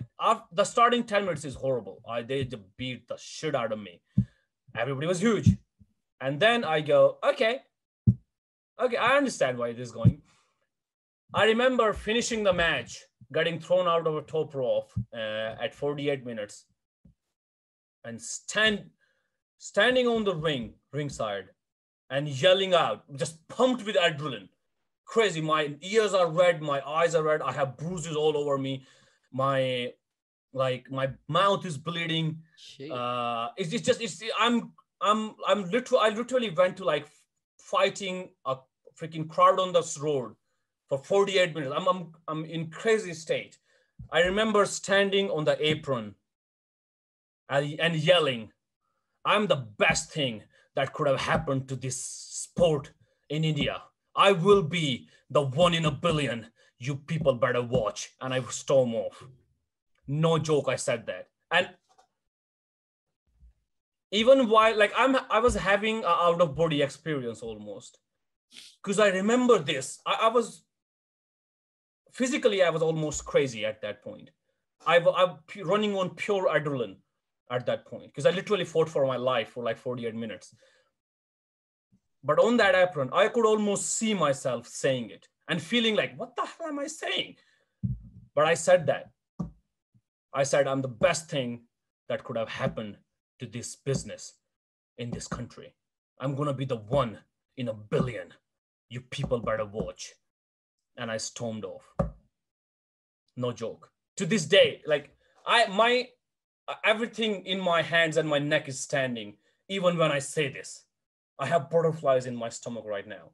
the 0.51 0.63
starting 0.63 1.03
ten 1.03 1.25
minutes 1.25 1.45
is 1.45 1.55
horrible. 1.55 2.01
I 2.09 2.23
they 2.23 2.49
beat 2.77 3.07
the 3.07 3.17
shit 3.17 3.55
out 3.55 3.71
of 3.71 3.79
me. 3.79 4.01
Everybody 4.75 5.07
was 5.07 5.19
huge, 5.19 5.49
and 6.19 6.39
then 6.39 6.63
I 6.63 6.81
go 6.81 7.17
okay, 7.23 7.61
okay 8.81 8.97
I 8.97 9.17
understand 9.17 9.57
why 9.57 9.73
this 9.73 9.89
is 9.89 9.91
going. 9.91 10.21
I 11.33 11.45
remember 11.45 11.93
finishing 11.93 12.43
the 12.43 12.53
match, 12.53 13.03
getting 13.35 13.59
thrown 13.59 13.87
out 13.87 14.07
of 14.07 14.15
a 14.15 14.21
top 14.21 14.55
rope 14.55 14.91
uh, 15.13 15.55
at 15.65 15.75
48 15.75 16.25
minutes, 16.25 16.65
and 18.03 18.19
stand 18.19 18.85
standing 19.57 20.07
on 20.07 20.23
the 20.23 20.35
ring 20.35 20.73
ringside 20.91 21.49
and 22.09 22.27
yelling 22.27 22.73
out, 22.73 23.03
just 23.15 23.47
pumped 23.47 23.85
with 23.85 23.95
adrenaline. 23.95 24.49
Crazy. 25.05 25.41
My 25.41 25.75
ears 25.81 26.13
are 26.13 26.29
red, 26.29 26.61
my 26.61 26.81
eyes 26.81 27.13
are 27.15 27.23
red. 27.23 27.41
I 27.41 27.51
have 27.51 27.77
bruises 27.77 28.15
all 28.15 28.37
over 28.37 28.57
me. 28.57 28.85
My 29.31 29.93
like 30.53 30.89
my 30.89 31.09
mouth 31.27 31.65
is 31.65 31.77
bleeding. 31.77 32.37
Uh, 32.91 33.49
it's, 33.57 33.73
it's 33.73 33.85
just 33.85 34.01
it's 34.01 34.23
I'm 34.39 34.71
I'm 35.01 35.35
I'm 35.47 35.69
literally 35.69 36.03
I 36.05 36.09
literally 36.15 36.49
went 36.49 36.77
to 36.77 36.85
like 36.85 37.07
fighting 37.59 38.29
a 38.45 38.57
freaking 38.99 39.27
crowd 39.27 39.59
on 39.59 39.73
this 39.73 39.99
road 39.99 40.35
for 40.89 40.97
48 40.97 41.53
minutes. 41.55 41.73
I'm 41.75 41.87
I'm 41.87 42.13
I'm 42.27 42.45
in 42.45 42.69
crazy 42.69 43.13
state. 43.13 43.57
I 44.11 44.21
remember 44.21 44.65
standing 44.65 45.29
on 45.29 45.45
the 45.45 45.57
apron 45.65 46.15
and, 47.49 47.79
and 47.79 47.95
yelling, 47.95 48.51
"I'm 49.23 49.47
the 49.47 49.55
best 49.55 50.11
thing 50.11 50.43
that 50.75 50.93
could 50.93 51.07
have 51.07 51.21
happened 51.21 51.67
to 51.69 51.75
this 51.75 51.99
sport 52.01 52.91
in 53.29 53.43
India. 53.43 53.81
I 54.15 54.31
will 54.31 54.61
be 54.61 55.07
the 55.29 55.41
one 55.41 55.73
in 55.73 55.85
a 55.85 55.91
billion. 55.91 56.47
You 56.77 56.95
people 56.95 57.33
better 57.35 57.61
watch. 57.61 58.11
And 58.21 58.33
I 58.33 58.41
storm 58.43 58.93
off. 58.95 59.23
No 60.07 60.37
joke, 60.37 60.67
I 60.69 60.75
said 60.75 61.05
that. 61.07 61.29
And 61.51 61.69
even 64.11 64.49
while 64.49 64.77
like 64.77 64.93
I'm 64.97 65.15
I 65.29 65.39
was 65.39 65.55
having 65.55 65.99
an 65.99 66.05
out 66.05 66.41
of 66.41 66.55
body 66.55 66.81
experience 66.81 67.41
almost. 67.41 67.99
because 68.81 68.99
I 68.99 69.09
remember 69.09 69.59
this. 69.59 69.99
I, 70.05 70.19
I, 70.23 70.27
was 70.29 70.63
physically, 72.15 72.63
I 72.63 72.69
was 72.69 72.81
almost 72.81 73.25
crazy 73.25 73.65
at 73.65 73.81
that 73.81 74.01
point. 74.01 74.29
I 74.87 74.99
was 74.99 75.37
running 75.63 75.95
on 75.95 76.11
pure 76.11 76.47
adrenaline 76.47 76.95
at 77.51 77.65
that 77.65 77.85
point 77.85 78.07
because 78.07 78.25
I 78.25 78.31
literally 78.31 78.63
fought 78.63 78.87
for 78.89 79.05
my 79.05 79.17
life 79.17 79.49
for 79.49 79.63
like 79.63 79.77
48 79.77 80.15
minutes. 80.15 80.55
But 82.23 82.39
on 82.39 82.57
that 82.57 82.73
apron, 82.73 83.09
I 83.11 83.27
could 83.27 83.45
almost 83.45 83.97
see 83.97 84.13
myself 84.13 84.65
saying 84.67 85.09
it 85.09 85.27
and 85.49 85.61
feeling 85.61 85.95
like, 85.95 86.17
what 86.17 86.35
the 86.35 86.45
hell 86.45 86.69
am 86.69 86.79
I 86.79 86.87
saying? 86.87 87.35
But 88.33 88.45
I 88.45 88.53
said 88.53 88.87
that. 88.87 89.11
I 90.33 90.43
said, 90.43 90.67
I'm 90.67 90.81
the 90.81 90.87
best 90.87 91.29
thing 91.29 91.63
that 92.07 92.23
could 92.23 92.37
have 92.37 92.49
happened 92.49 92.97
to 93.39 93.45
this 93.45 93.75
business 93.75 94.33
in 94.97 95.11
this 95.11 95.27
country. 95.27 95.73
I'm 96.19 96.35
going 96.35 96.47
to 96.47 96.53
be 96.53 96.65
the 96.65 96.77
one 96.77 97.19
in 97.57 97.67
a 97.67 97.73
billion. 97.73 98.33
You 98.89 99.01
people 99.01 99.39
better 99.39 99.65
watch. 99.65 100.13
And 100.97 101.11
I 101.11 101.17
stormed 101.17 101.65
off. 101.65 101.83
No 103.35 103.51
joke. 103.51 103.91
To 104.17 104.25
this 104.25 104.45
day, 104.45 104.81
like 104.85 105.09
I 105.45 105.67
my 105.67 106.07
everything 106.83 107.45
in 107.45 107.59
my 107.59 107.81
hands 107.81 108.17
and 108.17 108.27
my 108.27 108.39
neck 108.39 108.67
is 108.67 108.79
standing 108.79 109.35
even 109.67 109.97
when 109.97 110.11
I 110.11 110.19
say 110.19 110.47
this. 110.47 110.85
I 111.37 111.47
have 111.47 111.69
butterflies 111.69 112.25
in 112.25 112.35
my 112.35 112.49
stomach 112.49 112.85
right 112.85 113.07
now. 113.07 113.31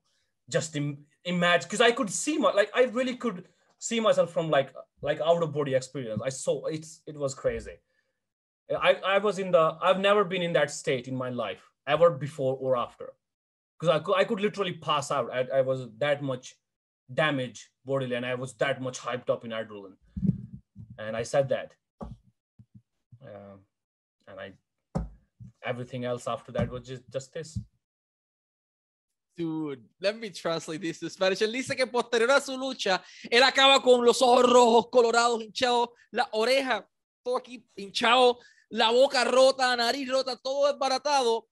Just 0.49 0.75
Im- 0.75 1.05
imagine 1.23 1.67
because 1.67 1.81
I 1.81 1.91
could 1.91 2.09
see 2.09 2.37
my 2.37 2.51
like 2.51 2.71
I 2.73 2.83
really 2.85 3.15
could 3.15 3.45
see 3.77 3.99
myself 3.99 4.31
from 4.31 4.49
like 4.49 4.73
like 5.01 5.21
out 5.21 5.43
of 5.43 5.53
body 5.53 5.75
experience. 5.75 6.21
I 6.23 6.29
saw 6.29 6.65
it's 6.65 7.01
it 7.05 7.15
was 7.15 7.35
crazy. 7.35 7.77
I, 8.75 8.95
I 9.05 9.17
was 9.17 9.37
in 9.37 9.51
the 9.51 9.77
I've 9.81 9.99
never 9.99 10.23
been 10.23 10.41
in 10.41 10.53
that 10.53 10.71
state 10.71 11.07
in 11.07 11.15
my 11.15 11.29
life 11.29 11.69
ever 11.87 12.09
before 12.09 12.57
or 12.59 12.77
after 12.77 13.13
because 13.79 13.95
I 13.95 13.99
could, 13.99 14.15
I 14.15 14.23
could 14.23 14.39
literally 14.39 14.73
pass 14.73 15.11
out. 15.11 15.31
I, 15.31 15.59
I 15.59 15.61
was 15.61 15.87
that 15.97 16.21
much 16.21 16.55
damage 17.13 17.69
bodily 17.85 18.15
and 18.15 18.25
I 18.25 18.35
was 18.35 18.53
that 18.55 18.81
much 18.81 18.99
hyped 18.99 19.29
up 19.29 19.45
in 19.45 19.51
adrenaline. 19.51 19.97
And 20.97 21.15
I 21.15 21.23
said 21.23 21.49
that. 21.49 21.73
Uh, 22.01 23.57
and 24.27 24.39
I 24.39 24.53
everything 25.63 26.05
else 26.05 26.27
after 26.27 26.51
that 26.51 26.69
was 26.69 26.87
just, 26.87 27.03
just 27.11 27.33
this. 27.33 27.59
Dude, 29.37 29.83
let 29.99 30.17
me 30.17 30.29
translate 30.29 30.81
this 30.81 30.99
to 30.99 31.09
Spanish. 31.09 31.41
Él 31.41 31.51
dice 31.51 31.75
que 31.75 31.87
posterior 31.87 32.31
a 32.31 32.41
su 32.41 32.57
lucha, 32.57 33.01
él 33.29 33.43
acaba 33.43 33.81
con 33.81 34.03
los 34.05 34.21
ojos 34.21 34.51
rojos, 34.51 34.89
colorados, 34.91 35.41
hinchados, 35.41 35.89
la 36.11 36.27
oreja, 36.31 36.85
todo 37.23 37.37
aquí 37.37 37.65
hinchado, 37.75 38.39
la 38.69 38.91
boca 38.91 39.23
rota, 39.23 39.75
nariz 39.75 40.09
rota, 40.09 40.35
todo 40.35 40.67
desbaratado. 40.67 41.47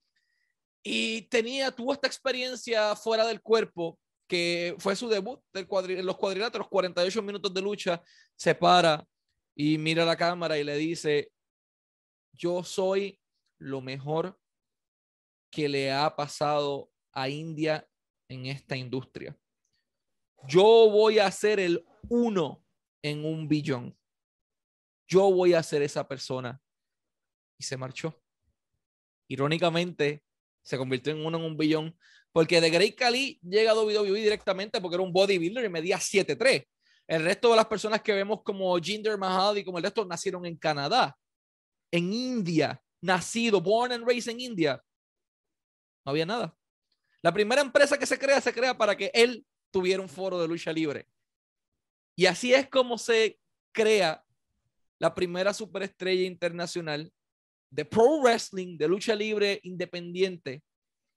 Y 0.82 1.22
tenía, 1.22 1.70
tuvo 1.70 1.92
esta 1.92 2.06
experiencia 2.06 2.94
fuera 2.96 3.26
del 3.26 3.40
cuerpo, 3.40 3.98
que 4.30 4.76
fue 4.78 4.94
su 4.94 5.08
debut 5.08 5.40
del 5.52 5.66
en 5.90 6.06
los 6.06 6.16
cuadriláteros, 6.16 6.68
48 6.68 7.20
minutos 7.20 7.52
de 7.52 7.60
lucha, 7.60 8.00
se 8.36 8.54
para 8.54 9.04
y 9.56 9.76
mira 9.76 10.04
la 10.04 10.16
cámara 10.16 10.56
y 10.56 10.62
le 10.62 10.76
dice, 10.76 11.32
yo 12.32 12.62
soy 12.62 13.20
lo 13.58 13.80
mejor 13.80 14.38
que 15.50 15.68
le 15.68 15.90
ha 15.90 16.14
pasado 16.14 16.92
a 17.12 17.28
India 17.28 17.84
en 18.28 18.46
esta 18.46 18.76
industria. 18.76 19.36
Yo 20.46 20.62
voy 20.62 21.18
a 21.18 21.28
ser 21.32 21.58
el 21.58 21.84
uno 22.08 22.64
en 23.02 23.24
un 23.24 23.48
billón. 23.48 23.98
Yo 25.08 25.28
voy 25.32 25.54
a 25.54 25.62
ser 25.64 25.82
esa 25.82 26.06
persona. 26.06 26.62
Y 27.58 27.64
se 27.64 27.76
marchó. 27.76 28.14
Irónicamente, 29.28 30.22
se 30.62 30.78
convirtió 30.78 31.12
en 31.12 31.26
uno 31.26 31.36
en 31.36 31.44
un 31.44 31.56
billón. 31.56 31.98
Porque 32.32 32.60
de 32.60 32.70
Great 32.70 32.94
Khali 32.94 33.40
llega 33.42 33.72
a 33.72 33.74
WWE 33.74 34.20
directamente 34.20 34.80
porque 34.80 34.94
era 34.94 35.02
un 35.02 35.12
bodybuilder 35.12 35.64
y 35.64 35.68
medía 35.68 35.98
7'3. 35.98 36.66
El 37.08 37.24
resto 37.24 37.50
de 37.50 37.56
las 37.56 37.66
personas 37.66 38.02
que 38.02 38.12
vemos 38.12 38.42
como 38.44 38.78
Jinder 38.78 39.18
Mahal 39.18 39.58
y 39.58 39.64
como 39.64 39.78
el 39.78 39.84
resto 39.84 40.04
nacieron 40.04 40.46
en 40.46 40.56
Canadá, 40.56 41.16
en 41.90 42.12
India, 42.12 42.80
nacido, 43.00 43.60
born 43.60 43.92
and 43.92 44.06
raised 44.06 44.30
en 44.32 44.40
India. 44.40 44.82
No 46.04 46.10
había 46.10 46.24
nada. 46.24 46.56
La 47.20 47.32
primera 47.32 47.60
empresa 47.62 47.98
que 47.98 48.06
se 48.06 48.18
crea 48.18 48.40
se 48.40 48.54
crea 48.54 48.78
para 48.78 48.96
que 48.96 49.10
él 49.12 49.44
tuviera 49.72 50.00
un 50.00 50.08
foro 50.08 50.40
de 50.40 50.46
lucha 50.48 50.72
libre. 50.72 51.08
Y 52.16 52.26
así 52.26 52.54
es 52.54 52.68
como 52.68 52.96
se 52.96 53.40
crea 53.72 54.24
la 54.98 55.14
primera 55.14 55.52
superestrella 55.52 56.24
internacional 56.24 57.12
de 57.70 57.84
pro 57.84 58.20
wrestling, 58.20 58.76
de 58.76 58.88
lucha 58.88 59.14
libre 59.14 59.60
independiente 59.62 60.62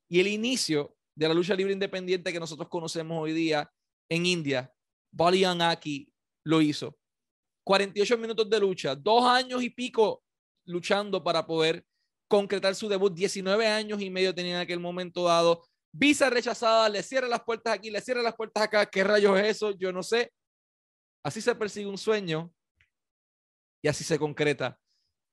y 0.08 0.20
el 0.20 0.28
inicio 0.28 0.96
de 1.16 1.28
la 1.28 1.34
lucha 1.34 1.56
libre 1.56 1.74
independiente 1.74 2.32
que 2.32 2.40
nosotros 2.40 2.68
conocemos 2.70 3.22
hoy 3.22 3.34
día 3.34 3.70
en 4.10 4.26
India. 4.26 4.72
Balian 5.12 5.62
Aki 5.62 6.12
lo 6.46 6.62
hizo. 6.62 6.98
48 7.66 8.18
minutos 8.18 8.50
de 8.50 8.60
lucha, 8.60 8.96
dos 8.96 9.24
años 9.24 9.64
y 9.64 9.70
pico 9.70 10.24
luchando 10.66 11.24
para 11.24 11.46
poder 11.46 11.86
concretar 12.28 12.76
su 12.76 12.90
debut. 12.90 13.14
19 13.14 13.68
años 13.68 14.02
y 14.02 14.10
medio 14.10 14.34
tenía 14.34 14.56
en 14.56 14.62
aquel 14.62 14.80
momento 14.80 15.24
dado 15.24 15.64
visa 15.94 16.30
rechazada, 16.30 16.90
le 16.90 17.04
cierra 17.04 17.28
las 17.28 17.44
puertas 17.44 17.74
aquí, 17.74 17.92
le 17.92 18.02
cierra 18.02 18.22
las 18.22 18.36
puertas 18.36 18.64
acá, 18.64 18.86
¿qué 18.86 19.04
rayos 19.04 19.38
es 19.40 19.58
eso? 19.58 19.72
Yo 19.72 19.94
no 19.94 20.02
sé. 20.02 20.34
Así 21.24 21.40
se 21.40 21.56
persigue 21.56 21.88
un 21.88 21.98
sueño 21.98 22.52
y 23.82 23.88
así 23.88 24.04
se 24.04 24.18
concreta. 24.18 24.78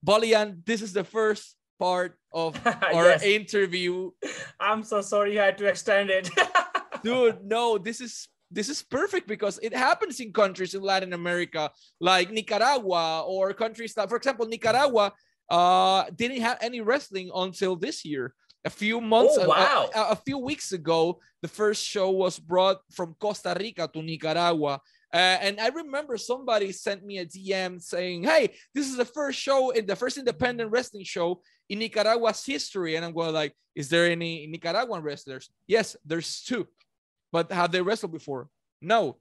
Bolian, 0.03 0.63
this 0.63 0.83
is 0.83 0.93
the 0.93 1.05
first 1.05 1.59
part 1.79 2.20
of 2.33 2.59
our 2.67 3.17
yes. 3.17 3.23
interview. 3.23 4.11
I'm 4.59 4.83
so 4.83 5.01
sorry 5.01 5.39
I 5.39 5.47
had 5.47 5.59
to 5.59 5.67
extend 5.67 6.11
it. 6.11 6.31
Dude, 7.03 7.45
no, 7.45 7.79
this 7.79 8.01
is 8.01 8.29
this 8.51 8.69
is 8.69 8.83
perfect 8.83 9.29
because 9.29 9.59
it 9.63 9.75
happens 9.75 10.19
in 10.21 10.33
countries 10.33 10.75
in 10.75 10.83
Latin 10.83 11.13
America 11.13 11.71
like 12.01 12.31
Nicaragua 12.31 13.23
or 13.27 13.55
countries 13.55 13.95
that, 13.95 14.09
for 14.09 14.17
example, 14.17 14.47
Nicaragua 14.47 15.13
uh, 15.49 16.05
didn't 16.15 16.41
have 16.41 16.59
any 16.61 16.81
wrestling 16.81 17.31
until 17.35 17.77
this 17.77 18.05
year 18.05 18.35
a 18.65 18.71
few 18.71 19.01
months 19.01 19.39
oh, 19.41 19.49
wow. 19.49 19.89
a, 19.95 19.99
a, 19.99 20.03
a, 20.11 20.17
few 20.17 20.39
weeks 20.39 20.73
ago 20.73 21.19
the 21.43 21.49
first 21.49 21.85
show 21.85 22.11
was 22.11 22.39
brought 22.39 22.79
from 22.93 23.17
costa 23.19 23.57
rica 23.59 23.89
to 23.93 24.03
nicaragua 24.03 24.81
uh, 25.13 25.39
and 25.41 25.61
i 25.61 25.69
remember 25.69 26.17
somebody 26.17 26.73
sent 26.73 27.05
me 27.05 27.19
a 27.19 27.27
dm 27.27 27.81
saying 27.81 28.23
hey 28.23 28.53
this 28.75 28.89
is 28.89 28.97
the 28.97 29.05
first 29.05 29.39
show 29.39 29.71
in 29.71 29.87
the 29.87 29.97
first 29.97 30.19
independent 30.19 30.71
wrestling 30.71 31.05
show 31.05 31.41
in 31.69 31.79
nicaragua's 31.79 32.45
history 32.45 32.97
and 32.97 33.05
i'm 33.05 33.13
going 33.13 33.33
like 33.33 33.55
is 33.75 33.89
there 33.89 34.07
any 34.07 34.47
nicaraguan 34.47 35.03
wrestlers 35.03 35.51
yes 35.67 35.97
there's 36.05 36.43
two 36.43 36.67
but 37.33 37.51
have 37.51 37.73
they 37.73 37.83
wrestled 37.83 38.13
before 38.13 38.49
no 38.81 39.17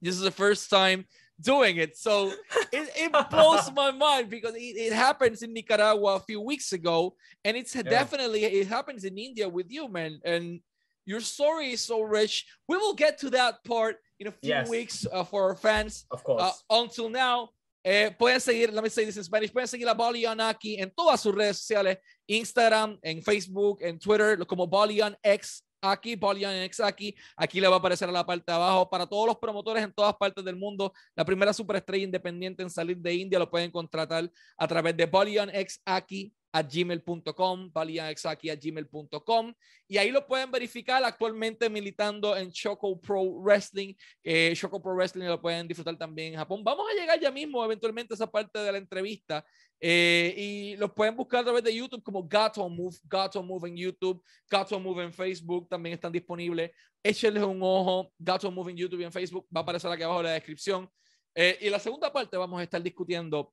this 0.00 0.16
is 0.16 0.22
the 0.22 0.30
first 0.30 0.68
time 0.68 1.04
doing 1.42 1.76
it. 1.76 1.96
So 1.96 2.32
it, 2.72 2.90
it 2.96 3.30
blows 3.30 3.70
my 3.72 3.90
mind 3.90 4.30
because 4.30 4.54
it, 4.54 4.76
it, 4.76 4.92
happens 4.92 5.42
in 5.42 5.52
Nicaragua 5.52 6.16
a 6.16 6.20
few 6.20 6.40
weeks 6.40 6.72
ago, 6.72 7.14
and 7.44 7.56
it's 7.56 7.74
yeah. 7.74 7.82
definitely 7.82 8.44
it 8.44 8.66
happens 8.68 9.04
in 9.04 9.18
India 9.18 9.48
with 9.48 9.70
you, 9.70 9.88
man. 9.88 10.20
And 10.24 10.60
your 11.04 11.20
story 11.20 11.72
is 11.72 11.80
so 11.80 12.02
rich. 12.02 12.46
We 12.68 12.76
will 12.76 12.94
get 12.94 13.18
to 13.18 13.30
that 13.30 13.64
part 13.64 13.96
in 14.22 14.28
a 14.28 14.32
few 14.32 14.50
yes. 14.50 14.68
weeks 14.68 15.06
uh, 15.12 15.24
for 15.24 15.50
our 15.50 15.56
fans. 15.56 16.06
Of 16.10 16.22
course. 16.22 16.42
Uh, 16.42 16.82
until 16.82 17.10
now, 17.10 17.50
eh, 17.84 18.10
pueden 18.16 18.40
seguir, 18.40 18.72
let 18.72 18.82
me 18.82 18.88
say 18.88 19.04
this 19.04 19.16
in 19.16 19.24
Spanish, 19.24 19.50
pueden 19.50 19.66
seguir 19.66 19.88
a 19.88 19.94
Balian 19.94 20.40
aquí 20.40 20.76
en 20.80 20.90
todas 20.90 21.20
sus 21.20 21.34
redes 21.34 21.58
sociales, 21.58 21.98
Instagram, 22.26 22.98
en 23.02 23.22
Facebook, 23.22 23.78
en 23.82 23.98
Twitter, 23.98 24.38
como 24.46 24.66
Balian 24.66 25.16
X 25.22 25.64
aquí, 25.82 26.16
X 26.64 26.80
aquí, 26.80 27.14
aquí 27.36 27.60
le 27.60 27.66
va 27.66 27.76
a 27.76 27.78
aparecer 27.78 28.08
a 28.08 28.12
la 28.12 28.24
parte 28.24 28.44
de 28.46 28.52
abajo. 28.52 28.88
Para 28.88 29.04
todos 29.04 29.26
los 29.26 29.38
promotores 29.38 29.82
en 29.82 29.92
todas 29.92 30.14
partes 30.14 30.44
del 30.44 30.54
mundo, 30.54 30.92
la 31.16 31.24
primera 31.24 31.52
superestrella 31.52 32.04
independiente 32.04 32.62
en 32.62 32.70
salir 32.70 32.98
de 32.98 33.14
India 33.14 33.38
lo 33.40 33.50
pueden 33.50 33.72
contratar 33.72 34.30
a 34.56 34.68
través 34.68 34.96
de 34.96 35.10
X 35.52 35.80
aquí 35.84 36.32
a 36.52 36.62
gmail.com, 36.62 37.72
gmail.com 37.72 39.54
y 39.88 39.98
ahí 39.98 40.10
lo 40.10 40.26
pueden 40.26 40.50
verificar 40.50 41.02
actualmente 41.02 41.68
militando 41.70 42.36
en 42.36 42.50
Choco 42.52 43.00
Pro 43.00 43.24
Wrestling. 43.24 43.94
Eh, 44.22 44.52
Choco 44.54 44.80
Pro 44.80 44.94
Wrestling 44.94 45.24
lo 45.24 45.40
pueden 45.40 45.66
disfrutar 45.66 45.96
también 45.96 46.34
en 46.34 46.38
Japón. 46.38 46.62
Vamos 46.62 46.86
a 46.90 46.94
llegar 47.00 47.18
ya 47.18 47.30
mismo 47.30 47.64
eventualmente 47.64 48.12
a 48.12 48.16
esa 48.16 48.30
parte 48.30 48.58
de 48.58 48.70
la 48.70 48.78
entrevista 48.78 49.44
eh, 49.80 50.34
y 50.36 50.76
los 50.76 50.92
pueden 50.92 51.16
buscar 51.16 51.40
a 51.40 51.44
través 51.44 51.64
de 51.64 51.74
YouTube 51.74 52.02
como 52.02 52.26
Gato 52.28 52.68
Move, 52.68 52.96
Gato 53.04 53.42
Move 53.42 53.68
en 53.68 53.76
YouTube, 53.76 54.22
Gato 54.48 54.78
Move 54.78 55.04
en 55.04 55.12
Facebook 55.12 55.68
también 55.68 55.94
están 55.94 56.12
disponibles. 56.12 56.70
Échenles 57.02 57.42
un 57.42 57.60
ojo, 57.62 58.12
Gato 58.18 58.50
Move 58.50 58.70
en 58.70 58.76
YouTube 58.76 59.00
y 59.00 59.04
en 59.04 59.12
Facebook, 59.12 59.46
va 59.54 59.60
a 59.60 59.62
aparecer 59.62 59.90
aquí 59.90 60.02
abajo 60.02 60.20
en 60.20 60.26
la 60.26 60.32
descripción. 60.32 60.88
Eh, 61.34 61.58
y 61.62 61.70
la 61.70 61.78
segunda 61.78 62.12
parte 62.12 62.36
vamos 62.36 62.60
a 62.60 62.62
estar 62.62 62.82
discutiendo 62.82 63.52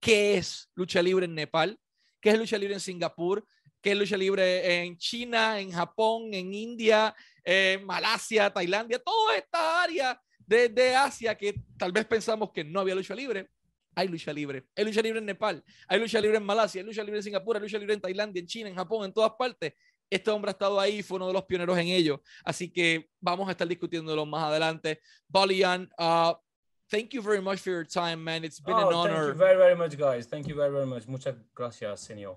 qué 0.00 0.38
es 0.38 0.70
lucha 0.74 1.02
libre 1.02 1.26
en 1.26 1.34
Nepal, 1.34 1.78
qué 2.24 2.30
es 2.30 2.38
lucha 2.38 2.56
libre 2.56 2.72
en 2.72 2.80
Singapur, 2.80 3.46
qué 3.82 3.92
es 3.92 3.98
lucha 3.98 4.16
libre 4.16 4.82
en 4.82 4.96
China, 4.96 5.60
en 5.60 5.70
Japón, 5.70 6.32
en 6.32 6.54
India, 6.54 7.14
en 7.44 7.84
Malasia, 7.84 8.50
Tailandia, 8.50 8.98
toda 8.98 9.36
esta 9.36 9.82
área 9.82 10.18
de, 10.38 10.70
de 10.70 10.96
Asia 10.96 11.36
que 11.36 11.54
tal 11.76 11.92
vez 11.92 12.06
pensamos 12.06 12.50
que 12.50 12.64
no 12.64 12.80
había 12.80 12.94
lucha 12.94 13.14
libre 13.14 13.50
hay 13.94 14.08
lucha 14.08 14.32
libre. 14.32 14.64
Hay 14.74 14.84
lucha 14.86 15.00
libre 15.02 15.20
en 15.20 15.26
Nepal, 15.26 15.62
hay 15.86 16.00
lucha 16.00 16.20
libre 16.20 16.38
en 16.38 16.44
Malasia, 16.44 16.80
hay 16.80 16.86
lucha 16.86 17.04
libre 17.04 17.18
en 17.18 17.22
Singapur, 17.22 17.56
hay 17.56 17.62
lucha 17.62 17.78
libre 17.78 17.94
en 17.94 18.00
Tailandia, 18.00 18.40
en 18.40 18.46
China, 18.46 18.68
en 18.68 18.74
Japón, 18.74 19.04
en 19.04 19.12
todas 19.12 19.32
partes. 19.38 19.74
este 20.10 20.30
hombre 20.32 20.48
ha 20.48 20.52
estado 20.52 20.80
ahí, 20.80 21.00
fue 21.00 21.16
uno 21.16 21.28
de 21.28 21.32
los 21.32 21.44
pioneros 21.44 21.78
en 21.78 21.88
ello. 21.88 22.22
Así 22.44 22.72
que 22.72 23.10
vamos 23.20 23.46
a 23.46 23.52
estar 23.52 23.68
discutiéndolo 23.68 24.26
más 24.26 24.42
adelante. 24.42 25.00
Bolian, 25.28 25.88
uh, 25.96 26.32
thank 26.90 27.14
you 27.14 27.22
very 27.22 27.40
much 27.40 27.60
for 27.60 27.70
your 27.70 27.84
time, 27.84 28.22
man. 28.22 28.44
It's 28.44 28.60
been 28.60 28.74
oh, 28.74 28.88
an 28.88 28.94
honor. 28.94 29.12
Thank 29.12 29.34
you 29.34 29.38
very, 29.38 29.56
very 29.56 29.76
much, 29.76 29.98
guys. 29.98 30.26
Thank 30.26 30.48
you 30.48 30.54
very, 30.54 30.70
very 30.70 30.86
much. 30.86 31.06
Muchas 31.08 31.34
gracias, 31.54 32.00
senor. 32.00 32.36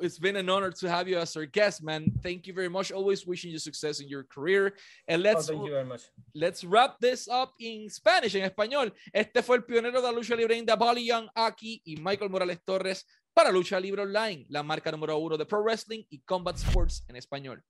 It's 0.00 0.18
been 0.18 0.34
an 0.34 0.50
honor 0.50 0.72
to 0.72 0.88
have 0.88 1.06
you 1.06 1.16
as 1.16 1.36
our 1.36 1.46
guest, 1.46 1.80
man. 1.82 2.10
Thank 2.20 2.48
you 2.48 2.52
very 2.52 2.68
much. 2.68 2.90
Always 2.90 3.24
wishing 3.24 3.52
you 3.52 3.58
success 3.60 4.00
in 4.00 4.08
your 4.08 4.24
career. 4.24 4.74
And 5.06 5.22
let's 5.22 5.48
oh, 5.48 5.52
thank 5.52 5.64
you 5.64 5.70
very 5.70 5.84
much. 5.84 6.02
let's 6.34 6.64
wrap 6.64 6.98
this 6.98 7.28
up 7.28 7.54
in 7.60 7.88
Spanish, 7.88 8.34
en 8.34 8.50
español. 8.50 8.92
Este 9.14 9.42
fue 9.42 9.56
el 9.56 9.62
pionero 9.62 10.00
de 10.00 10.02
la 10.02 10.12
lucha 10.12 10.34
libre 10.34 10.56
india, 10.56 10.74
Bali 10.74 11.06
Young, 11.06 11.28
Akki 11.36 11.82
y 11.84 11.96
Michael 12.02 12.30
Morales 12.30 12.58
Torres 12.64 13.04
para 13.32 13.52
Lucha 13.52 13.78
Libre 13.78 14.02
Online, 14.02 14.46
la 14.48 14.62
marca 14.62 14.90
número 14.90 15.18
uno 15.18 15.36
de 15.36 15.44
Pro 15.44 15.62
Wrestling 15.62 16.04
y 16.10 16.20
Combat 16.20 16.56
Sports 16.56 17.04
en 17.06 17.16
español. 17.16 17.62